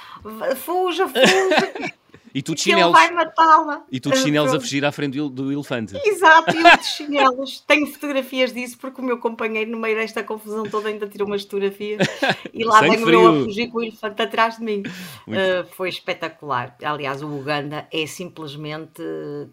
fuja, 0.57 1.09
fuja. 1.09 1.93
E 2.35 2.43
tu 2.43 2.55
de 2.55 2.63
chinelos. 2.63 2.97
Ele 2.97 3.07
vai 3.07 3.25
matá-la. 3.25 3.85
E 3.91 4.01
tu 4.01 4.11
de 4.11 4.19
chinelos 4.19 4.55
a 4.55 4.61
fugir 4.61 4.85
à 4.85 4.93
frente 4.93 5.19
do 5.29 5.53
elefante. 5.53 5.99
Exato, 6.05 6.57
e 6.57 6.61
eu 6.61 6.77
de 6.77 6.87
chinelos. 6.87 7.61
Tenho 7.67 7.87
fotografias 7.87 8.53
disso 8.53 8.79
porque 8.79 9.01
o 9.01 9.05
meu 9.05 9.19
companheiro, 9.19 9.71
no 9.71 9.79
meio 9.79 9.97
desta 9.97 10.23
confusão 10.23 10.65
toda, 10.65 10.89
ainda 10.89 11.07
tirou 11.07 11.27
umas 11.27 11.43
fotografias 11.43 12.07
e 12.53 12.65
lá 12.65 12.81
venho 12.81 13.09
eu 13.09 13.29
a 13.29 13.45
fugir 13.45 13.69
com 13.69 13.79
o 13.79 13.83
elefante 13.83 14.23
atrás 14.23 14.57
de 14.59 14.65
mim. 14.65 14.83
Uh, 15.27 15.67
foi 15.73 15.89
espetacular. 15.89 16.77
Aliás, 16.83 17.23
o 17.23 17.29
Uganda 17.29 17.87
é 17.93 18.07
simplesmente 18.07 19.03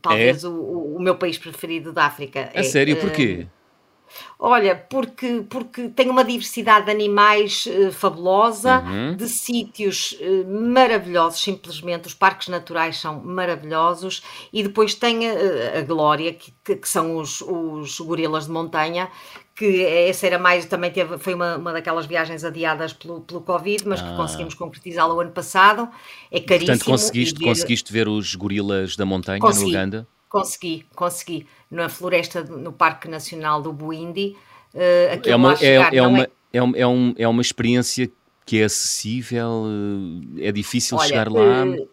talvez 0.02 0.44
é? 0.44 0.48
O, 0.48 0.96
o, 0.96 1.02
meu 1.02 1.16
país 1.16 1.38
preferido 1.38 1.92
da 1.92 2.06
África. 2.06 2.50
A 2.54 2.60
é, 2.60 2.64
sério, 2.64 2.98
porquê? 2.98 3.48
Uh, 3.48 3.55
Olha, 4.38 4.76
porque, 4.76 5.46
porque 5.50 5.90
tem 5.90 6.10
uma 6.10 6.24
diversidade 6.24 6.86
de 6.86 6.92
animais 6.92 7.66
uh, 7.66 7.92
fabulosa, 7.92 8.80
uhum. 8.80 9.16
de 9.16 9.28
sítios 9.28 10.18
uh, 10.20 10.72
maravilhosos, 10.72 11.42
simplesmente. 11.42 12.08
Os 12.08 12.14
parques 12.14 12.48
naturais 12.48 12.98
são 12.98 13.22
maravilhosos. 13.22 14.24
E 14.52 14.62
depois 14.64 14.94
tem 14.96 15.30
a, 15.30 15.80
a 15.80 15.82
Glória, 15.82 16.34
que, 16.34 16.54
que, 16.64 16.76
que, 16.76 16.90
são 16.90 17.18
os, 17.18 17.42
os 17.42 18.00
gorilas 18.00 18.46
de 18.46 18.52
montanha, 18.52 19.10
que 19.56 19.86
essa 19.86 20.28
era 20.28 20.38
mais, 20.38 20.66
também 20.66 20.92
teve, 20.92 21.18
foi 21.18 21.34
uma, 21.34 21.56
uma 21.56 21.72
daquelas 21.72 22.06
viagens 22.06 22.44
adiadas 22.44 22.92
pelo, 22.92 23.22
pelo 23.22 23.40
Covid, 23.40 23.88
mas 23.88 24.02
ah. 24.02 24.10
que 24.10 24.16
conseguimos 24.18 24.54
concretizá-la 24.54 25.14
o 25.14 25.22
ano 25.22 25.32
passado. 25.32 25.88
É 26.30 26.42
caríssimo. 26.42 26.78
Portanto, 26.78 26.86
conseguiste, 26.86 27.40
ver... 27.40 27.46
conseguiste 27.46 27.94
ver 27.94 28.08
os 28.08 28.36
gorilas 28.36 28.98
da 28.98 29.06
montanha 29.06 29.40
Consegui. 29.40 29.64
no 29.64 29.70
Uganda? 29.70 30.08
Consegui, 30.36 30.86
consegui. 30.94 31.48
Na 31.72 31.88
floresta, 31.88 32.44
no 32.44 32.74
Parque 32.74 33.08
Nacional 33.08 33.62
do 33.62 33.72
Buindi. 33.72 34.36
Uh, 34.74 35.22
é, 35.24 35.36
uma, 35.36 35.54
é, 35.62 35.96
é, 35.96 36.02
uma, 36.02 36.24
é... 36.24 36.30
É, 36.52 36.58
é, 36.58 36.88
um, 36.88 37.16
é 37.18 37.26
uma 37.26 37.42
experiência 37.42 38.12
que 38.46 38.60
é 38.60 38.66
acessível? 38.66 39.64
Eh, 40.38 40.50
é 40.50 40.52
difícil 40.52 40.98
Olha, 40.98 41.08
chegar 41.08 41.32
lá? 41.32 41.66
Uh, 41.66 41.88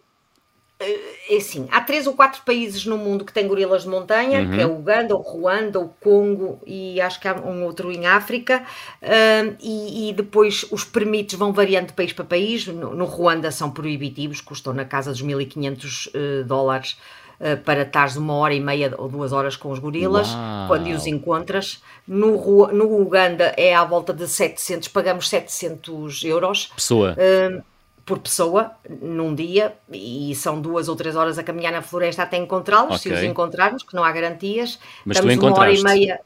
é 1.29 1.37
assim, 1.37 1.67
há 1.71 1.79
três 1.79 2.05
ou 2.05 2.13
quatro 2.13 2.41
países 2.45 2.85
no 2.85 2.97
mundo 2.97 3.23
que 3.23 3.31
têm 3.31 3.47
gorilas 3.47 3.83
de 3.83 3.89
montanha, 3.89 4.41
uhum. 4.41 4.51
que 4.51 4.59
é 4.59 4.65
o 4.65 4.77
Uganda, 4.77 5.15
o 5.15 5.21
Ruanda, 5.21 5.79
o 5.79 5.87
Congo 5.87 6.59
e 6.65 6.99
acho 6.99 7.21
que 7.21 7.27
há 7.27 7.35
um 7.35 7.63
outro 7.63 7.91
em 7.91 8.05
África. 8.05 8.63
Uh, 9.01 9.55
e, 9.61 10.09
e, 10.09 10.13
depois 10.13 10.65
os 10.69 10.83
permites 10.83 11.39
vão 11.39 11.53
variando 11.53 11.87
de 11.87 11.93
país 11.93 12.11
para 12.11 12.25
país. 12.25 12.67
No, 12.67 12.93
no 12.93 13.05
Ruanda 13.05 13.51
são 13.51 13.71
proibitivos, 13.71 14.41
custam 14.41 14.73
na 14.73 14.83
casa 14.83 15.11
dos 15.11 15.23
1.500 15.23 16.07
uh, 16.07 16.43
dólares 16.43 16.97
eh, 16.97 17.22
para 17.65 17.81
estares 17.81 18.15
uma 18.15 18.33
hora 18.35 18.53
e 18.53 18.59
meia 18.59 18.93
ou 18.97 19.09
duas 19.09 19.33
horas 19.33 19.55
com 19.55 19.69
os 19.69 19.79
gorilas, 19.79 20.29
Uau. 20.29 20.67
quando 20.67 20.87
os 20.87 21.05
encontras. 21.05 21.81
No, 22.07 22.67
no 22.67 23.01
Uganda 23.01 23.53
é 23.57 23.75
à 23.75 23.83
volta 23.83 24.13
de 24.13 24.27
700, 24.27 24.87
pagamos 24.87 25.29
700 25.29 26.23
euros. 26.23 26.71
Pessoa. 26.75 27.15
Uh, 27.17 27.63
por 28.05 28.19
pessoa, 28.19 28.71
num 29.01 29.33
dia, 29.33 29.75
e 29.91 30.35
são 30.35 30.59
duas 30.59 30.89
ou 30.89 30.95
três 30.95 31.15
horas 31.15 31.37
a 31.37 31.43
caminhar 31.43 31.71
na 31.71 31.81
floresta 31.81 32.23
até 32.23 32.35
encontrá-los, 32.37 32.99
okay. 32.99 33.11
se 33.11 33.17
os 33.17 33.23
encontrarmos, 33.23 33.83
que 33.83 33.95
não 33.95 34.03
há 34.03 34.11
garantias. 34.11 34.77
Mas 35.05 35.17
Estamos 35.17 35.37
tu 35.37 35.47
uma 35.47 35.59
hora 35.59 35.71
e 35.71 35.81
meia. 35.81 36.19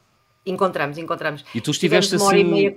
Encontramos, 0.44 0.98
encontramos. 0.98 1.44
E 1.54 1.60
tu 1.60 1.70
estiveste 1.70 2.16
assim. 2.16 2.76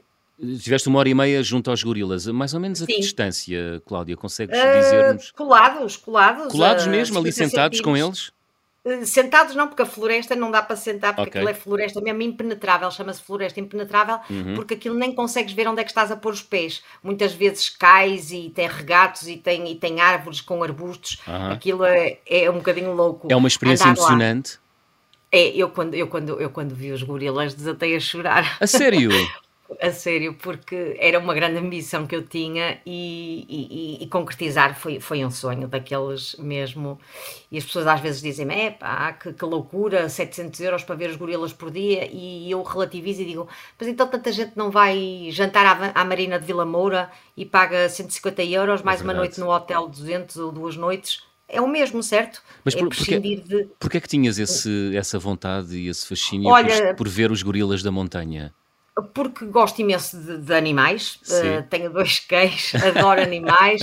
Tiveste 0.59 0.89
uma 0.89 0.97
hora 0.97 1.09
e 1.09 1.13
meia 1.13 1.43
junto 1.43 1.69
aos 1.69 1.83
gorilas, 1.83 2.25
mais 2.27 2.53
ou 2.53 2.59
menos 2.59 2.81
a 2.81 2.87
que 2.87 2.99
distância, 2.99 3.81
Cláudia? 3.85 4.17
Consegues 4.17 4.57
uh, 4.57 4.79
dizer-nos? 4.79 5.31
Colados, 5.31 5.97
colados. 5.97 6.51
Colados 6.51 6.85
uh, 6.87 6.89
mesmo, 6.89 7.19
ali 7.19 7.31
sentados 7.31 7.79
com 7.79 7.95
eles? 7.95 8.31
Uh, 8.83 9.05
sentados 9.05 9.53
não, 9.55 9.67
porque 9.67 9.83
a 9.83 9.85
floresta 9.85 10.35
não 10.35 10.49
dá 10.49 10.63
para 10.63 10.75
sentar, 10.75 11.15
porque 11.15 11.37
aquilo 11.37 11.49
é 11.49 11.53
floresta 11.53 12.01
mesmo 12.01 12.23
impenetrável, 12.23 12.89
chama-se 12.89 13.21
floresta 13.21 13.59
impenetrável, 13.59 14.19
uhum. 14.27 14.55
porque 14.55 14.73
aquilo 14.73 14.95
nem 14.95 15.13
consegues 15.13 15.53
ver 15.53 15.67
onde 15.67 15.81
é 15.81 15.83
que 15.83 15.91
estás 15.91 16.11
a 16.11 16.15
pôr 16.15 16.33
os 16.33 16.41
pés. 16.41 16.81
Muitas 17.03 17.33
vezes 17.33 17.69
cais 17.69 18.31
e 18.31 18.49
tem 18.49 18.67
regatos 18.67 19.27
e 19.27 19.37
tem, 19.37 19.71
e 19.71 19.75
tem 19.75 20.01
árvores 20.01 20.41
com 20.41 20.63
arbustos, 20.63 21.19
aquilo 21.51 21.85
é, 21.85 22.17
é 22.25 22.49
um 22.49 22.55
bocadinho 22.55 22.93
louco. 22.93 23.27
É 23.29 23.35
uma 23.35 23.47
experiência 23.47 23.85
emocionante. 23.85 24.53
Lá. 24.53 24.61
É, 25.33 25.49
eu 25.49 25.69
quando, 25.69 25.93
eu, 25.93 26.07
quando, 26.07 26.41
eu 26.41 26.49
quando 26.49 26.75
vi 26.75 26.91
os 26.91 27.03
gorilas 27.03 27.53
desatei 27.53 27.95
a 27.95 27.99
chorar. 27.99 28.57
A 28.59 28.65
sério? 28.65 29.11
a 29.79 29.91
sério, 29.91 30.33
porque 30.33 30.95
era 30.99 31.19
uma 31.19 31.33
grande 31.33 31.57
ambição 31.57 32.05
que 32.05 32.15
eu 32.15 32.23
tinha 32.23 32.79
e, 32.85 33.45
e, 33.47 34.03
e, 34.03 34.07
concretizar 34.07 34.77
foi, 34.77 34.99
foi 34.99 35.23
um 35.23 35.31
sonho 35.31 35.67
daqueles 35.67 36.35
mesmo. 36.37 36.99
E 37.51 37.57
as 37.57 37.63
pessoas 37.63 37.87
às 37.87 37.99
vezes 38.01 38.21
dizem-me: 38.21 38.53
é 38.53 38.71
pá, 38.71 39.13
que, 39.13 39.33
que, 39.33 39.45
loucura, 39.45 40.09
700 40.09 40.59
euros 40.61 40.83
para 40.83 40.95
ver 40.95 41.09
os 41.09 41.15
gorilas 41.15 41.53
por 41.53 41.71
dia. 41.71 42.09
E 42.11 42.49
eu 42.51 42.61
relativizo 42.63 43.21
e 43.21 43.25
digo: 43.25 43.47
mas 43.79 43.87
então 43.87 44.07
tanta 44.07 44.31
gente 44.31 44.53
não 44.55 44.71
vai 44.71 45.29
jantar 45.31 45.65
à, 45.65 46.01
à 46.01 46.03
Marina 46.03 46.39
de 46.39 46.45
Vila 46.45 46.65
Moura 46.65 47.09
e 47.37 47.45
paga 47.45 47.87
150 47.87 48.43
euros, 48.43 48.81
é 48.81 48.83
mais 48.83 49.01
é 49.01 49.03
uma 49.03 49.13
noite 49.13 49.39
no 49.39 49.49
hotel, 49.49 49.87
200 49.87 50.35
ou 50.37 50.51
duas 50.51 50.75
noites 50.75 51.23
é 51.51 51.59
o 51.59 51.67
mesmo, 51.67 52.01
certo? 52.01 52.41
Mas 52.63 52.73
por, 52.73 52.85
é 52.85 52.89
porque, 52.89 53.19
de... 53.19 53.67
porque 53.77 53.97
é 53.97 53.99
que 53.99 54.07
tinhas 54.07 54.39
esse, 54.39 54.95
essa 54.95 55.19
vontade 55.19 55.77
e 55.77 55.89
esse 55.89 56.07
fascínio 56.07 56.49
Olha, 56.49 56.87
por, 56.87 56.95
por, 56.95 57.09
ver 57.09 57.29
os 57.29 57.43
gorilas 57.43 57.83
da 57.83 57.91
montanha? 57.91 58.53
Porque 59.13 59.45
gosto 59.45 59.79
imenso 59.79 60.17
de, 60.17 60.37
de 60.37 60.53
animais, 60.53 61.17
uh, 61.23 61.63
tenho 61.69 61.89
dois 61.89 62.19
cães, 62.27 62.73
adoro 62.75 63.21
animais 63.21 63.81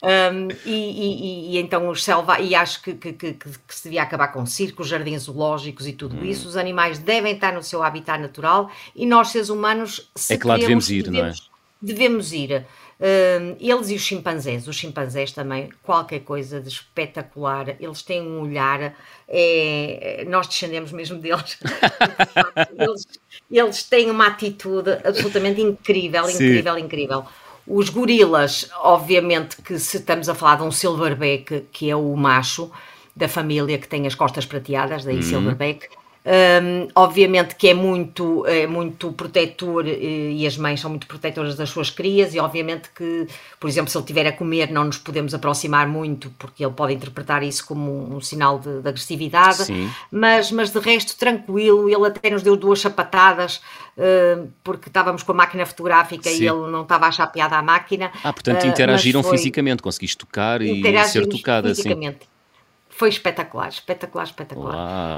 um, 0.00 0.48
e, 0.64 0.70
e, 0.70 1.56
e, 1.56 1.58
então 1.58 1.88
os 1.88 2.04
selva 2.04 2.38
e 2.38 2.54
acho 2.54 2.80
que, 2.80 2.94
que, 2.94 3.12
que, 3.14 3.32
que, 3.34 3.48
se 3.68 3.84
devia 3.84 4.02
acabar 4.02 4.28
com 4.28 4.46
circos, 4.46 4.86
jardins 4.86 5.22
zoológicos 5.22 5.88
e 5.88 5.92
tudo 5.92 6.16
hum. 6.16 6.24
isso. 6.24 6.46
Os 6.46 6.56
animais 6.56 7.00
devem 7.00 7.34
estar 7.34 7.52
no 7.52 7.64
seu 7.64 7.82
habitat 7.82 8.20
natural 8.20 8.70
e 8.94 9.04
nós, 9.04 9.30
seres 9.30 9.48
humanos, 9.48 10.08
se 10.14 10.34
é 10.34 10.38
que 10.38 10.46
lá 10.46 10.56
devemos 10.56 10.88
ir, 10.88 11.02
devemos, 11.02 11.40
não 11.40 11.46
é? 11.46 11.54
Devemos 11.82 12.32
ir. 12.32 12.66
Eles 13.60 13.90
e 13.90 13.94
os 13.94 14.02
chimpanzés, 14.02 14.68
os 14.68 14.76
chimpanzés 14.76 15.32
também, 15.32 15.68
qualquer 15.82 16.20
coisa 16.20 16.60
de 16.60 16.68
espetacular, 16.68 17.76
eles 17.80 18.02
têm 18.02 18.22
um 18.22 18.40
olhar, 18.40 18.94
é, 19.28 20.24
nós 20.28 20.46
descendemos 20.46 20.92
mesmo 20.92 21.18
deles. 21.18 21.58
eles, 22.78 23.06
eles, 23.50 23.82
têm 23.82 24.10
uma 24.10 24.28
atitude 24.28 24.92
absolutamente 25.04 25.60
incrível, 25.60 26.28
incrível, 26.30 26.74
Sim. 26.74 26.80
incrível. 26.80 27.24
Os 27.66 27.88
gorilas, 27.88 28.70
obviamente 28.76 29.60
que 29.62 29.78
se 29.78 29.96
estamos 29.96 30.28
a 30.28 30.34
falar 30.34 30.56
de 30.56 30.62
um 30.62 30.70
silverback, 30.70 31.66
que 31.72 31.90
é 31.90 31.96
o 31.96 32.14
macho 32.14 32.70
da 33.16 33.28
família 33.28 33.78
que 33.78 33.88
tem 33.88 34.06
as 34.06 34.14
costas 34.14 34.44
prateadas, 34.44 35.04
daí 35.04 35.16
uhum. 35.16 35.22
silverback, 35.22 35.88
um, 36.26 36.88
obviamente 36.94 37.54
que 37.54 37.68
é 37.68 37.74
muito, 37.74 38.46
é 38.46 38.66
muito 38.66 39.12
protetor 39.12 39.86
e 39.86 40.46
as 40.46 40.56
mães 40.56 40.80
são 40.80 40.88
muito 40.88 41.06
protetoras 41.06 41.54
das 41.54 41.68
suas 41.68 41.90
crias 41.90 42.34
e 42.34 42.40
obviamente 42.40 42.88
que, 42.94 43.26
por 43.60 43.68
exemplo, 43.68 43.90
se 43.90 43.98
ele 43.98 44.04
estiver 44.04 44.26
a 44.26 44.32
comer 44.32 44.70
não 44.70 44.84
nos 44.84 44.96
podemos 44.96 45.34
aproximar 45.34 45.86
muito 45.86 46.30
porque 46.38 46.64
ele 46.64 46.72
pode 46.72 46.94
interpretar 46.94 47.42
isso 47.42 47.66
como 47.66 48.16
um, 48.16 48.20
sinal 48.22 48.58
de, 48.58 48.80
de 48.80 48.88
agressividade, 48.88 49.66
mas, 50.10 50.50
mas 50.50 50.70
de 50.70 50.78
resto 50.78 51.14
tranquilo, 51.18 51.90
ele 51.90 52.06
até 52.06 52.30
nos 52.30 52.42
deu 52.42 52.56
duas 52.56 52.78
chapatadas 52.78 53.60
uh, 53.98 54.48
porque 54.62 54.88
estávamos 54.88 55.22
com 55.22 55.32
a 55.32 55.34
máquina 55.34 55.66
fotográfica 55.66 56.30
Sim. 56.30 56.42
e 56.42 56.48
ele 56.48 56.70
não 56.70 56.82
estava 56.82 57.04
a 57.04 57.08
achar 57.08 57.26
piada 57.26 57.56
à 57.56 57.62
máquina. 57.62 58.10
Ah, 58.24 58.32
portanto 58.32 58.66
interagiram 58.66 59.20
uh, 59.20 59.24
fisicamente, 59.24 59.82
conseguiste 59.82 60.16
tocar 60.16 60.62
e 60.62 60.82
ser 61.06 61.26
tocada. 61.26 61.68
Fisicamente. 61.68 62.16
Assim. 62.22 62.33
Foi 62.96 63.08
espetacular, 63.08 63.68
espetacular, 63.68 64.24
espetacular. 64.24 64.76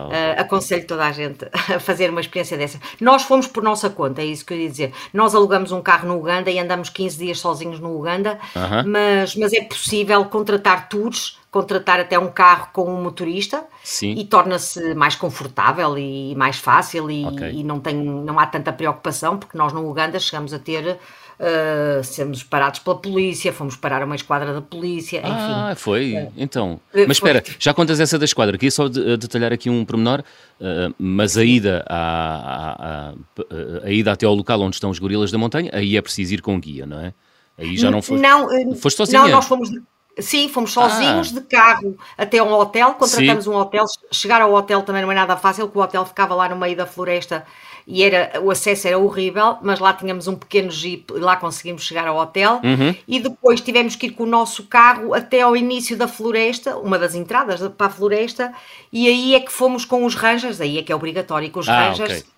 Uh, 0.09 0.41
aconselho 0.41 0.87
toda 0.87 1.05
a 1.05 1.12
gente 1.12 1.45
a 1.75 1.79
fazer 1.79 2.09
uma 2.09 2.23
experiência 2.23 2.57
dessa. 2.57 2.81
Nós 2.99 3.23
fomos 3.23 3.47
por 3.47 3.62
nossa 3.62 3.91
conta, 3.91 4.23
é 4.23 4.25
isso 4.25 4.47
que 4.47 4.55
eu 4.55 4.59
ia 4.59 4.71
dizer. 4.71 4.95
Nós 5.12 5.35
alugamos 5.35 5.73
um 5.73 5.83
carro 5.83 6.09
no 6.09 6.17
Uganda 6.17 6.51
e 6.51 6.59
andamos 6.59 6.89
15 6.89 7.19
dias 7.19 7.39
sozinhos 7.39 7.79
no 7.79 7.95
Uganda, 7.95 8.39
uh 8.55 8.59
-huh. 8.59 8.87
mas, 8.87 9.37
mas 9.37 9.53
é 9.53 9.62
possível 9.62 10.25
contratar 10.25 10.89
tours, 10.89 11.39
contratar 11.51 12.01
até 12.01 12.19
um 12.19 12.29
carro 12.29 12.69
com 12.73 12.85
um 12.85 13.03
motorista 13.03 13.65
Sim. 13.85 14.15
e 14.17 14.25
torna-se 14.25 14.95
mais 14.95 15.15
confortável 15.15 15.99
e 15.99 16.35
mais 16.35 16.57
fácil 16.57 17.11
e, 17.11 17.27
okay. 17.27 17.53
e 17.53 17.62
não, 17.62 17.79
tem, 17.79 17.95
não 17.95 18.39
há 18.39 18.47
tanta 18.47 18.73
preocupação, 18.73 19.39
porque 19.39 19.57
nós 19.57 19.75
no 19.75 19.87
Uganda 19.87 20.19
chegamos 20.19 20.55
a 20.55 20.59
ter 20.59 20.99
uh, 21.40 22.03
sermos 22.03 22.42
parados 22.42 22.81
pela 22.81 22.96
polícia, 22.96 23.53
fomos 23.53 23.77
parar 23.77 24.03
uma 24.05 24.14
esquadra 24.14 24.53
da 24.53 24.61
polícia, 24.61 25.18
enfim. 25.18 25.31
Ah, 25.31 25.75
foi? 25.77 26.14
É. 26.14 26.29
Então. 26.37 26.81
Eh, 26.94 27.07
mas 27.07 27.16
espera, 27.18 27.42
já 27.59 27.72
contas 27.72 28.01
essa 28.01 28.18
da 28.18 28.25
esquadra, 28.25 28.57
queria 28.57 28.70
só 28.70 28.88
de, 28.88 29.16
detalhar 29.16 29.53
aqui 29.53 29.70
um 29.70 29.85
pormenor, 29.85 30.20
uh, 30.61 30.94
mas 30.99 31.37
a 31.37 31.44
ida, 31.44 31.85
a, 31.88 33.11
a, 33.11 33.85
a, 33.85 33.90
ida 33.90 34.12
até 34.12 34.27
ao 34.27 34.35
local 34.35 34.61
onde 34.61 34.77
estão 34.77 34.90
os 34.90 34.99
gorilas 34.99 35.31
da 35.31 35.38
montanha, 35.38 35.70
aí 35.72 35.96
é 35.96 36.03
preciso 36.03 36.35
ir 36.35 36.42
com 36.42 36.59
guia, 36.59 36.87
não 36.87 37.01
é? 37.01 37.12
Aí 37.59 37.77
já 37.77 37.90
não 37.90 38.03
foste, 38.03 38.20
não, 38.20 38.75
foste 38.75 38.96
sozinha? 38.96 39.22
Não, 39.22 39.29
nós 39.31 39.46
fomos... 39.46 39.70
Sim, 40.18 40.49
fomos 40.49 40.72
sozinhos 40.72 41.31
ah. 41.31 41.40
de 41.40 41.46
carro 41.46 41.96
até 42.16 42.42
um 42.42 42.51
hotel, 42.55 42.94
contratamos 42.94 43.44
Sim. 43.44 43.51
um 43.51 43.57
hotel. 43.57 43.85
Chegar 44.11 44.40
ao 44.40 44.53
hotel 44.55 44.83
também 44.83 45.03
não 45.03 45.12
é 45.12 45.14
nada 45.14 45.37
fácil, 45.37 45.66
porque 45.66 45.79
o 45.79 45.83
hotel 45.83 46.07
ficava 46.07 46.35
lá 46.35 46.49
no 46.49 46.57
meio 46.57 46.75
da 46.75 46.87
floresta 46.87 47.44
e 47.87 48.03
era, 48.03 48.40
o 48.40 48.51
acesso 48.51 48.88
era 48.88 48.99
horrível, 48.99 49.59
mas 49.62 49.79
lá 49.79 49.92
tínhamos 49.92 50.27
um 50.27 50.35
pequeno 50.35 50.70
jeep 50.72 51.12
e 51.14 51.20
lá 51.20 51.37
conseguimos 51.37 51.85
chegar 51.85 52.09
ao 52.09 52.16
hotel 52.16 52.61
uhum. 52.64 52.92
e 53.07 53.20
depois 53.20 53.61
tivemos 53.61 53.94
que 53.94 54.07
ir 54.07 54.11
com 54.11 54.25
o 54.25 54.27
nosso 54.27 54.64
carro 54.64 55.14
até 55.14 55.42
ao 55.42 55.57
início 55.57 55.96
da 55.96 56.09
floresta, 56.09 56.77
uma 56.77 56.99
das 56.99 57.14
entradas 57.14 57.61
para 57.77 57.87
a 57.87 57.90
floresta, 57.90 58.53
e 58.92 59.07
aí 59.07 59.37
é 59.37 59.40
que 59.40 59.53
fomos 59.53 59.85
com 59.85 60.05
os 60.05 60.16
rangers, 60.16 60.61
aí 60.61 60.79
é 60.79 60.83
que 60.83 60.90
é 60.90 60.96
obrigatório 60.96 61.49
com 61.51 61.61
os 61.61 61.68
ah, 61.68 61.88
rangers. 61.88 62.20
Okay. 62.20 62.37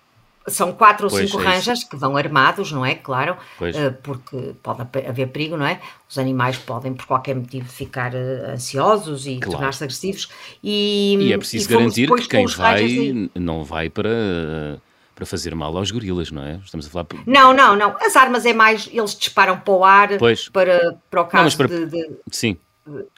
São 0.49 0.73
quatro 0.73 1.07
ou 1.07 1.11
pois, 1.11 1.31
cinco 1.31 1.43
é 1.43 1.45
rangers 1.45 1.85
que 1.85 1.95
vão 1.95 2.17
armados, 2.17 2.73
não 2.73 2.85
é? 2.85 2.95
Claro, 2.95 3.37
uh, 3.61 3.93
porque 4.03 4.55
pode 4.63 4.81
haver 5.07 5.29
perigo, 5.29 5.59
não 5.59 5.67
é? 5.67 5.79
Os 6.09 6.17
animais 6.17 6.57
podem, 6.57 6.95
por 6.95 7.05
qualquer 7.05 7.35
motivo, 7.35 7.69
ficar 7.69 8.15
uh, 8.15 8.53
ansiosos 8.55 9.27
e 9.27 9.37
claro. 9.37 9.53
tornar-se 9.53 9.85
agressivos. 9.85 10.31
E, 10.65 11.19
e 11.21 11.33
é 11.35 11.37
preciso 11.37 11.69
garantir 11.69 12.11
que 12.11 12.29
quem 12.29 12.47
vai 12.47 13.31
não 13.35 13.63
vai 13.63 13.91
para 13.91 14.81
para 15.19 15.27
fazer 15.27 15.53
mal 15.53 15.77
aos 15.77 15.91
gorilas, 15.91 16.31
não 16.31 16.45
é? 16.45 16.61
Estamos 16.65 16.87
a 16.87 16.91
falar. 16.91 17.07
Não, 17.27 17.53
não, 17.53 17.75
não. 17.75 17.97
As 18.01 18.15
armas 18.15 18.47
é 18.47 18.53
mais. 18.53 18.89
Eles 18.93 19.17
disparam 19.19 19.59
para 19.59 19.75
o 19.75 19.85
ar 19.85 20.17
pois. 20.17 20.49
Para, 20.49 20.97
para 21.11 21.23
o 21.23 21.25
caso 21.25 21.59
não, 21.59 21.67
para... 21.67 21.77
de, 21.77 21.87
de. 21.87 22.11
Sim. 22.31 22.57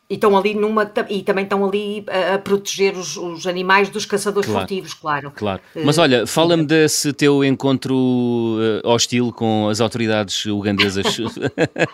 E 0.09 0.15
estão 0.15 0.37
ali 0.37 0.55
numa. 0.55 0.91
E 1.11 1.23
também 1.23 1.45
estão 1.45 1.63
ali 1.63 2.05
a, 2.09 2.35
a 2.35 2.39
proteger 2.39 2.97
os, 2.97 3.19
os, 3.19 3.47
animais 3.47 3.91
dos 3.91 4.07
caçadores 4.07 4.49
claro, 4.49 4.67
furtivos, 4.67 4.95
claro. 4.95 5.31
Claro. 5.37 5.61
Eh, 5.77 5.83
Mas 5.85 5.99
olha, 5.99 6.27
fala-me 6.27 6.65
desse 6.65 7.13
teu 7.13 7.45
encontro 7.45 7.95
uh, 7.95 8.89
hostil 8.89 9.31
com 9.31 9.69
as 9.69 9.81
autoridades 9.81 10.47
ugandesas. 10.47 11.19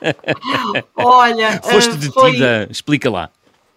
olha. 0.95 1.61
Foste 1.69 1.90
uh, 1.90 1.97
detida, 1.97 2.62
foi... 2.64 2.69
explica 2.71 3.11
lá 3.11 3.29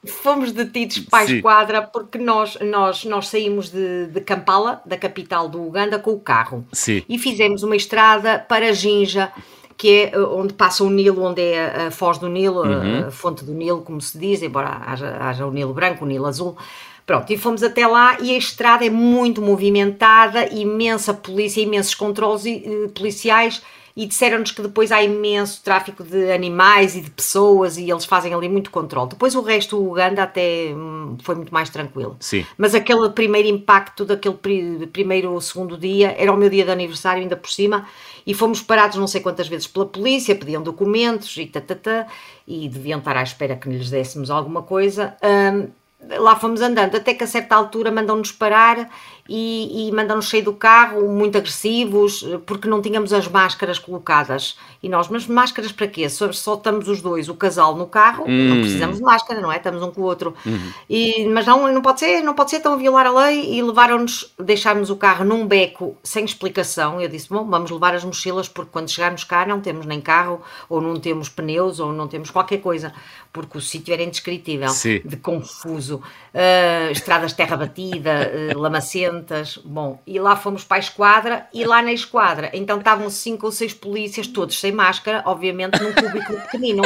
fomos 0.06 0.52
detidos 0.52 1.00
para 1.00 1.20
a 1.20 1.26
esquadra 1.26 1.82
porque 1.82 2.18
nós, 2.18 2.58
nós, 2.62 3.04
nós 3.04 3.28
saímos 3.28 3.70
de, 3.70 4.08
de 4.08 4.22
Kampala, 4.22 4.82
da 4.86 4.98
capital 4.98 5.50
do 5.50 5.62
Uganda, 5.62 6.00
com 6.00 6.12
o 6.12 6.20
carro. 6.20 6.66
Sim. 6.72 7.04
E 7.08 7.18
fizemos 7.18 7.64
uma 7.64 7.76
estrada 7.76 8.40
para 8.40 8.72
Jinja, 8.74 9.32
que 9.78 9.90
é 9.90 10.12
eh, 10.14 10.20
onde 10.20 10.54
passa 10.54 10.84
o 10.84 10.90
Nilo, 10.90 11.24
onde 11.24 11.42
é 11.42 11.88
a 11.88 11.92
foz 11.92 12.18
do 12.18 12.30
Nilo, 12.30 12.64
uhum. 12.64 13.08
a 13.08 13.12
fonte 13.12 13.44
do 13.44 13.54
Nilo, 13.54 13.82
como 13.82 14.00
se 14.00 14.18
diz, 14.18 14.42
embora 14.42 14.82
haja, 14.86 15.18
haja 15.20 15.46
o 15.46 15.52
Nilo 15.52 15.74
branco, 15.74 16.06
o 16.06 16.08
Nilo 16.08 16.26
azul. 16.26 16.56
Pronto, 17.06 17.34
e 17.34 17.38
fomos 17.38 17.64
até 17.64 17.88
lá 17.88 18.18
e 18.22 18.36
a 18.36 18.38
estrada 18.38 18.86
é 18.86 18.90
muito 18.90 19.42
movimentada, 19.42 20.48
imensa 20.54 21.12
polícia, 21.14 21.60
imensos 21.60 21.96
controles 21.96 22.46
eh, 22.46 22.88
policiais 22.94 23.62
e 24.00 24.06
disseram-nos 24.06 24.52
que 24.52 24.62
depois 24.62 24.94
há 24.94 25.04
imenso 25.04 25.62
tráfico 25.62 26.06
de 26.06 26.32
animais 26.32 26.96
e 26.96 27.02
de 27.02 27.12
pessoas 27.12 27.78
e 27.78 27.92
eles 27.92 28.06
fazem 28.06 28.34
ali 28.34 28.48
muito 28.48 28.72
controle. 28.72 29.10
Depois 29.10 29.36
o 29.36 29.42
resto, 29.42 29.76
o 29.76 29.92
Uganda 29.92 30.24
até 30.24 30.74
hum, 30.74 31.18
foi 31.22 31.36
muito 31.36 31.54
mais 31.54 31.70
tranquilo. 31.70 32.16
Sim. 32.18 32.46
Mas 32.58 32.74
aquele 32.74 33.10
primeiro 33.10 33.50
impacto 33.50 34.06
daquele 34.06 34.38
primeiro 34.88 35.34
ou 35.34 35.42
segundo 35.42 35.78
dia 35.78 36.16
era 36.18 36.32
o 36.32 36.38
meu 36.38 36.50
dia 36.50 36.64
de 36.64 36.72
aniversário 36.72 37.22
ainda 37.22 37.36
por 37.36 37.50
cima 37.50 37.86
e 38.26 38.34
fomos 38.34 38.62
parados 38.62 38.96
não 38.96 39.06
sei 39.06 39.20
quantas 39.20 39.50
vezes 39.50 39.68
pela 39.68 39.86
polícia, 39.86 40.34
pediam 40.34 40.64
documentos 40.64 41.36
e 41.36 41.46
tatatá, 41.46 42.08
e 42.48 42.70
deviam 42.70 43.00
estar 43.00 43.18
à 43.18 43.22
espera 43.22 43.58
que 43.58 43.68
lhes 43.68 43.90
dessemos 43.90 44.32
alguma 44.32 44.62
coisa. 44.62 45.18
Um, 45.22 45.68
lá 46.22 46.38
fomos 46.38 46.62
andando, 46.62 46.96
até 46.96 47.14
que 47.14 47.26
a 47.26 47.28
certa 47.28 47.54
altura 47.54 47.92
mandam-nos 47.92 48.32
parar 48.32 48.90
e, 49.30 49.88
e 49.88 49.92
mandam-nos 49.92 50.28
sair 50.28 50.42
do 50.42 50.54
carro 50.54 51.08
muito 51.08 51.38
agressivos, 51.38 52.26
porque 52.48 52.68
não 52.68 52.82
tínhamos 52.82 53.14
as 53.14 53.28
máscaras 53.28 53.78
colocadas. 53.78 54.58
E 54.82 54.90
nós, 54.90 55.08
mas 55.08 55.28
máscaras 55.28 55.72
para 55.72 55.88
quê? 55.88 56.10
Só, 56.10 56.32
só 56.32 56.56
estamos 56.56 56.88
os 56.88 57.02
dois, 57.02 57.30
o 57.30 57.36
casal 57.36 57.76
no 57.76 57.86
carro, 57.86 58.26
hum. 58.28 58.50
não 58.50 58.62
precisamos 58.62 58.98
de 58.98 59.04
máscara, 59.04 59.40
não 59.40 59.52
é? 59.52 59.58
Estamos 59.58 59.84
um 59.84 59.92
com 59.92 60.02
o 60.02 60.06
outro. 60.06 60.34
Uhum. 60.46 60.72
E, 60.90 61.28
mas 61.28 61.46
não, 61.46 61.72
não 61.72 61.82
pode 61.82 62.00
ser, 62.00 62.22
não 62.24 62.34
pode 62.34 62.50
ser, 62.50 62.58
estão 62.58 62.74
a 62.74 62.76
violar 62.78 63.06
a 63.06 63.12
lei 63.12 63.54
e 63.54 63.62
levaram-nos, 63.62 64.34
deixámos 64.40 64.90
o 64.90 64.96
carro 64.96 65.24
num 65.24 65.46
beco 65.46 65.96
sem 66.02 66.26
explicação. 66.26 67.00
Eu 67.00 67.08
disse, 67.08 67.30
bom, 67.30 67.46
vamos 67.46 67.70
levar 67.70 67.94
as 67.94 68.04
mochilas, 68.04 68.48
porque 68.48 68.72
quando 68.72 68.90
chegarmos 68.90 69.24
cá 69.24 69.46
não 69.46 69.62
temos 69.62 69.86
nem 69.86 70.02
carro, 70.02 70.42
ou 70.68 70.82
não 70.82 71.00
temos 71.00 71.30
pneus, 71.30 71.80
ou 71.80 71.94
não 71.94 72.08
temos 72.08 72.32
qualquer 72.32 72.58
coisa, 72.58 72.92
porque 73.32 73.58
o 73.58 73.62
sítio 73.62 73.94
era 73.94 74.02
indescritível, 74.02 74.70
Sim. 74.70 75.02
de 75.06 75.18
confuso. 75.18 76.02
Uh, 76.34 76.92
estradas 76.92 77.34
terra 77.34 77.58
batida, 77.58 78.32
uh, 78.56 78.60
lamacento, 78.60 79.19
bom, 79.64 80.02
e 80.06 80.20
lá 80.20 80.36
fomos 80.36 80.64
para 80.64 80.78
a 80.78 80.80
esquadra, 80.80 81.48
e 81.54 81.66
lá 81.66 81.82
na 81.82 81.94
esquadra, 81.94 82.50
então 82.54 82.78
estavam 82.80 83.10
cinco 83.10 83.46
ou 83.46 83.52
seis 83.52 83.74
polícias, 83.74 84.28
todos 84.28 84.60
sem 84.60 84.72
máscara, 84.72 85.24
obviamente 85.26 85.82
num 85.82 85.94
cubículo 85.94 86.40
pequenino. 86.42 86.84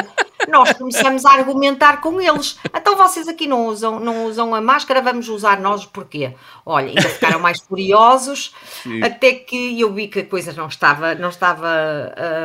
Nós 0.48 0.74
começamos 0.74 1.26
a 1.26 1.32
argumentar 1.32 2.02
com 2.02 2.20
eles. 2.22 2.58
Então 2.74 2.96
vocês 2.96 3.28
aqui 3.28 3.48
não 3.48 3.68
usam, 3.68 4.00
não 4.00 4.26
usam 4.26 4.54
a 4.54 4.62
máscara, 4.62 5.02
vamos 5.02 5.30
usar 5.30 5.60
nós 5.60 5.86
porquê? 5.86 6.34
Olha, 6.66 6.90
ainda 6.90 7.02
ficaram 7.02 7.40
mais 7.40 7.60
furiosos, 7.62 8.54
Sim. 8.84 9.04
até 9.04 9.34
que 9.34 9.80
eu 9.80 9.94
vi 9.94 10.08
que 10.08 10.20
a 10.20 10.26
coisa 10.26 10.54
não 10.54 10.68
estava, 10.68 11.16
não 11.16 11.30
estava 11.30 11.68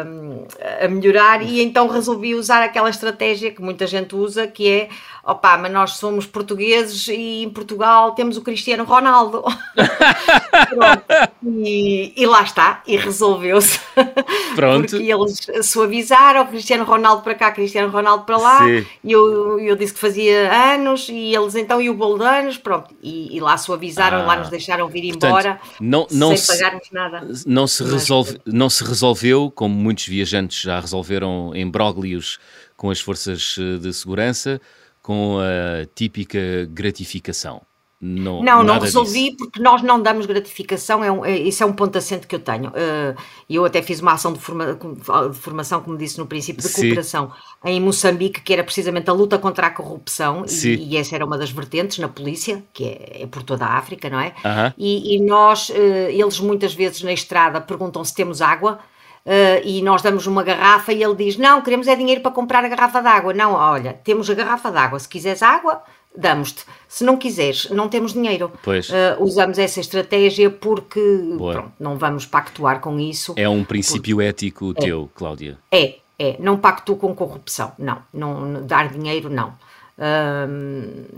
um, 0.06 0.46
a 0.84 0.88
melhorar 0.88 1.42
e 1.42 1.62
então 1.62 1.88
resolvi 1.88 2.34
usar 2.34 2.62
aquela 2.62 2.90
estratégia 2.90 3.50
que 3.50 3.62
muita 3.62 3.86
gente 3.86 4.14
usa, 4.14 4.46
que 4.46 4.68
é 4.68 4.88
opá, 5.28 5.58
mas 5.58 5.70
nós 5.70 5.90
somos 5.92 6.24
portugueses 6.26 7.06
e 7.08 7.42
em 7.42 7.50
Portugal 7.50 8.12
temos 8.12 8.38
o 8.38 8.42
Cristiano 8.42 8.84
Ronaldo. 8.84 9.44
e, 11.44 12.14
e, 12.16 12.26
lá 12.26 12.42
está, 12.42 12.82
e 12.86 12.96
resolveu-se. 12.96 13.78
Pronto. 14.56 14.88
Porque 14.88 15.12
eles 15.12 15.46
suavizaram, 15.62 16.46
Cristiano 16.46 16.84
Ronaldo 16.84 17.22
para 17.22 17.34
cá, 17.34 17.52
Cristiano 17.52 17.87
Ronaldo 17.90 18.24
para 18.24 18.36
lá, 18.36 18.64
Sim. 18.64 18.86
e 19.02 19.12
eu, 19.12 19.58
eu 19.60 19.76
disse 19.76 19.94
que 19.94 20.00
fazia 20.00 20.74
anos, 20.74 21.08
e 21.08 21.34
eles 21.34 21.54
então, 21.54 21.80
e 21.80 21.90
o 21.90 21.94
bolo 21.94 22.18
de 22.18 22.24
anos, 22.24 22.56
pronto, 22.56 22.94
e, 23.02 23.36
e 23.36 23.40
lá 23.40 23.56
suavizaram, 23.56 24.18
ah. 24.18 24.26
lá 24.26 24.36
nos 24.36 24.48
deixaram 24.48 24.88
vir 24.88 25.04
embora, 25.04 25.54
Portanto, 25.54 25.76
não, 25.80 26.06
não 26.10 26.28
sem 26.28 26.36
se, 26.38 26.46
pagarmos 26.46 26.88
nada. 26.92 27.28
Não 27.46 27.66
se, 27.66 27.84
resolve, 27.84 28.40
não 28.46 28.70
se 28.70 28.84
resolveu, 28.84 29.50
como 29.50 29.74
muitos 29.74 30.06
viajantes 30.06 30.60
já 30.60 30.80
resolveram 30.80 31.52
em 31.54 31.68
bróglios 31.68 32.38
com 32.76 32.90
as 32.90 33.00
forças 33.00 33.56
eh, 33.58 33.78
de 33.78 33.92
segurança, 33.92 34.60
com 35.02 35.38
a 35.38 35.84
típica 35.94 36.38
gratificação. 36.70 37.62
Não, 38.00 38.44
não, 38.44 38.62
não 38.62 38.78
resolvi 38.78 39.30
disso. 39.30 39.36
porque 39.38 39.60
nós 39.60 39.82
não 39.82 40.00
damos 40.00 40.24
gratificação, 40.24 41.02
é 41.02 41.10
um, 41.10 41.24
é, 41.24 41.36
isso 41.36 41.64
é 41.64 41.66
um 41.66 41.72
ponto 41.72 41.98
assente 41.98 42.28
que 42.28 42.34
eu 42.36 42.38
tenho. 42.38 42.68
Uh, 42.68 43.20
eu 43.50 43.64
até 43.64 43.82
fiz 43.82 43.98
uma 44.00 44.12
ação 44.12 44.32
de, 44.32 44.38
forma, 44.38 44.74
de, 44.74 45.36
formação, 45.36 45.82
como 45.82 45.98
disse 45.98 46.16
no 46.16 46.24
princípio, 46.24 46.62
de 46.62 46.72
cooperação 46.72 47.32
Sim. 47.64 47.70
em 47.70 47.80
Moçambique, 47.80 48.40
que 48.40 48.52
era 48.52 48.62
precisamente 48.62 49.10
a 49.10 49.12
luta 49.12 49.36
contra 49.36 49.66
a 49.66 49.70
corrupção, 49.70 50.44
e, 50.46 50.92
e, 50.92 50.96
essa 50.96 51.16
era 51.16 51.24
uma 51.24 51.36
das 51.36 51.50
vertentes 51.50 51.98
na 51.98 52.06
polícia, 52.06 52.62
que 52.72 52.84
é, 52.84 53.22
é 53.22 53.26
por 53.26 53.42
toda 53.42 53.64
a 53.64 53.76
África, 53.76 54.08
não 54.08 54.20
é? 54.20 54.28
Uh 54.28 54.48
-huh. 54.48 54.74
e, 54.78 55.16
e, 55.16 55.20
nós, 55.20 55.68
uh, 55.70 55.74
eles 55.74 56.38
muitas 56.38 56.72
vezes 56.72 57.02
na 57.02 57.12
estrada 57.12 57.60
perguntam 57.60 58.04
se 58.04 58.14
temos 58.14 58.40
água. 58.40 58.78
Uh, 59.26 59.60
e 59.62 59.82
nós 59.82 60.00
damos 60.00 60.26
uma 60.26 60.42
garrafa 60.42 60.90
e 60.90 61.02
ele 61.02 61.14
diz: 61.14 61.36
Não, 61.36 61.60
queremos 61.60 61.86
é 61.86 61.94
dinheiro 61.94 62.22
para 62.22 62.30
comprar 62.30 62.64
a 62.64 62.68
garrafa 62.68 63.02
d'água. 63.02 63.34
Não, 63.34 63.52
olha, 63.52 63.92
temos 64.02 64.30
a 64.30 64.34
garrafa 64.34 64.70
d'água. 64.70 64.98
Se 64.98 65.06
quiseres 65.06 65.42
água, 65.42 65.82
damos-te. 66.16 66.64
Se 66.88 67.04
não 67.04 67.16
quiseres, 67.16 67.70
não 67.70 67.88
temos 67.88 68.12
dinheiro. 68.12 68.50
Pois. 68.62 68.88
Uh, 68.88 68.94
usamos 69.20 69.58
essa 69.58 69.80
estratégia 69.80 70.50
porque 70.50 71.00
pronto, 71.36 71.72
não 71.78 71.96
vamos 71.96 72.26
pactuar 72.26 72.80
com 72.80 72.98
isso. 72.98 73.34
É 73.36 73.48
um 73.48 73.64
princípio 73.64 74.16
porque... 74.16 74.28
ético 74.28 74.74
é. 74.76 74.80
teu, 74.80 75.10
Cláudia. 75.14 75.58
É, 75.70 75.96
é. 76.18 76.36
Não 76.38 76.56
pactuo 76.56 76.96
com 76.96 77.14
corrupção. 77.14 77.72
Não. 77.78 78.02
não 78.12 78.66
dar 78.66 78.88
dinheiro, 78.88 79.28
não. 79.30 79.52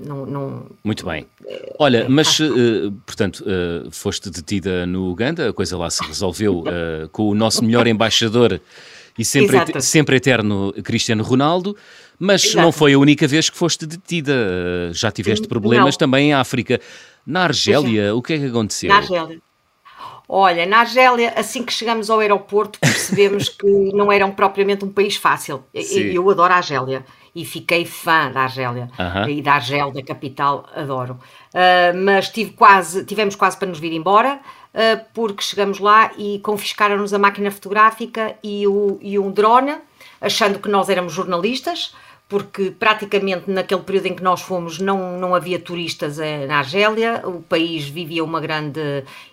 não, 0.07 0.27
não, 0.27 0.67
Muito 0.85 1.05
bem. 1.07 1.27
Olha, 1.79 2.07
mas, 2.09 2.39
uh, 2.41 2.93
portanto, 3.07 3.45
uh, 3.45 3.91
foste 3.91 4.31
detida 4.31 4.87
no 4.87 5.11
Uganda, 5.11 5.51
a 5.51 5.53
coisa 5.53 5.77
lá 5.79 5.89
se 5.89 6.05
resolveu 6.05 6.61
uh, 6.61 7.09
com 7.11 7.29
o 7.29 7.35
nosso 7.35 7.65
melhor 7.65 7.87
embaixador 7.87 8.61
e 9.21 9.25
sempre, 9.25 9.57
et 9.59 9.81
sempre 9.83 10.17
eterno 10.17 10.73
Cristiano 10.83 11.23
Ronaldo, 11.23 11.77
mas 12.19 12.45
Exato. 12.45 12.63
não 12.63 12.73
foi 12.73 12.95
a 12.95 12.99
única 12.99 13.27
vez 13.27 13.51
que 13.51 13.57
foste 13.57 13.87
detida. 13.87 14.91
Já 14.93 15.11
tiveste 15.11 15.47
problemas 15.47 15.95
não. 15.95 15.99
também 15.99 16.31
em 16.31 16.33
África. 16.33 16.81
Na 17.27 17.45
Argélia, 17.45 18.15
o 18.15 18.23
que 18.23 18.33
é 18.33 18.39
que 18.39 18.47
aconteceu? 18.47 18.89
Na 18.89 18.97
Argélia. 18.97 19.39
Olha, 20.33 20.65
na 20.65 20.79
Argélia, 20.79 21.35
assim 21.37 21.63
que 21.63 21.73
chegamos 21.73 22.09
ao 22.09 22.21
aeroporto, 22.21 22.79
percebemos 22.79 23.49
que 23.49 23.67
não 23.93 24.13
era 24.13 24.27
propriamente 24.29 24.85
um 24.85 24.89
país 24.89 25.17
fácil. 25.17 25.65
Sim. 25.75 26.13
Eu 26.13 26.31
adoro 26.31 26.53
a 26.53 26.57
Argélia 26.57 27.05
e 27.35 27.45
fiquei 27.45 27.85
fã 27.85 28.31
da 28.31 28.43
Argélia 28.43 28.89
uh 28.99 29.03
-huh. 29.03 29.31
e 29.31 29.43
da 29.43 29.55
Argel, 29.55 29.91
da 29.91 30.03
capital, 30.03 30.69
adoro. 30.75 31.19
Uh, 31.53 31.97
mas 32.05 32.29
tive 32.29 32.53
quase, 32.53 33.05
tivemos 33.05 33.35
quase 33.35 33.57
para 33.59 33.69
nos 33.69 33.79
vir 33.79 33.93
embora, 33.93 34.41
porque 35.13 35.43
chegamos 35.43 35.79
lá 35.79 36.13
e 36.17 36.39
confiscaram-nos 36.41 37.13
a 37.13 37.19
máquina 37.19 37.51
fotográfica 37.51 38.37
e, 38.43 38.67
o, 38.67 38.99
e 39.03 39.19
um 39.19 39.31
drone, 39.31 39.77
achando 40.21 40.59
que 40.59 40.69
nós 40.69 40.89
éramos 40.89 41.13
jornalistas 41.13 41.93
porque 42.31 42.71
praticamente 42.71 43.51
naquele 43.51 43.83
período 43.83 44.07
em 44.07 44.15
que 44.15 44.23
nós 44.23 44.41
fomos 44.41 44.79
não, 44.79 45.19
não 45.19 45.35
havia 45.35 45.59
turistas 45.59 46.21
eh, 46.21 46.47
na 46.47 46.59
Argélia, 46.59 47.21
o 47.25 47.43
país 47.43 47.89
vivia 47.89 48.23
uma 48.23 48.41
grande 48.41 48.81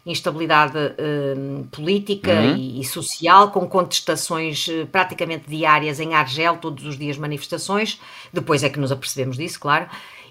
instabilidade 0.03 0.75
eh, 0.75 1.35
política 1.71 2.33
uhum. 2.33 2.55
e, 2.55 2.81
e, 2.81 2.83
social, 2.83 3.51
com 3.51 3.69
contestações 3.69 4.67
eh, 4.67 4.87
praticamente 4.91 5.47
diárias 5.47 5.99
em 5.99 6.15
Argel, 6.15 6.57
todos 6.57 6.83
os 6.85 6.97
dias 6.97 7.19
manifestações, 7.19 8.01
depois 8.33 8.63
é 8.63 8.69
que 8.69 8.79
nos 8.79 8.91
apercebemos 8.91 9.37
disso, 9.37 9.59
claro, 9.59 9.85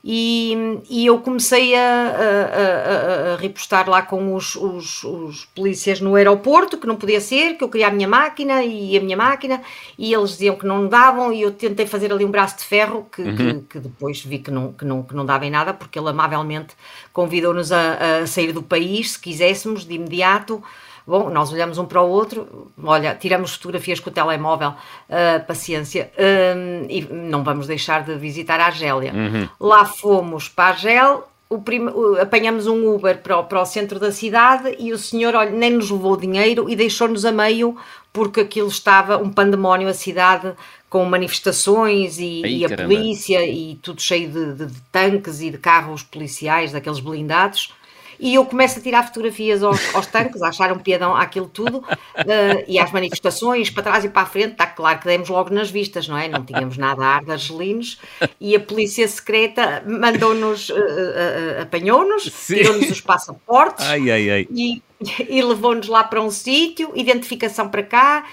e, 0.08 0.80
e 0.88 1.04
eu 1.04 1.18
comecei 1.18 1.74
a, 1.74 1.80
a, 1.80 3.32
a, 3.32 3.34
a 3.34 3.36
repostar 3.38 3.90
lá 3.90 4.02
com 4.02 4.36
os, 4.36 4.54
os, 4.54 5.02
os, 5.02 5.44
polícias 5.46 6.00
no 6.00 6.14
aeroporto, 6.14 6.78
que 6.78 6.86
não 6.86 6.94
podia 6.94 7.20
ser, 7.20 7.54
que 7.54 7.64
eu 7.64 7.68
queria 7.68 7.88
a 7.88 7.90
minha 7.90 8.06
máquina 8.06 8.62
e 8.62 8.96
a 8.96 9.00
minha 9.00 9.16
máquina, 9.16 9.60
e 9.98 10.14
eles 10.14 10.30
diziam 10.30 10.54
que 10.54 10.64
não 10.64 10.86
davam, 10.86 11.32
e 11.32 11.42
eu 11.42 11.50
tentei 11.50 11.86
fazer 11.86 12.12
ali 12.12 12.24
um 12.24 12.30
braço 12.30 12.58
de 12.58 12.62
ferro, 12.62 13.04
que, 13.10 13.20
uhum. 13.20 13.36
que, 13.36 13.54
que, 13.68 13.78
depois 13.80 14.24
vi 14.24 14.38
que 14.38 14.52
não, 14.52 14.72
que, 14.72 14.84
não, 14.84 15.02
que 15.02 15.12
não 15.12 15.26
dava 15.26 15.44
em 15.44 15.50
nada, 15.50 15.74
porque 15.74 15.98
ele 15.98 16.08
amavelmente 16.08 16.76
convidou-nos 17.12 17.72
a, 17.72 18.20
a 18.20 18.26
sair 18.28 18.52
do 18.52 18.62
país, 18.62 19.12
se 19.12 19.18
quiséssemos, 19.18 19.84
de 19.84 19.94
imediato. 19.94 20.62
Bom, 21.06 21.30
nós 21.30 21.52
olhamos 21.52 21.78
um 21.78 21.84
para 21.84 22.02
o 22.02 22.08
outro, 22.08 22.72
olha, 22.82 23.14
tiramos 23.14 23.54
fotografias 23.54 24.00
com 24.00 24.10
o 24.10 24.12
telemóvel, 24.12 24.70
uh, 24.70 25.46
paciência, 25.46 26.10
uh, 26.18 26.86
e 26.90 27.02
não 27.02 27.44
vamos 27.44 27.68
deixar 27.68 28.02
de 28.02 28.16
visitar 28.16 28.58
a 28.58 28.66
Argélia. 28.66 29.12
Uhum. 29.14 29.48
Lá 29.60 29.84
fomos 29.84 30.48
para 30.48 30.64
a 30.64 30.68
Argel, 30.70 31.28
prim... 31.64 31.86
apanhamos 32.20 32.66
um 32.66 32.92
Uber 32.92 33.18
para 33.22 33.38
o, 33.38 33.44
para 33.44 33.62
o 33.62 33.64
centro 33.64 34.00
da 34.00 34.10
cidade 34.10 34.74
e 34.80 34.92
o 34.92 34.98
senhor 34.98 35.36
olha, 35.36 35.50
nem 35.50 35.70
nos 35.70 35.90
levou 35.90 36.16
dinheiro 36.16 36.68
e 36.68 36.74
deixou-nos 36.74 37.24
a 37.24 37.30
meio 37.30 37.76
porque 38.12 38.40
aquilo 38.40 38.68
estava 38.68 39.16
um 39.16 39.30
pandemónio 39.30 39.86
a 39.88 39.94
cidade 39.94 40.54
com 40.90 41.04
manifestações 41.04 42.18
e, 42.18 42.42
Ai, 42.44 42.50
e 42.50 42.64
a 42.64 42.76
polícia 42.76 43.46
e 43.46 43.76
tudo 43.76 44.00
cheio 44.00 44.28
de, 44.28 44.54
de, 44.54 44.66
de, 44.66 44.80
tanques 44.90 45.40
e 45.40 45.50
de 45.50 45.58
carros 45.58 46.02
policiais, 46.02 46.72
daqueles 46.72 46.98
blindados 46.98 47.72
e 48.18 48.34
eu 48.34 48.44
começo 48.44 48.78
a 48.78 48.82
tirar 48.82 49.02
fotografias 49.04 49.62
aos, 49.62 49.94
aos 49.94 50.06
tanques, 50.06 50.42
a 50.42 50.48
achar 50.48 50.72
um 50.72 50.78
piadão 50.78 51.14
àquilo 51.14 51.48
tudo, 51.48 51.78
uh, 51.78 52.64
e 52.66 52.78
às 52.78 52.90
manifestações, 52.92 53.70
para 53.70 53.82
trás 53.82 54.04
e 54.04 54.08
para 54.08 54.22
a 54.22 54.26
frente, 54.26 54.52
está 54.52 54.66
claro 54.66 54.98
que 54.98 55.06
demos 55.06 55.28
logo 55.28 55.52
nas 55.52 55.70
vistas, 55.70 56.08
não 56.08 56.16
é? 56.16 56.28
Não 56.28 56.44
tínhamos 56.44 56.76
nada 56.76 57.04
a 57.04 57.16
ar 57.16 57.24
de 57.24 57.32
argelinos, 57.32 57.98
e 58.40 58.54
a 58.56 58.60
polícia 58.60 59.06
secreta 59.06 59.82
mandou-nos, 59.86 60.70
uh, 60.70 60.74
uh, 60.74 61.62
apanhou-nos, 61.62 62.24
tirou-nos 62.46 62.90
os 62.90 63.00
passaportes, 63.00 63.84
ai, 63.84 64.10
ai, 64.10 64.30
ai. 64.30 64.48
e, 64.50 64.82
e 65.28 65.42
levou-nos 65.42 65.88
lá 65.88 66.04
para 66.04 66.20
um 66.20 66.30
sítio, 66.30 66.90
identificação 66.94 67.68
para 67.68 67.82
cá, 67.82 68.24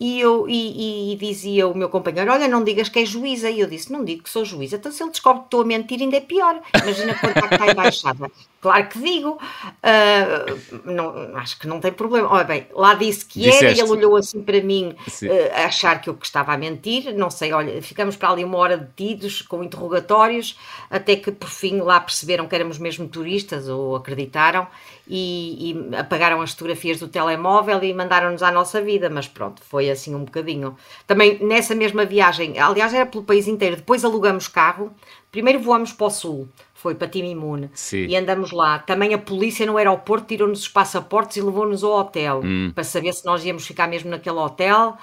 e, 0.00 0.18
eu, 0.18 0.48
e, 0.48 1.12
e, 1.12 1.16
dizia 1.16 1.68
o 1.68 1.76
meu 1.76 1.90
companheiro: 1.90 2.32
Olha, 2.32 2.48
não 2.48 2.64
digas 2.64 2.88
que 2.88 3.00
é 3.00 3.04
juíza. 3.04 3.50
E 3.50 3.60
eu 3.60 3.66
disse: 3.66 3.92
Não 3.92 4.02
digo 4.02 4.22
que 4.22 4.30
sou 4.30 4.46
juíza. 4.46 4.76
Então, 4.76 4.90
se 4.90 5.02
ele 5.02 5.10
descobre 5.10 5.42
que 5.42 5.48
estou 5.48 5.60
a 5.60 5.64
mentir, 5.66 6.00
ainda 6.00 6.16
é 6.16 6.20
pior. 6.22 6.58
Imagina 6.82 7.14
quando 7.20 7.36
está 7.36 7.58
cá 7.58 7.70
embaixada. 7.70 8.30
Claro 8.62 8.88
que 8.88 8.98
digo, 8.98 9.30
uh, 9.32 10.90
não, 10.90 11.36
acho 11.36 11.58
que 11.58 11.66
não 11.66 11.80
tem 11.80 11.92
problema. 11.92 12.28
Olha 12.30 12.44
bem, 12.44 12.66
lá 12.74 12.94
disse 12.94 13.24
que 13.24 13.40
Disseste. 13.40 13.64
era 13.64 13.74
e 13.74 13.80
ele 13.80 13.90
olhou 13.90 14.16
assim 14.16 14.42
para 14.42 14.60
mim, 14.62 14.94
uh, 14.96 15.54
a 15.54 15.64
achar 15.64 16.00
que 16.00 16.08
eu 16.08 16.14
que 16.14 16.26
estava 16.26 16.52
a 16.52 16.58
mentir. 16.58 17.14
Não 17.14 17.30
sei, 17.30 17.52
olha, 17.52 17.82
ficamos 17.82 18.16
para 18.16 18.30
ali 18.30 18.44
uma 18.44 18.56
hora 18.56 18.78
detidos 18.78 19.42
com 19.42 19.62
interrogatórios, 19.62 20.58
até 20.90 21.16
que 21.16 21.30
por 21.30 21.48
fim 21.48 21.80
lá 21.80 22.00
perceberam 22.00 22.46
que 22.46 22.54
éramos 22.54 22.78
mesmo 22.78 23.06
turistas 23.06 23.68
ou 23.68 23.96
acreditaram 23.96 24.66
e, 25.12 25.72
e 25.72 25.96
apagaram 25.96 26.40
as 26.40 26.52
fotografias 26.52 27.00
do 27.00 27.08
telemóvel 27.08 27.82
e 27.82 27.92
mandaram-nos 27.92 28.44
à 28.44 28.52
nossa 28.52 28.80
vida. 28.80 29.10
Mas 29.10 29.26
pronto, 29.26 29.60
foi 29.64 29.90
assim 29.90 30.14
um 30.14 30.24
bocadinho. 30.24 30.76
Também 31.04 31.44
nessa 31.44 31.74
mesma 31.74 32.04
viagem, 32.04 32.60
aliás, 32.60 32.94
era 32.94 33.04
pelo 33.04 33.24
país 33.24 33.48
inteiro. 33.48 33.76
Depois 33.76 34.04
alugamos 34.04 34.46
carro, 34.46 34.92
primeiro 35.32 35.58
voamos 35.58 35.92
para 35.92 36.06
o 36.06 36.10
sul 36.10 36.48
foi 36.72 36.94
para 36.94 37.08
Timimune. 37.08 37.68
E 38.08 38.16
andamos 38.16 38.52
lá. 38.52 38.78
Também 38.78 39.12
a 39.12 39.18
polícia 39.18 39.66
no 39.66 39.76
aeroporto 39.76 40.28
tirou-nos 40.28 40.60
os 40.60 40.68
passaportes 40.68 41.36
e 41.36 41.42
levou-nos 41.42 41.84
ao 41.84 41.92
hotel 41.92 42.40
hum. 42.42 42.72
para 42.74 42.82
saber 42.82 43.12
se 43.12 43.26
nós 43.26 43.44
íamos 43.44 43.66
ficar 43.66 43.86
mesmo 43.86 44.08
naquele 44.08 44.38
hotel. 44.38 44.96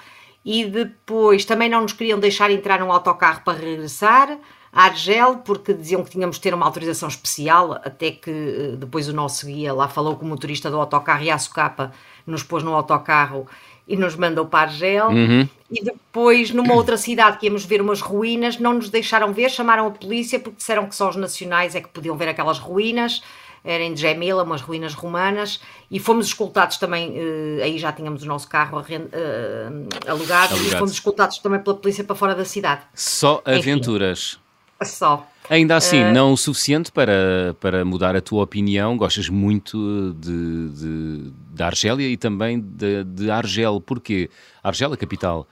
E 0.44 0.64
depois 0.64 1.44
também 1.44 1.68
não 1.68 1.82
nos 1.82 1.92
queriam 1.92 2.18
deixar 2.18 2.50
entrar 2.50 2.80
num 2.80 2.90
autocarro 2.90 3.42
para 3.44 3.56
regressar 3.56 4.36
a 4.72 4.84
Argel, 4.84 5.38
porque 5.38 5.72
diziam 5.72 6.04
que 6.04 6.10
tínhamos 6.10 6.36
de 6.36 6.42
ter 6.42 6.54
uma 6.54 6.66
autorização 6.66 7.08
especial, 7.08 7.72
até 7.84 8.10
que 8.10 8.30
eh, 8.30 8.76
depois 8.76 9.08
o 9.08 9.12
nosso 9.12 9.46
guia 9.46 9.72
lá 9.72 9.88
falou 9.88 10.16
com 10.16 10.26
o 10.26 10.28
motorista 10.28 10.70
do 10.70 10.78
autocarro 10.78 11.22
e 11.22 11.30
a 11.30 11.38
Socapa 11.38 11.92
nos 12.26 12.42
pôs 12.42 12.62
no 12.62 12.74
autocarro 12.74 13.46
e 13.86 13.96
nos 13.96 14.14
mandou 14.14 14.46
para 14.46 14.70
Argel. 14.70 15.08
Uhum. 15.08 15.48
E 15.70 15.82
depois, 15.82 16.50
numa 16.50 16.74
outra 16.74 16.96
cidade 16.96 17.38
que 17.38 17.46
íamos 17.46 17.64
ver 17.64 17.80
umas 17.80 18.00
ruínas, 18.00 18.58
não 18.58 18.74
nos 18.74 18.90
deixaram 18.90 19.32
ver, 19.32 19.50
chamaram 19.50 19.86
a 19.86 19.90
polícia 19.90 20.38
porque 20.38 20.58
disseram 20.58 20.86
que 20.86 20.94
só 20.94 21.08
os 21.08 21.16
nacionais 21.16 21.74
é 21.74 21.80
que 21.80 21.88
podiam 21.88 22.16
ver 22.16 22.28
aquelas 22.28 22.58
ruínas. 22.58 23.22
era 23.64 23.82
em 23.82 23.92
Djemila, 23.94 24.44
umas 24.44 24.60
ruínas 24.60 24.94
romanas, 24.94 25.60
e 25.90 25.98
fomos 25.98 26.26
escoltados 26.26 26.76
também, 26.76 27.10
uh, 27.10 27.62
aí 27.62 27.78
já 27.78 27.92
tínhamos 27.92 28.22
o 28.22 28.26
nosso 28.26 28.48
carro 28.48 28.78
alugado, 28.78 29.10
alugado, 30.06 30.56
e 30.56 30.70
fomos 30.70 30.92
escoltados 30.92 31.38
também 31.38 31.60
pela 31.60 31.76
polícia 31.76 32.04
para 32.04 32.14
fora 32.14 32.34
da 32.34 32.44
cidade. 32.44 32.82
Só 32.94 33.42
aventuras. 33.44 34.34
Enfim, 34.34 34.47
só. 34.84 35.26
Ainda 35.50 35.76
assim, 35.76 36.02
uh, 36.02 36.12
não 36.12 36.32
o 36.32 36.36
suficiente 36.36 36.92
para, 36.92 37.56
para 37.58 37.84
mudar 37.84 38.14
a 38.14 38.20
tua 38.20 38.44
opinião. 38.44 38.96
Gostas 38.96 39.28
muito 39.28 40.12
de, 40.14 40.68
de, 40.68 41.32
de 41.52 41.62
Argélia 41.62 42.06
e 42.06 42.16
também 42.16 42.60
de, 42.60 43.04
de 43.04 43.30
Argel. 43.30 43.80
Porquê? 43.80 44.28
Argel, 44.62 44.92
a 44.92 44.96
capital. 44.96 45.46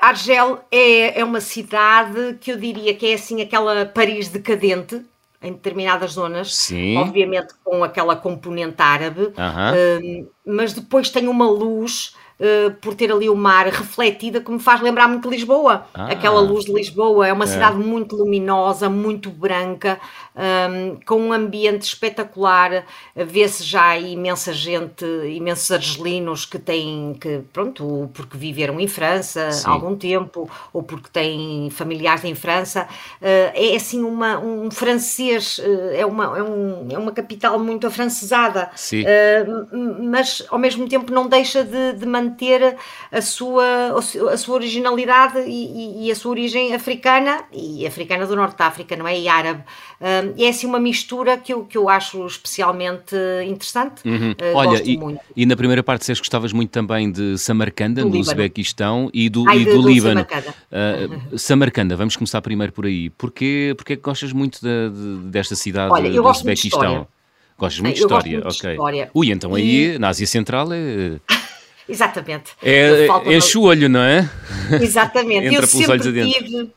Argel 0.00 0.64
é, 0.70 1.20
é 1.20 1.24
uma 1.24 1.40
cidade 1.40 2.38
que 2.40 2.50
eu 2.50 2.56
diria 2.56 2.94
que 2.94 3.06
é 3.06 3.14
assim 3.14 3.40
aquela 3.42 3.84
Paris 3.86 4.28
decadente, 4.28 5.02
em 5.42 5.52
determinadas 5.52 6.12
zonas, 6.12 6.54
Sim. 6.54 6.96
obviamente 6.96 7.52
com 7.62 7.84
aquela 7.84 8.16
componente 8.16 8.80
árabe, 8.80 9.24
uh 9.24 9.32
-huh. 9.32 10.22
uh, 10.24 10.30
mas 10.46 10.72
depois 10.72 11.10
tem 11.10 11.28
uma 11.28 11.46
luz 11.46 12.14
uh, 12.40 12.74
por 12.80 12.94
ter 12.94 13.10
ali 13.12 13.28
o 13.28 13.36
mar 13.36 13.66
refletida 13.66 14.40
que 14.40 14.50
me 14.50 14.58
faz 14.58 14.80
lembrar 14.80 15.08
muito 15.08 15.28
Lisboa. 15.28 15.86
Ah. 15.94 16.12
Aquela 16.12 16.40
luz 16.40 16.64
de 16.64 16.72
Lisboa 16.72 17.26
é 17.26 17.32
uma 17.32 17.44
é. 17.44 17.48
cidade 17.48 17.76
muito 17.76 18.16
luminosa, 18.16 18.88
muito 18.88 19.30
branca, 19.30 20.00
um, 20.34 20.96
com 21.04 21.16
um 21.16 21.32
ambiente 21.32 21.82
espetacular. 21.82 22.84
Vê-se 23.14 23.62
já 23.62 23.96
imensa 23.96 24.52
gente, 24.52 25.04
imensos 25.26 25.70
argelinos 25.70 26.44
que 26.44 26.58
têm, 26.58 27.16
que 27.20 27.40
pronto, 27.52 28.10
porque 28.12 28.36
viveram 28.36 28.80
em 28.80 28.88
França 28.88 29.52
Sim. 29.52 29.68
há 29.68 29.70
algum 29.70 29.96
tempo, 29.96 30.50
ou 30.72 30.82
porque 30.82 31.08
têm 31.12 31.70
familiares 31.70 32.24
em 32.24 32.34
França. 32.34 32.88
Uh, 33.20 33.52
é 33.54 33.76
assim 33.76 34.02
uma, 34.02 34.38
um 34.38 34.70
francês, 34.70 35.58
uh, 35.58 35.94
é, 35.94 36.04
uma, 36.04 36.38
é, 36.38 36.42
um, 36.42 36.88
é 36.90 36.98
uma 36.98 37.12
capital 37.12 37.58
muito 37.58 37.86
afrancesada, 37.86 38.70
uh, 38.74 40.04
mas 40.04 40.44
ao 40.50 40.58
mesmo 40.58 40.88
tempo 40.88 41.12
não 41.12 41.28
deixa 41.28 41.62
de, 41.64 41.92
de 41.92 42.06
manter 42.06 42.76
a 43.10 43.20
sua, 43.20 43.64
a 44.32 44.36
sua 44.36 44.54
originalidade 44.54 45.38
e, 45.46 46.06
e, 46.06 46.10
a 46.10 46.14
sua 46.14 46.30
origem 46.32 46.74
africana, 46.74 47.44
e 47.52 47.86
africana 47.86 48.26
do 48.26 48.34
Norte 48.34 48.56
da 48.56 48.66
África, 48.66 48.96
não 48.96 49.06
é? 49.06 49.18
E 49.18 49.28
árabe. 49.28 49.62
É 50.38 50.48
assim 50.48 50.66
uma 50.66 50.80
mistura 50.80 51.36
que 51.36 51.52
eu, 51.52 51.64
que 51.64 51.76
eu 51.76 51.88
acho 51.88 52.26
especialmente 52.26 53.14
interessante. 53.46 54.06
Uhum. 54.06 54.32
Uh, 54.32 54.54
Olha, 54.54 54.82
e, 54.84 54.98
e, 55.36 55.46
na 55.46 55.56
primeira 55.56 55.82
parte 55.82 56.04
vocês 56.04 56.18
gostavas 56.18 56.52
muito 56.52 56.70
também 56.70 57.10
de 57.10 57.36
Samarcanda, 57.38 58.02
do 58.02 58.08
no 58.08 58.18
Uzbequistão, 58.18 59.10
e 59.12 59.28
do, 59.28 59.48
Ai, 59.48 59.60
e 59.60 59.64
do, 59.64 59.82
do 59.82 59.88
Líbano. 59.88 60.26
Samarcanda. 60.28 60.54
Uh, 61.32 61.38
Samarcanda, 61.38 61.96
vamos 61.96 62.16
começar 62.16 62.40
primeiro 62.42 62.72
por 62.72 62.86
aí. 62.86 63.10
Porquê, 63.10 63.74
porquê 63.76 63.96
que 63.96 64.02
gostas 64.02 64.32
muito 64.32 64.60
de, 64.60 64.90
de, 64.90 65.28
desta 65.28 65.54
cidade 65.54 65.92
Olha, 65.92 66.10
do 66.10 66.26
Uzbequistão? 66.26 67.06
Gostas 67.56 67.80
muito 67.80 67.94
de 67.94 68.00
história, 68.00 68.32
muito 68.32 68.48
ok. 68.48 68.70
De 68.70 68.74
história. 68.74 69.10
Ui, 69.14 69.30
então 69.30 69.54
aí 69.54 69.98
na 69.98 70.08
Ásia 70.08 70.26
Central 70.26 70.68
é. 70.72 71.18
Exatamente. 71.88 72.52
É, 72.62 73.06
enche 73.26 73.58
o 73.58 73.62
olho, 73.62 73.88
não 73.88 74.00
é? 74.00 74.28
Exatamente. 74.80 75.48
Entra 75.54 75.64
eu 75.64 75.66
sempre 75.66 75.98
tive 76.00 76.70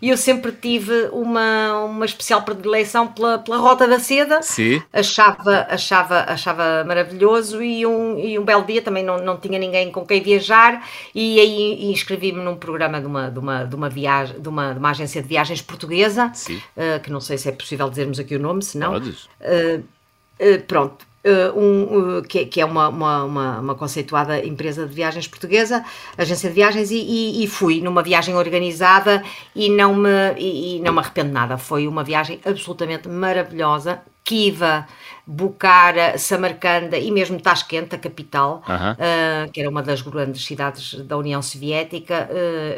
e 0.00 0.10
eu 0.10 0.16
sempre 0.16 0.52
tive 0.52 1.08
uma, 1.12 1.84
uma 1.84 2.04
especial 2.04 2.42
predileção 2.42 3.06
pela, 3.08 3.38
pela 3.38 3.56
Rota 3.58 3.86
da 3.86 3.98
Seda. 3.98 4.42
Sim. 4.42 4.82
Achava, 4.92 5.66
achava, 5.68 6.20
achava 6.28 6.84
maravilhoso 6.84 7.62
e 7.62 7.86
um, 7.86 8.18
e 8.18 8.38
um 8.38 8.44
belo 8.44 8.64
dia 8.64 8.82
também 8.82 9.04
não, 9.04 9.18
não 9.18 9.36
tinha 9.36 9.58
ninguém 9.58 9.90
com 9.90 10.04
quem 10.04 10.22
viajar 10.22 10.86
e 11.14 11.40
aí 11.40 11.90
inscrevi-me 11.90 12.40
num 12.40 12.56
programa 12.56 13.00
de 13.00 13.06
uma, 13.06 13.30
de 13.30 13.38
uma, 13.38 13.64
de 13.64 13.74
uma, 13.74 13.88
viagem, 13.88 14.40
de 14.40 14.48
uma, 14.48 14.72
de 14.72 14.78
uma 14.78 14.90
agência 14.90 15.22
de 15.22 15.28
viagens 15.28 15.62
portuguesa, 15.62 16.26
uh, 16.26 17.00
que 17.02 17.10
não 17.10 17.20
sei 17.20 17.38
se 17.38 17.48
é 17.48 17.52
possível 17.52 17.88
dizermos 17.88 18.18
aqui 18.18 18.36
o 18.36 18.38
nome, 18.38 18.62
se 18.62 18.78
não. 18.78 18.92
Podes. 18.92 19.24
Uh, 19.40 19.82
uh, 20.40 20.62
pronto, 20.66 21.06
Uh, 21.24 21.58
um, 21.58 22.18
uh, 22.18 22.22
que, 22.22 22.44
que, 22.44 22.60
é 22.60 22.66
uma, 22.66 22.88
uma, 22.88 23.24
uma, 23.24 23.58
uma, 23.60 23.74
conceituada 23.74 24.44
empresa 24.44 24.86
de 24.86 24.92
viagens 24.92 25.26
portuguesa, 25.26 25.82
agência 26.18 26.50
de 26.50 26.54
viagens, 26.54 26.90
e, 26.90 26.98
e, 26.98 27.42
e 27.42 27.46
fui 27.46 27.80
numa 27.80 28.02
viagem 28.02 28.34
organizada 28.34 29.22
e 29.56 29.70
não, 29.70 29.94
me, 29.94 30.34
e, 30.36 30.76
e, 30.76 30.80
não 30.80 30.92
me 30.92 30.98
arrependo 30.98 31.32
nada. 31.32 31.56
Foi 31.56 31.88
uma 31.88 32.04
viagem 32.04 32.40
absolutamente 32.44 33.08
maravilhosa. 33.08 34.02
Kiva, 34.22 34.86
Bucara, 35.26 36.18
Samarcanda 36.18 36.98
e 36.98 37.10
mesmo 37.10 37.40
Tashkent, 37.40 37.94
a 37.94 37.98
capital, 37.98 38.62
uh 38.66 38.70
-huh. 38.70 38.92
uh, 38.94 39.50
que 39.50 39.60
era 39.60 39.70
uma 39.70 39.82
das 39.82 40.02
grandes 40.02 40.44
cidades 40.44 40.94
da 41.06 41.16
União 41.16 41.40
Soviética, 41.40 42.28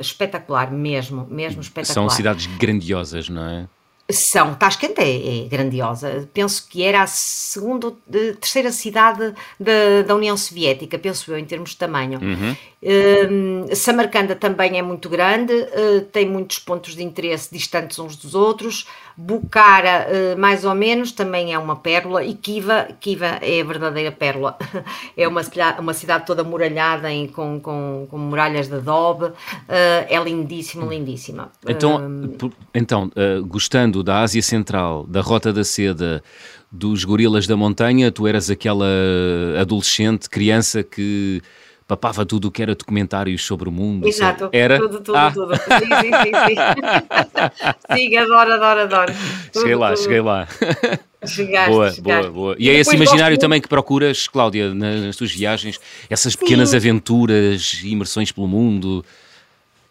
espetacular 0.00 0.70
mesmo, 0.70 1.26
mesmo 1.28 1.60
espetacular. 1.60 1.94
São 1.94 2.08
cidades 2.08 2.46
grandiosas, 2.46 3.28
não 3.28 3.44
é? 3.44 3.68
São, 4.10 4.54
Tashkent 4.54 4.98
é, 4.98 5.44
é, 5.44 5.48
grandiosa. 5.48 6.28
Penso 6.32 6.66
que 6.68 6.82
era 6.82 7.02
a 7.02 7.06
segunda, 7.06 7.92
terceira 8.40 8.70
cidade 8.70 9.34
da, 9.58 10.02
da 10.06 10.14
União 10.14 10.36
Soviética, 10.36 10.98
penso 10.98 11.32
eu, 11.32 11.38
em 11.38 11.44
termos 11.44 11.70
de 11.70 11.76
tamanho. 11.76 12.20
Uhum. 12.22 12.56
Uh, 12.86 13.74
Samarcanda 13.74 14.36
também 14.36 14.78
é 14.78 14.82
muito 14.82 15.08
grande, 15.08 15.52
uh, 15.52 16.02
tem 16.12 16.24
muitos 16.24 16.60
pontos 16.60 16.94
de 16.94 17.02
interesse 17.02 17.52
distantes 17.52 17.98
uns 17.98 18.14
dos 18.14 18.32
outros. 18.32 18.86
Bucara, 19.16 20.06
uh, 20.06 20.38
mais 20.38 20.64
ou 20.64 20.72
menos, 20.72 21.10
também 21.10 21.52
é 21.52 21.58
uma 21.58 21.74
pérola. 21.74 22.22
E 22.22 22.32
Kiva, 22.32 22.86
Kiva 23.00 23.38
é 23.42 23.60
a 23.60 23.64
verdadeira 23.64 24.12
pérola. 24.12 24.56
é 25.16 25.26
uma, 25.26 25.40
uma 25.80 25.92
cidade 25.94 26.26
toda 26.26 26.44
muralhada 26.44 27.10
em, 27.10 27.26
com, 27.26 27.58
com, 27.58 28.06
com 28.08 28.18
muralhas 28.18 28.68
de 28.68 28.76
adobe. 28.76 29.32
é 29.68 30.16
lindíssima, 30.22 30.86
lindíssima. 30.86 31.50
Então, 31.66 32.00
então 32.72 33.10
gostando 33.48 34.04
da 34.04 34.20
Ásia 34.20 34.42
Central, 34.42 35.04
da 35.08 35.22
Rota 35.22 35.52
da 35.52 35.64
Seda, 35.64 36.22
dos 36.70 37.04
gorilas 37.04 37.48
da 37.48 37.56
montanha, 37.56 38.12
tu 38.12 38.28
eras 38.28 38.48
aquela 38.48 38.86
adolescente, 39.58 40.30
criança 40.30 40.84
que 40.84 41.42
papava 41.86 42.26
tudo 42.26 42.48
o 42.48 42.50
que 42.50 42.62
era 42.62 42.74
documentários 42.74 43.44
sobre 43.44 43.68
o 43.68 43.72
mundo. 43.72 44.08
Exato, 44.08 44.48
era? 44.52 44.78
tudo, 44.78 45.00
tudo, 45.00 45.16
ah. 45.16 45.30
tudo. 45.30 45.54
Sim, 45.54 45.62
sim, 46.02 46.10
sim. 46.22 46.32
sim. 46.48 47.96
sim, 48.10 48.16
adoro, 48.16 48.52
adoro, 48.52 48.80
adoro. 48.80 49.12
Tudo, 49.52 49.62
cheguei 49.62 49.76
lá, 49.76 49.88
tudo. 49.92 50.02
cheguei 50.02 50.20
lá. 50.20 50.48
Chegaste, 51.24 51.70
boa, 51.70 51.90
chegaste. 51.90 52.02
boa, 52.02 52.30
boa. 52.30 52.56
E, 52.58 52.66
e 52.66 52.70
é 52.70 52.74
esse 52.74 52.94
imaginário 52.94 53.38
também 53.38 53.60
que 53.60 53.68
procuras, 53.68 54.28
Cláudia, 54.28 54.74
nas 54.74 55.16
tuas 55.16 55.32
viagens, 55.32 55.80
essas 56.10 56.36
pequenas 56.36 56.74
aventuras, 56.74 57.80
imersões 57.84 58.30
pelo 58.32 58.46
mundo. 58.46 59.04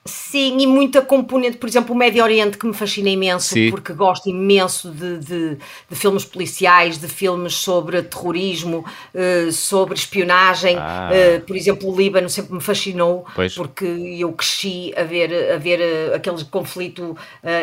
Sim, 0.08 0.60
e 0.60 0.68
muita 0.68 1.02
componente, 1.02 1.58
por 1.58 1.68
exemplo, 1.68 1.96
o 1.96 1.98
Médio 1.98 2.24
Oriente 2.24 2.60
que 2.60 2.68
me 2.68 2.76
fascina 2.76 3.10
imenso, 3.10 3.56
Sim. 3.56 3.72
porque 3.72 3.92
gosto 3.92 4.30
imenso 4.30 4.92
de, 4.92 5.18
de, 5.18 5.58
de, 5.90 5.96
filmes 5.96 6.24
policiais, 6.24 7.00
de 7.00 7.08
filmes 7.08 7.56
sobre 7.56 8.04
terrorismo, 8.04 8.86
uh, 9.16 9.52
sobre 9.52 9.96
espionagem. 9.96 10.78
Ah. 10.78 11.10
Uh, 11.10 11.42
por 11.42 11.56
exemplo, 11.56 11.92
o 11.92 11.98
Líbano 11.98 12.30
sempre 12.30 12.54
me 12.54 12.62
fascinou, 12.62 13.26
pois. 13.34 13.56
porque 13.56 13.84
eu 13.84 14.32
cresci 14.34 14.94
a 14.96 15.02
ver, 15.02 15.54
a 15.54 15.58
ver 15.58 15.80
uh, 15.80 16.16
aquele 16.16 16.44
conflito 16.46 17.18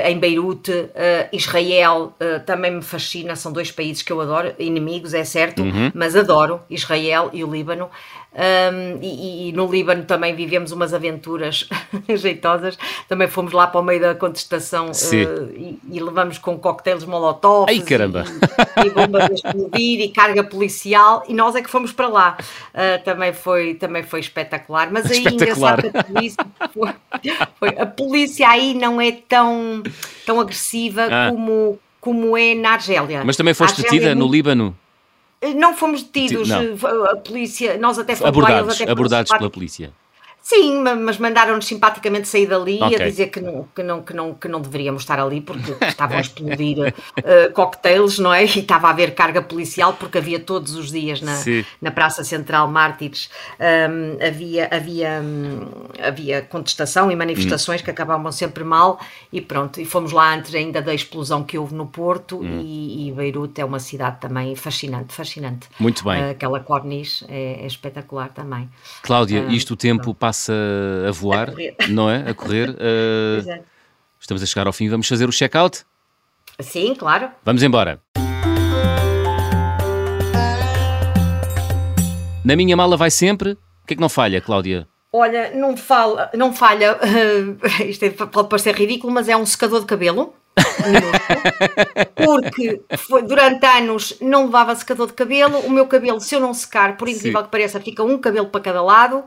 em 0.04 0.18
Beirute. 0.18 0.72
Israel 1.32 2.14
também 2.46 2.70
me 2.70 2.82
fascina, 2.82 3.36
são 3.36 3.52
dois 3.52 3.70
países 3.70 4.02
que 4.02 4.12
eu 4.12 4.20
adoro, 4.20 4.52
inimigos, 4.58 5.14
é 5.14 5.24
certo, 5.24 5.62
uhum. 5.62 5.92
mas 5.94 6.16
adoro 6.16 6.60
Israel 6.68 7.30
e 7.32 7.44
o 7.44 7.50
Líbano. 7.50 7.88
Um, 8.34 8.98
e, 9.02 9.50
e, 9.50 9.52
no 9.52 9.70
Líbano 9.70 10.04
também 10.04 10.34
vivemos 10.34 10.72
umas 10.72 10.94
aventuras 10.94 11.68
jeitosas. 12.08 12.78
Também 13.06 13.28
fomos 13.28 13.52
lá 13.52 13.66
para 13.66 13.80
o 13.80 13.82
meio 13.84 14.00
da 14.00 14.14
contestação 14.14 14.86
uh, 14.86 15.52
e, 15.54 15.78
e, 15.90 16.00
levamos 16.00 16.38
com 16.38 16.58
coquetéis 16.58 17.04
molotov 17.04 17.70
e, 17.70 17.82
e, 18.86 18.90
bombas 18.90 19.30
a 19.30 19.34
explodir 19.34 20.00
e 20.00 20.08
carga 20.08 20.42
policial. 20.42 21.22
E 21.28 21.34
nós 21.34 21.54
é 21.54 21.62
que 21.62 21.70
fomos 21.70 21.92
para 21.92 22.08
lá. 22.08 22.38
Uh, 22.72 23.04
também, 23.04 23.34
foi, 23.34 23.74
também 23.74 24.02
foi 24.02 24.20
espetacular. 24.20 24.90
Mas 24.90 25.10
aí, 25.10 25.18
espetacular. 25.18 25.78
engraçado, 25.78 25.98
a 25.98 26.04
polícia, 26.04 26.46
foi, 26.72 26.90
foi, 27.58 27.68
a 27.78 27.86
polícia 27.86 28.48
aí 28.48 28.72
não 28.72 28.98
é 28.98 29.12
tão, 29.12 29.82
tão 30.24 30.40
agressiva 30.40 31.06
ah. 31.10 31.30
como, 31.30 31.78
como 32.00 32.36
é 32.36 32.54
na 32.54 32.72
Argélia. 32.72 33.22
Mas 33.24 33.36
também 33.36 33.52
foste 33.52 33.82
detida 33.82 34.10
é 34.10 34.14
no 34.14 34.26
Líbano? 34.26 34.74
Não 35.56 35.74
fomos 35.74 36.02
detidos, 36.02 36.48
não. 36.48 36.62
a 37.10 37.16
polícia, 37.16 37.76
nós 37.76 37.98
até 37.98 38.14
fomos 38.14 38.28
abordados, 38.28 38.80
lá, 38.80 38.92
abordados 38.92 39.32
pela 39.32 39.50
polícia. 39.50 39.92
Sim, 40.42 40.82
mas 40.82 41.18
mandaram-nos 41.18 41.66
simpaticamente 41.66 42.26
sair 42.26 42.46
dali 42.46 42.82
okay. 42.82 42.96
a 42.96 43.08
dizer 43.08 43.28
que 43.28 43.40
não, 43.40 43.68
que, 43.74 43.82
não, 43.82 44.02
que, 44.02 44.12
não, 44.12 44.34
que 44.34 44.48
não 44.48 44.60
deveríamos 44.60 45.02
estar 45.02 45.20
ali 45.20 45.40
porque 45.40 45.72
estavam 45.86 46.18
a 46.18 46.20
explodir 46.20 46.78
uh, 46.88 47.52
cocktails, 47.52 48.18
não 48.18 48.34
é? 48.34 48.44
E 48.44 48.58
estava 48.58 48.88
a 48.88 48.90
haver 48.90 49.14
carga 49.14 49.40
policial 49.40 49.92
porque 49.94 50.18
havia 50.18 50.40
todos 50.40 50.74
os 50.74 50.90
dias 50.90 51.20
na, 51.20 51.38
na 51.80 51.90
Praça 51.92 52.24
Central 52.24 52.66
Mártires 52.66 53.30
um, 53.60 54.26
havia, 54.26 54.68
havia, 54.70 55.22
um, 55.22 55.68
havia 56.04 56.42
contestação 56.42 57.10
e 57.10 57.14
manifestações 57.14 57.80
hum. 57.80 57.84
que 57.84 57.90
acabavam 57.92 58.32
sempre 58.32 58.64
mal 58.64 58.98
e 59.32 59.40
pronto. 59.40 59.80
E 59.80 59.84
fomos 59.84 60.10
lá 60.10 60.34
antes 60.34 60.52
ainda 60.54 60.82
da 60.82 60.92
explosão 60.92 61.44
que 61.44 61.56
houve 61.56 61.74
no 61.74 61.86
Porto 61.86 62.40
hum. 62.40 62.60
e, 62.60 63.08
e, 63.08 63.12
Beirute 63.12 63.60
é 63.60 63.64
uma 63.64 63.78
cidade 63.78 64.20
também 64.20 64.56
fascinante, 64.56 65.14
fascinante. 65.14 65.68
Muito 65.78 66.02
bem. 66.02 66.20
Uh, 66.20 66.30
aquela 66.30 66.58
corniche 66.58 67.24
é, 67.28 67.62
é, 67.62 67.66
espetacular 67.66 68.30
também. 68.30 68.68
Cláudia, 69.02 69.42
uh, 69.42 69.52
isto 69.52 69.74
o 69.74 69.76
tempo 69.76 70.12
passa 70.12 70.31
passa 70.32 70.54
a 71.06 71.12
voar, 71.12 71.50
a 71.50 71.88
não 71.88 72.08
é? 72.08 72.30
A 72.30 72.34
correr. 72.34 72.74
Uh, 72.82 73.62
estamos 74.18 74.42
a 74.42 74.46
chegar 74.46 74.66
ao 74.66 74.72
fim, 74.72 74.88
vamos 74.88 75.06
fazer 75.06 75.28
o 75.28 75.32
check-out? 75.32 75.84
Sim, 76.60 76.94
claro. 76.94 77.30
Vamos 77.44 77.62
embora. 77.62 78.00
Na 82.44 82.56
minha 82.56 82.76
mala 82.76 82.96
vai 82.96 83.10
sempre. 83.10 83.52
O 83.52 83.86
que 83.86 83.94
é 83.94 83.96
que 83.96 84.00
não 84.00 84.08
falha, 84.08 84.40
Cláudia? 84.40 84.86
Olha, 85.12 85.54
não, 85.54 85.76
fala, 85.76 86.30
não 86.34 86.52
falha, 86.52 86.96
uh, 86.96 87.58
isto 87.84 88.04
é, 88.04 88.10
pode 88.10 88.48
parecer 88.48 88.74
ridículo, 88.74 89.12
mas 89.12 89.28
é 89.28 89.36
um 89.36 89.44
secador 89.44 89.80
de 89.80 89.86
cabelo. 89.86 90.34
porque 92.14 92.82
foi, 92.98 93.22
durante 93.22 93.64
anos 93.64 94.16
não 94.20 94.46
levava 94.46 94.74
secador 94.74 95.08
de 95.08 95.14
cabelo. 95.14 95.58
O 95.60 95.70
meu 95.70 95.86
cabelo, 95.86 96.20
se 96.20 96.34
eu 96.34 96.40
não 96.40 96.54
secar, 96.54 96.96
por 96.96 97.08
incrível 97.08 97.40
Sim. 97.40 97.44
que 97.44 97.50
pareça, 97.50 97.80
fica 97.80 98.02
um 98.02 98.18
cabelo 98.18 98.48
para 98.48 98.60
cada 98.60 98.82
lado 98.82 99.24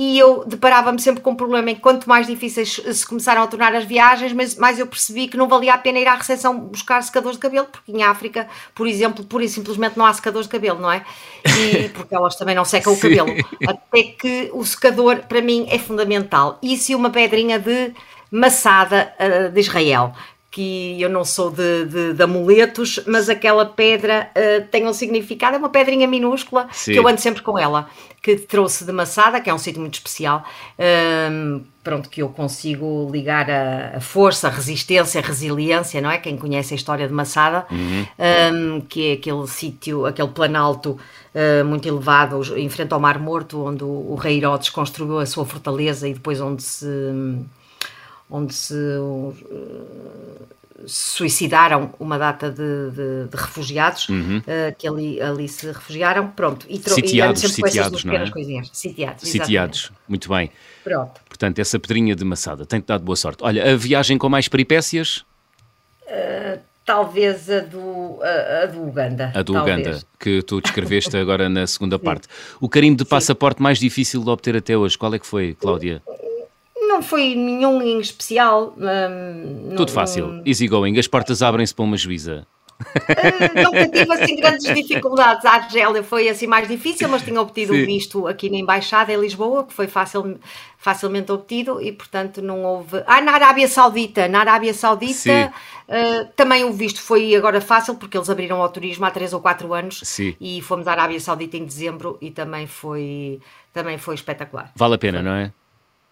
e 0.00 0.16
eu 0.16 0.44
deparava-me 0.46 1.00
sempre 1.00 1.20
com 1.20 1.32
um 1.32 1.34
problema 1.34 1.72
em 1.72 1.74
que 1.74 1.80
quanto 1.80 2.08
mais 2.08 2.24
difíceis 2.24 2.80
se 2.92 3.04
começaram 3.04 3.42
a 3.42 3.48
tornar 3.48 3.74
as 3.74 3.84
viagens, 3.84 4.32
mas 4.32 4.54
mais 4.54 4.78
eu 4.78 4.86
percebi 4.86 5.26
que 5.26 5.36
não 5.36 5.48
valia 5.48 5.74
a 5.74 5.78
pena 5.78 5.98
ir 5.98 6.06
à 6.06 6.14
recepção 6.14 6.56
buscar 6.56 7.02
secadores 7.02 7.36
de 7.36 7.42
cabelo, 7.42 7.66
porque 7.66 7.90
em 7.90 8.04
África, 8.04 8.46
por 8.76 8.86
exemplo, 8.86 9.24
pura 9.24 9.42
e 9.42 9.48
simplesmente 9.48 9.98
não 9.98 10.06
há 10.06 10.12
secadores 10.12 10.46
de 10.46 10.52
cabelo, 10.52 10.78
não 10.78 10.92
é? 10.92 11.04
E 11.44 11.88
porque 11.98 12.14
elas 12.14 12.36
também 12.36 12.54
não 12.54 12.64
secam 12.64 12.92
o 12.92 12.96
cabelo. 12.96 13.34
Até 13.66 14.04
que 14.04 14.48
o 14.52 14.64
secador, 14.64 15.26
para 15.26 15.42
mim, 15.42 15.66
é 15.68 15.80
fundamental. 15.80 16.60
Isso 16.62 16.92
e 16.92 16.94
uma 16.94 17.10
pedrinha 17.10 17.58
de 17.58 17.92
maçada 18.30 19.12
uh, 19.18 19.50
de 19.50 19.58
Israel 19.58 20.14
que 20.50 21.00
eu 21.00 21.10
não 21.10 21.24
sou 21.24 21.50
de, 21.50 21.84
de, 21.84 22.14
de 22.14 22.22
amuletos, 22.22 23.00
mas 23.06 23.28
aquela 23.28 23.66
pedra 23.66 24.30
uh, 24.30 24.66
tem 24.70 24.86
um 24.86 24.94
significado, 24.94 25.56
é 25.56 25.58
uma 25.58 25.68
pedrinha 25.68 26.08
minúscula 26.08 26.68
Sim. 26.72 26.92
que 26.92 26.98
eu 26.98 27.06
ando 27.06 27.20
sempre 27.20 27.42
com 27.42 27.58
ela, 27.58 27.88
que 28.22 28.34
trouxe 28.36 28.86
de 28.86 28.92
Massada, 28.92 29.40
que 29.40 29.50
é 29.50 29.54
um 29.54 29.58
sítio 29.58 29.80
muito 29.80 29.94
especial, 29.94 30.42
um, 31.30 31.62
pronto, 31.84 32.08
que 32.08 32.22
eu 32.22 32.30
consigo 32.30 33.10
ligar 33.12 33.50
a, 33.50 33.98
a, 33.98 34.00
força, 34.00 34.48
a 34.48 34.50
resistência, 34.50 35.20
a 35.20 35.24
resiliência, 35.24 36.00
não 36.00 36.10
é? 36.10 36.16
Quem 36.16 36.36
conhece 36.36 36.72
a 36.72 36.76
história 36.76 37.06
de 37.06 37.12
Massada, 37.12 37.66
uhum. 37.70 38.06
um, 38.78 38.80
que 38.80 39.10
é 39.10 39.12
aquele 39.12 39.46
sítio, 39.46 40.06
aquele 40.06 40.28
planalto 40.28 40.98
uh, 41.34 41.64
muito 41.66 41.86
elevado, 41.86 42.42
em 42.56 42.68
frente 42.70 42.92
ao 42.94 43.00
Mar 43.00 43.18
Morto, 43.18 43.66
onde 43.66 43.84
o, 43.84 44.12
o 44.12 44.14
rei 44.14 44.38
Herodes 44.38 44.70
construiu 44.70 45.18
a 45.18 45.26
sua 45.26 45.44
fortaleza 45.44 46.08
e 46.08 46.14
depois 46.14 46.40
onde 46.40 46.62
se 46.62 46.86
onde 48.30 48.54
se 48.54 48.74
uh, 48.74 49.34
suicidaram 50.86 51.92
uma 51.98 52.18
data 52.18 52.50
de, 52.50 52.90
de, 52.90 53.28
de 53.30 53.36
refugiados 53.36 54.08
uhum. 54.08 54.38
uh, 54.38 54.74
que 54.76 54.86
ali, 54.86 55.20
ali 55.20 55.48
se 55.48 55.66
refugiaram, 55.66 56.28
pronto. 56.28 56.66
E 56.68 56.78
sitiados, 56.78 57.42
e 57.42 57.48
sitiados, 57.48 58.04
não 58.04 58.14
é? 58.14 58.30
coisinhas. 58.30 58.70
Sitiados, 58.72 59.28
sitiados, 59.28 59.92
muito 60.08 60.28
bem. 60.28 60.50
Pronto. 60.84 61.20
Portanto, 61.28 61.58
essa 61.58 61.78
pedrinha 61.78 62.14
de 62.14 62.24
maçada 62.24 62.64
tem-te 62.64 62.86
dado 62.86 63.04
boa 63.04 63.16
sorte. 63.16 63.42
Olha, 63.42 63.72
a 63.72 63.76
viagem 63.76 64.18
com 64.18 64.28
mais 64.28 64.48
peripécias? 64.48 65.24
Uh, 66.02 66.58
talvez 66.84 67.50
a 67.50 67.60
do, 67.60 68.18
a, 68.22 68.62
a, 68.62 68.66
do 68.66 68.82
Uganda. 68.82 69.32
A 69.34 69.42
do 69.42 69.52
talvez. 69.52 69.78
Uganda, 69.78 70.00
que 70.18 70.42
tu 70.42 70.60
descreveste 70.60 71.16
agora 71.16 71.48
na 71.48 71.66
segunda 71.66 71.98
parte. 72.00 72.28
O 72.60 72.68
carimbo 72.68 72.96
de 72.96 73.04
passaporte 73.04 73.58
Sim. 73.58 73.64
mais 73.64 73.78
difícil 73.78 74.22
de 74.22 74.30
obter 74.30 74.56
até 74.56 74.76
hoje, 74.76 74.96
qual 74.96 75.12
é 75.12 75.18
que 75.18 75.26
foi, 75.26 75.54
Cláudia? 75.54 76.02
Não 76.88 77.02
foi 77.02 77.34
nenhum 77.34 77.80
em 77.82 78.00
especial. 78.00 78.74
Um, 78.76 79.76
Tudo 79.76 79.88
não, 79.88 79.94
fácil, 79.94 80.42
easy 80.44 80.66
going, 80.66 80.98
as 80.98 81.06
portas 81.06 81.42
abrem-se 81.42 81.74
para 81.74 81.84
uma 81.84 81.96
juíza. 81.96 82.46
Uh, 82.80 83.62
nunca 83.64 83.88
tive 83.88 84.12
assim 84.12 84.36
grandes 84.36 84.72
dificuldades. 84.74 85.44
A 85.44 85.54
Argélia 85.54 86.02
foi 86.02 86.28
assim 86.28 86.46
mais 86.46 86.68
difícil, 86.68 87.08
mas 87.08 87.22
tinha 87.22 87.40
obtido 87.40 87.72
o 87.72 87.76
visto 87.76 88.26
aqui 88.26 88.48
na 88.48 88.56
Embaixada 88.56 89.12
em 89.12 89.20
Lisboa, 89.20 89.64
que 89.64 89.72
foi 89.72 89.88
fácil, 89.88 90.38
facilmente 90.76 91.32
obtido 91.32 91.82
e, 91.82 91.90
portanto, 91.92 92.40
não 92.40 92.62
houve. 92.64 93.02
Ah, 93.06 93.20
na 93.20 93.32
Arábia 93.32 93.66
Saudita, 93.66 94.28
na 94.28 94.40
Arábia 94.40 94.72
Saudita 94.72 95.52
uh, 95.88 96.28
também 96.36 96.64
o 96.64 96.72
visto 96.72 97.00
foi 97.00 97.34
agora 97.34 97.60
fácil, 97.60 97.96
porque 97.96 98.16
eles 98.16 98.30
abriram 98.30 98.62
ao 98.62 98.68
turismo 98.68 99.04
há 99.04 99.10
3 99.10 99.32
ou 99.32 99.40
4 99.40 99.74
anos 99.74 100.00
Sim. 100.04 100.36
e 100.40 100.62
fomos 100.62 100.86
à 100.86 100.92
Arábia 100.92 101.18
Saudita 101.18 101.56
em 101.56 101.64
dezembro 101.64 102.16
e 102.20 102.30
também 102.30 102.66
foi, 102.68 103.40
também 103.72 103.98
foi 103.98 104.14
espetacular. 104.14 104.70
Vale 104.76 104.94
a 104.94 104.98
pena, 104.98 105.20
não 105.20 105.32
é? 105.32 105.52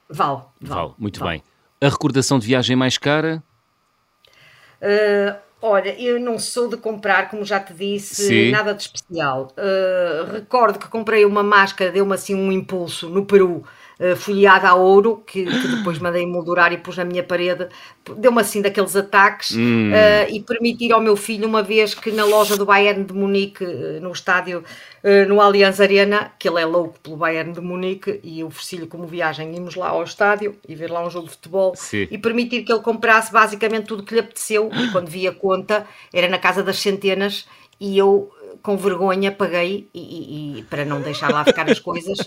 Vale. 0.09 0.43
Vale, 0.61 0.81
vale 0.81 0.95
muito 0.99 1.21
vale. 1.21 1.39
bem. 1.39 1.43
A 1.81 1.91
recordação 1.91 2.39
de 2.39 2.47
viagem 2.47 2.77
mais 2.77 2.97
cara? 2.97 3.43
Uh, 4.81 5.37
olha, 5.61 6.01
eu 6.01 6.19
não 6.21 6.39
sou 6.39 6.69
de 6.69 6.77
comprar, 6.77 7.29
como 7.29 7.45
já 7.45 7.61
te 7.61 7.75
disse, 7.75 8.27
Sim. 8.27 8.51
nada 8.51 8.75
de 8.75 8.83
especial. 8.83 9.49
Uh, 9.53 10.33
recordo 10.33 10.79
que 10.79 10.89
comprei 10.89 11.25
uma 11.25 11.43
máscara, 11.43 11.91
deu-me 11.91 12.15
assim 12.15 12.35
um 12.35 12.51
impulso 12.51 13.09
no 13.09 13.25
Peru 13.27 13.65
folheada 14.17 14.69
a 14.69 14.75
ouro, 14.75 15.23
que, 15.27 15.45
que, 15.45 15.69
depois 15.69 15.99
mandei 15.99 16.23
emoldurar 16.23 16.71
e 16.73 16.77
pus 16.77 16.99
na 16.99 17.05
minha 17.05 17.23
parede, 17.23 17.67
deu-me 18.19 18.41
assim 18.41 18.61
daqueles 18.61 18.95
ataques 18.95 19.57
hum. 19.57 19.91
uh, 19.91 20.31
e 20.31 20.41
permitir 20.41 20.93
ao 20.93 21.01
meu 21.01 21.17
filho, 21.17 21.49
uma 21.49 21.63
vez 21.63 21.95
que 21.95 22.13
na 22.13 22.25
loja 22.25 22.59
do 22.59 22.67
Bayern 22.67 23.05
de 23.05 23.15
Munique, 23.15 23.65
uh, 23.65 24.01
no 24.01 24.13
estádio, 24.13 24.63
no 25.29 25.41
Allianz 25.41 25.81
Arena, 25.81 26.33
que 26.37 26.49
ele 26.49 26.61
é 26.61 26.67
louco 26.67 26.99
pelo 26.99 27.17
Bayern 27.17 27.53
de 27.53 27.61
Munique, 27.61 28.19
e 28.25 28.43
ofereci-lhe 28.43 28.87
como 28.87 29.07
viagem 29.07 29.55
irmos 29.55 29.77
lá 29.77 29.91
ao 29.91 30.03
estádio 30.03 30.57
e 30.69 30.75
ver 30.75 30.91
lá 30.91 31.07
um 31.07 31.09
jogo 31.09 31.27
de 31.27 31.35
futebol 31.35 31.75
Sim. 31.77 32.09
e 32.11 32.19
permitir 32.19 32.65
que 32.65 32.73
ele 32.73 32.83
comprasse 32.83 33.33
basicamente 33.33 33.87
tudo 33.87 34.03
que 34.03 34.15
lhe 34.15 34.21
apeteceu 34.21 34.69
e 34.75 34.91
quando 34.91 35.09
vi 35.09 35.29
a 35.29 35.33
conta 35.33 35.87
era 36.13 36.29
na 36.29 36.39
casa 36.39 36.61
das 36.61 36.79
centenas 36.79 37.47
e 37.81 37.97
eu 37.97 38.33
com 38.67 38.77
vergonha 38.77 39.31
paguei 39.31 39.89
e, 39.95 40.59
e, 40.59 40.63
para 40.65 40.85
não 40.85 41.01
deixar 41.01 41.31
lá 41.31 41.45
ficar 41.45 41.71
as 41.71 41.79
coisas. 41.79 42.19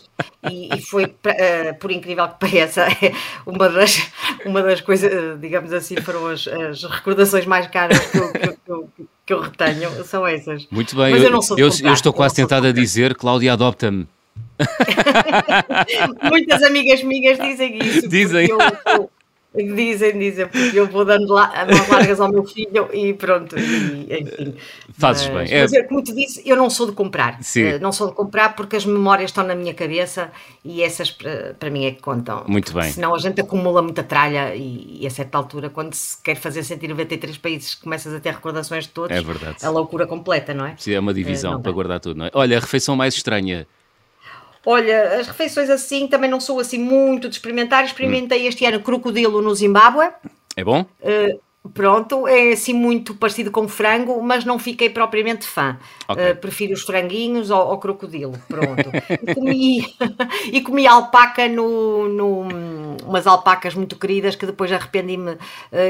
E, 0.50 0.74
e 0.74 0.82
foi 0.82 1.04
uh, 1.04 1.78
por 1.82 1.92
incrível 1.92 2.30
que 2.30 2.40
pareça 2.40 2.88
uma 3.46 3.68
das 3.68 4.10
uma 4.46 4.64
das 4.64 4.80
coisas 4.80 5.38
digamos 5.42 5.74
assim 5.74 5.98
foram 5.98 6.28
as, 6.28 6.48
as 6.48 6.82
recordações 6.86 7.46
mais 7.46 7.68
caras 7.68 8.00
que 8.00 8.18
eu, 8.18 8.32
que, 8.32 8.72
eu, 8.72 8.90
que 9.26 9.34
eu, 9.34 9.42
retenho 9.42 10.02
são 10.06 10.26
essas. 10.26 10.66
Muito 10.72 10.96
bem 10.96 11.12
Mas 11.12 11.24
eu, 11.24 11.30
eu, 11.30 11.40
eu, 11.58 11.70
eu 11.90 11.94
estou 11.94 12.14
quase 12.14 12.36
tentada 12.36 12.70
a 12.70 12.72
dizer 12.72 13.16
Cláudia 13.16 13.52
adopta-me. 13.52 14.08
Muitas 16.24 16.64
amigas 16.64 17.04
minhas 17.04 17.38
dizem 17.38 17.80
isso 17.80 18.08
dizem. 18.08 18.48
eu, 18.48 19.10
Dizem, 19.52 20.20
dizem, 20.20 20.48
porque 20.48 20.80
eu 20.80 20.86
vou 20.86 21.04
dando 21.04 21.34
lá, 21.34 21.52
mãos 21.66 21.88
largas 21.90 22.22
ao 22.22 22.32
meu 22.32 22.46
filho 22.46 22.88
e 22.94 23.16
pronto, 23.16 23.58
e, 23.58 24.08
enfim. 24.22 24.56
Fazes 24.94 25.28
mas, 25.30 25.50
bem. 25.50 25.62
Mas, 25.62 25.74
é... 25.74 25.84
como 25.84 26.04
te 26.04 26.14
disse, 26.14 26.44
eu 26.46 26.56
não 26.56 26.70
sou 26.70 26.86
de 26.86 26.92
comprar. 26.92 27.42
Sim. 27.42 27.74
Uh, 27.74 27.80
não 27.80 27.92
sou 27.92 28.10
de 28.10 28.14
comprar 28.14 28.56
porque 28.56 28.76
as 28.76 28.86
memórias 28.86 29.32
estão 29.32 29.44
na 29.44 29.56
minha 29.56 29.74
cabeça 29.74 30.32
e 30.64 30.84
essas 30.84 31.10
para, 31.10 31.56
para 31.60 31.72
mim 31.72 31.86
é 31.86 31.92
que 31.92 32.00
contam. 32.00 32.44
Muito 32.48 32.72
bem. 32.76 32.92
Senão 32.92 33.16
a 33.16 33.18
gente 33.18 33.42
acumula 33.42 33.82
muita 33.82 34.04
tralha 34.04 34.54
e, 34.54 35.00
e, 35.02 35.08
a 35.08 35.10
certa 35.10 35.40
altura, 35.40 35.68
quando 35.68 35.96
se 35.96 36.22
quer 36.22 36.36
fazer 36.36 36.62
193 36.62 37.36
países, 37.40 37.74
começas 37.74 38.14
a 38.14 38.20
ter 38.20 38.34
recordações 38.34 38.84
de 38.84 38.92
todos. 38.92 39.18
É 39.18 39.20
verdade. 39.20 39.58
A 39.64 39.70
loucura 39.72 40.06
completa, 40.06 40.54
não 40.54 40.68
é? 40.68 40.76
Sim, 40.78 40.94
é 40.94 41.00
uma 41.00 41.14
divisão 41.14 41.56
uh, 41.56 41.60
para 41.60 41.72
guardar 41.72 42.00
tudo, 42.00 42.20
não 42.20 42.28
é? 42.28 42.32
Olha, 42.36 42.56
a 42.56 42.60
refeição 42.60 42.96
mais 42.96 43.16
estranha 43.16 43.66
Olha, 44.66 45.20
as 45.20 45.28
refeições 45.28 45.70
assim 45.70 46.08
também 46.08 46.30
não 46.30 46.40
sou 46.40 46.60
assim 46.60 46.78
muito 46.78 47.30
de 47.30 47.36
experimentar. 47.36 47.84
Experimentei 47.86 48.46
hum. 48.46 48.50
este 48.50 48.66
ano 48.66 48.82
crocodilo 48.82 49.42
no 49.42 49.54
Zimbábue. 49.56 50.10
É 50.56 50.64
bom? 50.64 50.86
Uh, 51.02 51.40
Pronto, 51.74 52.26
é 52.26 52.54
assim 52.54 52.74
muito 52.74 53.14
parecido 53.14 53.52
com 53.52 53.68
frango, 53.68 54.22
mas 54.24 54.46
não 54.46 54.58
fiquei 54.58 54.90
propriamente 54.90 55.46
fã. 55.46 55.78
Okay. 56.08 56.32
Uh, 56.32 56.36
prefiro 56.38 56.74
os 56.74 56.84
franguinhos 56.84 57.52
ao, 57.52 57.72
ao 57.72 57.78
crocodilo. 57.78 58.34
Pronto. 58.48 58.90
e, 59.10 59.36
comi, 59.36 59.96
e 60.54 60.62
comi 60.62 60.88
alpaca 60.88 61.50
no, 61.50 62.08
no. 62.08 62.48
umas 63.06 63.28
alpacas 63.28 63.76
muito 63.76 63.98
queridas 63.98 64.36
que 64.36 64.46
depois 64.46 64.72
arrependi-me 64.72 65.32
uh, 65.32 65.38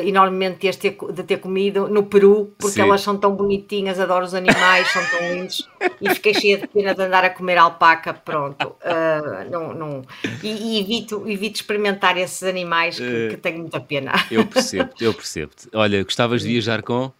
enormemente 0.03 0.72
de 0.72 0.76
ter, 0.76 0.97
de 1.13 1.24
ter 1.24 1.38
comido 1.38 1.88
no 1.88 2.03
Peru, 2.03 2.51
porque 2.57 2.76
Sim. 2.76 2.82
elas 2.82 3.01
são 3.01 3.15
tão 3.15 3.36
bonitinhas, 3.36 3.99
adoro 3.99 4.26
os 4.26 4.34
animais, 4.34 4.88
são 4.88 5.05
tão 5.05 5.34
lindos. 5.34 5.70
E 6.01 6.09
fiquei 6.15 6.34
cheia 6.34 6.57
de 6.57 6.67
pena 6.67 6.95
de 6.95 7.03
andar 7.03 7.24
a 7.24 7.30
comer 7.30 7.59
alpaca. 7.59 8.11
Pronto. 8.11 8.76
Uh, 8.82 9.49
não, 9.51 9.74
não. 9.76 10.01
E, 10.41 10.47
e, 10.47 10.80
evito, 10.80 11.30
evito 11.30 11.57
experimentar 11.57 12.17
esses 12.17 12.41
animais 12.41 12.97
que, 12.97 13.30
que 13.30 13.38
tenho 13.38 13.59
muita 13.59 13.80
pena. 13.80 14.13
Eu 14.32 14.47
percebo, 14.47 14.89
eu 14.99 15.13
percebo. 15.13 15.59
Olha, 15.74 16.03
gostavas 16.03 16.41
de 16.41 16.47
viajar 16.49 16.82
com? 16.82 17.12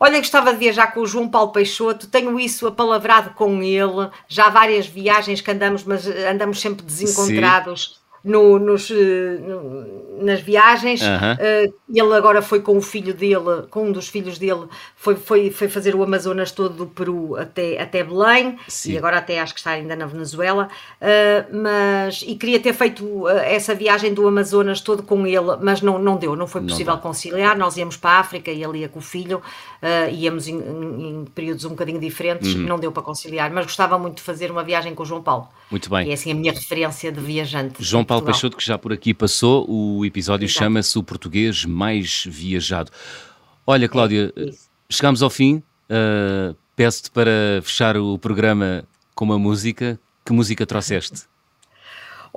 Olha, 0.00 0.18
gostava 0.18 0.52
de 0.52 0.58
viajar 0.58 0.88
com 0.88 1.00
o 1.00 1.06
João 1.06 1.28
Paulo 1.28 1.50
Peixoto, 1.50 2.06
tenho 2.06 2.38
isso 2.38 2.66
apalavrado 2.66 3.30
com 3.30 3.62
ele, 3.62 4.08
já 4.28 4.48
várias 4.48 4.86
viagens 4.86 5.40
que 5.40 5.50
andamos, 5.50 5.82
mas 5.82 6.06
andamos 6.06 6.60
sempre 6.60 6.84
desencontrados. 6.84 7.94
Sim 7.94 8.07
no, 8.24 8.58
nos, 8.58 8.90
eh, 8.90 9.38
no, 9.40 10.24
nas 10.24 10.40
viagens. 10.40 11.00
Uh, 11.02 11.72
ele 11.88 12.14
agora 12.14 12.42
foi 12.42 12.60
com 12.60 12.76
o 12.76 12.82
filho 12.82 13.14
dele, 13.14 13.66
com 13.70 13.86
um 13.86 13.92
dos 13.92 14.08
filhos 14.08 14.38
dele, 14.38 14.66
foi, 14.96 15.16
foi, 15.16 15.50
foi 15.50 15.68
fazer 15.68 15.94
o 15.94 16.02
Amazonas 16.02 16.52
todo 16.52 16.74
do 16.74 16.86
Peru 16.86 17.36
até, 17.36 17.80
até 17.80 18.02
Belém 18.02 18.58
Sim. 18.68 18.92
e 18.92 18.98
agora 18.98 19.18
até 19.18 19.40
acho 19.40 19.54
que 19.54 19.60
está 19.60 19.70
ainda 19.72 19.96
na 19.96 20.06
Venezuela. 20.06 20.68
Uh, 21.00 21.56
mas 21.62 22.24
e 22.26 22.34
queria 22.34 22.60
ter 22.60 22.74
feito 22.74 23.28
essa 23.28 23.74
viagem 23.74 24.12
do 24.12 24.26
Amazonas 24.26 24.80
todo 24.80 25.02
com 25.02 25.26
ele, 25.26 25.56
mas 25.62 25.80
não, 25.80 25.98
não 25.98 26.16
deu, 26.16 26.36
não 26.36 26.46
foi 26.46 26.60
possível 26.62 26.94
não 26.94 27.00
conciliar. 27.00 27.56
Nós 27.56 27.76
íamos 27.76 27.96
para 27.96 28.10
a 28.10 28.18
África 28.18 28.50
e 28.50 28.62
ele 28.62 28.78
ia 28.78 28.88
com 28.88 28.98
o 28.98 29.02
filho, 29.02 29.38
uh, 29.38 30.12
íamos 30.12 30.48
em, 30.48 30.58
em, 30.58 31.24
períodos 31.34 31.64
um 31.64 31.70
bocadinho 31.70 32.00
diferentes, 32.00 32.54
uhum. 32.54 32.62
não 32.62 32.78
deu 32.78 32.92
para 32.92 33.02
conciliar, 33.02 33.50
mas 33.50 33.66
gostava 33.66 33.98
muito 33.98 34.16
de 34.16 34.22
fazer 34.22 34.50
uma 34.50 34.62
viagem 34.62 34.94
com 34.94 35.02
o 35.02 35.06
João 35.06 35.22
Paulo. 35.22 35.48
Muito 35.70 35.90
bem. 35.90 36.04
Que 36.04 36.10
é 36.10 36.14
assim 36.14 36.32
a 36.32 36.34
minha 36.34 36.52
referência 36.52 37.12
de 37.12 37.20
viajante. 37.20 37.82
João 37.82 38.04
Paulo 38.08 38.24
Peixoto, 38.24 38.56
que 38.56 38.64
já 38.64 38.78
por 38.78 38.92
aqui 38.92 39.12
passou, 39.12 39.66
o 39.68 40.04
episódio 40.04 40.48
chama-se 40.48 40.98
O 40.98 41.02
Português 41.02 41.64
Mais 41.66 42.24
Viajado. 42.26 42.90
Olha, 43.66 43.86
Cláudia, 43.86 44.32
é, 44.34 44.50
chegamos 44.88 45.22
ao 45.22 45.28
fim. 45.28 45.62
Uh, 45.90 46.56
Peço-te 46.74 47.10
para 47.10 47.60
fechar 47.62 47.96
o 47.96 48.18
programa 48.18 48.84
com 49.14 49.24
uma 49.24 49.38
música. 49.38 50.00
Que 50.24 50.32
música 50.32 50.64
trouxeste? 50.64 51.24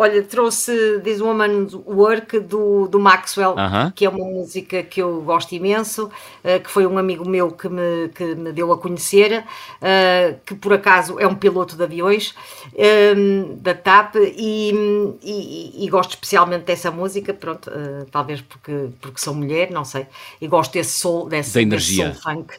Olha, 0.02 0.24
trouxe 0.24 1.00
This 1.04 1.22
Woman's 1.22 1.76
Work 1.76 2.40
do, 2.40 2.88
do 2.88 3.00
Maxwell, 3.00 3.52
uh 3.52 3.58
-huh. 3.58 3.94
que 3.94 4.04
é 4.04 4.10
uma 4.10 4.26
música 4.26 4.82
que 4.82 5.00
eu 5.00 5.22
gosto 5.22 5.54
imenso, 5.54 6.06
uh, 6.08 6.60
que 6.60 6.72
foi 6.72 6.88
um 6.88 6.98
amigo 6.98 7.30
meu 7.30 7.52
que 7.52 7.70
me, 7.70 8.10
que 8.10 8.34
me 8.34 8.52
deu 8.52 8.72
a 8.72 8.80
conhecer, 8.80 9.44
uh, 9.44 10.40
que 10.44 10.56
por 10.56 10.74
acaso 10.74 11.20
é 11.20 11.28
um 11.28 11.36
piloto 11.36 11.76
de 11.76 11.84
aviões 11.84 12.34
um, 13.16 13.56
da 13.58 13.76
TAP 13.76 14.16
e, 14.16 14.74
e, 15.22 15.86
e, 15.86 15.88
gosto 15.88 16.16
especialmente 16.16 16.64
dessa 16.64 16.90
música, 16.90 17.32
pronto, 17.32 17.70
uh, 17.70 18.04
talvez 18.10 18.42
porque, 18.42 18.90
porque 19.00 19.22
sou 19.22 19.36
mulher, 19.36 19.70
não 19.70 19.86
sei, 19.86 20.08
e 20.42 20.48
gosto 20.48 20.74
desse 20.74 20.98
soul, 20.98 21.30
desse, 21.30 21.54
da 21.54 21.62
energia. 21.62 22.08
Desse 22.08 22.22
soul 22.22 22.36
funk. 22.38 22.58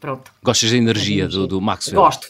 pronto. 0.00 0.32
Gostas 0.42 0.72
da 0.72 0.76
energia, 0.76 1.04
da 1.04 1.20
energia. 1.26 1.28
Do, 1.28 1.46
do 1.46 1.60
Maxwell? 1.60 2.02
Gosto, 2.02 2.26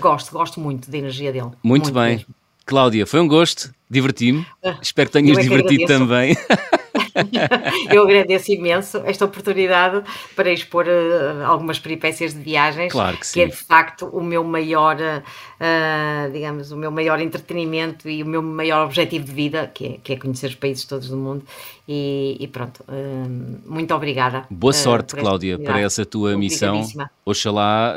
gosto, 0.00 0.32
gosto 0.32 0.58
muito 0.58 0.90
da 0.90 0.96
energia 0.96 1.30
dele. 1.30 1.50
Muito, 1.62 1.64
muito 1.64 1.92
bem. 1.92 2.16
Mesmo. 2.16 2.41
Cláudia, 2.64 3.06
foi 3.06 3.20
um 3.20 3.28
gosto, 3.28 3.72
diverti-me. 3.90 4.46
Ah, 4.64 4.78
Espero 4.80 5.08
que 5.08 5.12
tenhas 5.14 5.38
é 5.38 5.42
divertido 5.42 5.86
também. 5.86 6.36
eu 7.90 8.02
agradeço 8.02 8.52
imenso 8.52 8.98
esta 9.04 9.24
oportunidade 9.24 10.02
para 10.34 10.50
expor 10.50 10.86
uh, 10.86 11.44
algumas 11.44 11.78
peripécias 11.78 12.32
de 12.34 12.40
viagens, 12.40 12.92
claro 12.92 13.16
que, 13.16 13.32
que, 13.32 13.40
é 13.40 13.46
de 13.46 13.56
facto 13.56 14.06
o 14.06 14.22
meu 14.22 14.42
maior, 14.44 14.96
uh, 14.96 16.32
digamos, 16.32 16.72
o 16.72 16.76
meu 16.76 16.90
maior 16.90 17.20
entretenimento 17.20 18.08
e 18.08 18.22
o 18.22 18.26
meu 18.26 18.42
maior 18.42 18.86
objetivo 18.86 19.24
de 19.24 19.32
vida, 19.32 19.70
que 19.72 19.86
é, 19.86 19.98
que 20.02 20.12
é 20.14 20.16
conhecer 20.16 20.46
os 20.46 20.54
países 20.54 20.84
todos 20.84 21.08
do 21.08 21.16
mundo. 21.16 21.44
E, 21.88 22.36
e 22.38 22.46
pronto, 22.46 22.84
uh, 22.88 23.60
muito 23.66 23.92
obrigada. 23.94 24.44
Boa 24.48 24.72
sorte, 24.72 25.16
Cláudia, 25.16 25.58
para 25.58 25.80
essa 25.80 26.06
tua 26.06 26.36
missão. 26.36 26.82
Oxalá 27.24 27.94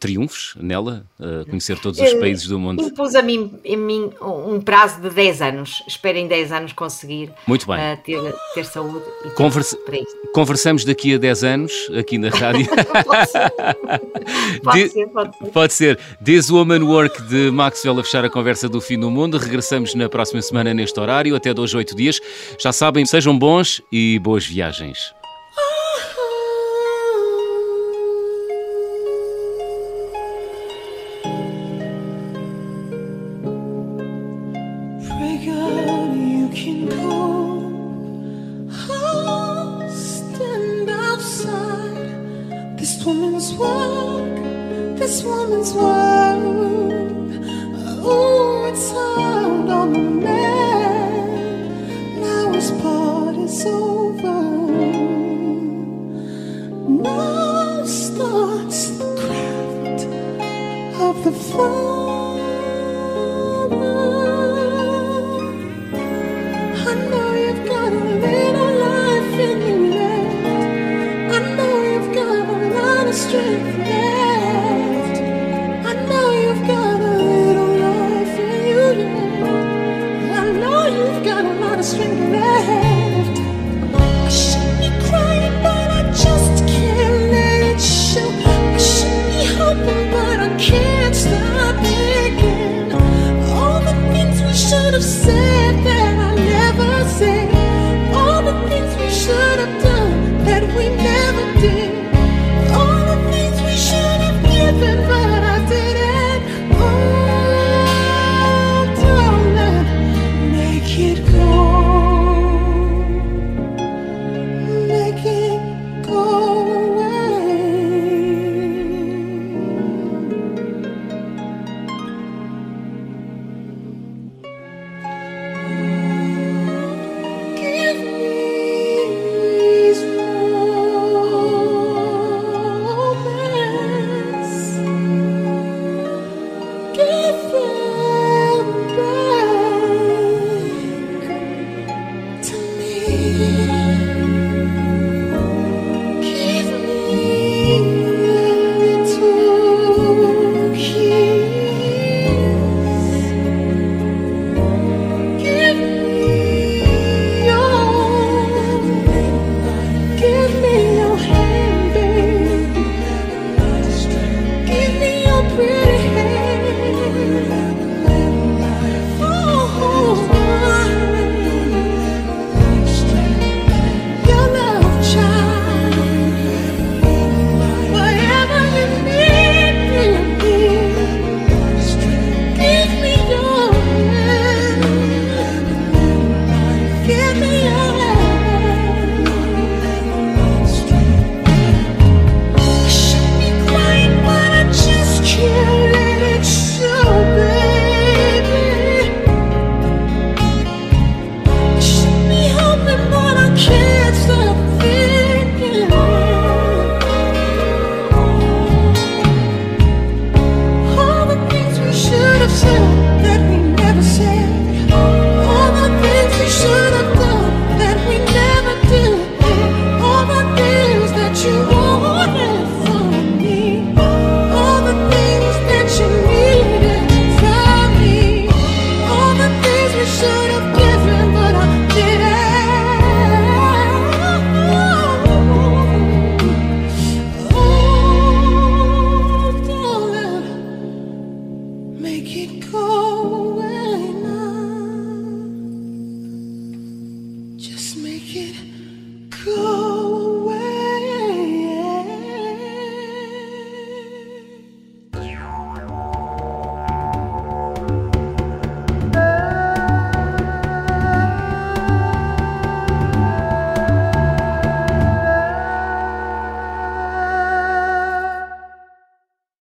triunfes 0.00 0.54
nela, 0.56 1.04
conhecer 1.48 1.78
todos 1.78 1.98
os 2.00 2.14
países 2.14 2.46
do 2.46 2.58
mundo. 2.58 2.82
Impus 2.82 3.14
a 3.14 3.22
mim, 3.22 3.58
a 3.66 3.76
mim 3.76 4.10
um 4.20 4.60
prazo 4.60 5.00
de 5.00 5.10
10 5.10 5.42
anos. 5.42 5.82
Espero 5.86 6.18
em 6.18 6.26
10 6.26 6.52
anos 6.52 6.72
conseguir 6.72 7.30
muito 7.48 7.66
bem. 7.66 7.76
Uh, 7.76 7.96
ter, 8.04 8.34
ter 8.54 8.64
saúde 8.66 9.04
e 9.24 9.30
Conversa 9.30 9.78
isso. 9.92 10.18
Conversamos 10.34 10.84
daqui 10.84 11.14
a 11.14 11.18
10 11.18 11.44
anos, 11.44 11.72
aqui 11.98 12.18
na 12.18 12.28
rádio. 12.28 12.66
pode, 13.04 13.30
ser. 13.30 13.50
pode, 14.62 14.88
ser, 14.90 15.06
pode 15.08 15.36
ser. 15.38 15.50
Pode 15.50 15.72
ser. 15.72 15.98
This 16.22 16.50
Woman 16.50 16.84
Work 16.84 17.22
de 17.22 17.50
Maxwell 17.50 17.98
a 17.98 18.04
fechar 18.04 18.24
a 18.24 18.30
conversa 18.30 18.68
do 18.68 18.80
fim 18.80 19.00
do 19.00 19.10
mundo. 19.10 19.38
Regressamos 19.38 19.94
na 19.94 20.08
próxima 20.10 20.42
semana 20.42 20.74
neste 20.74 21.00
horário, 21.00 21.34
até 21.34 21.54
dois, 21.54 21.72
oito 21.74 21.96
dias. 21.96 22.20
Já 22.58 22.70
sabem, 22.70 23.06
sejam 23.06 23.36
bons 23.36 23.80
e 23.90 24.18
boas 24.18 24.44
viagens. 24.44 25.17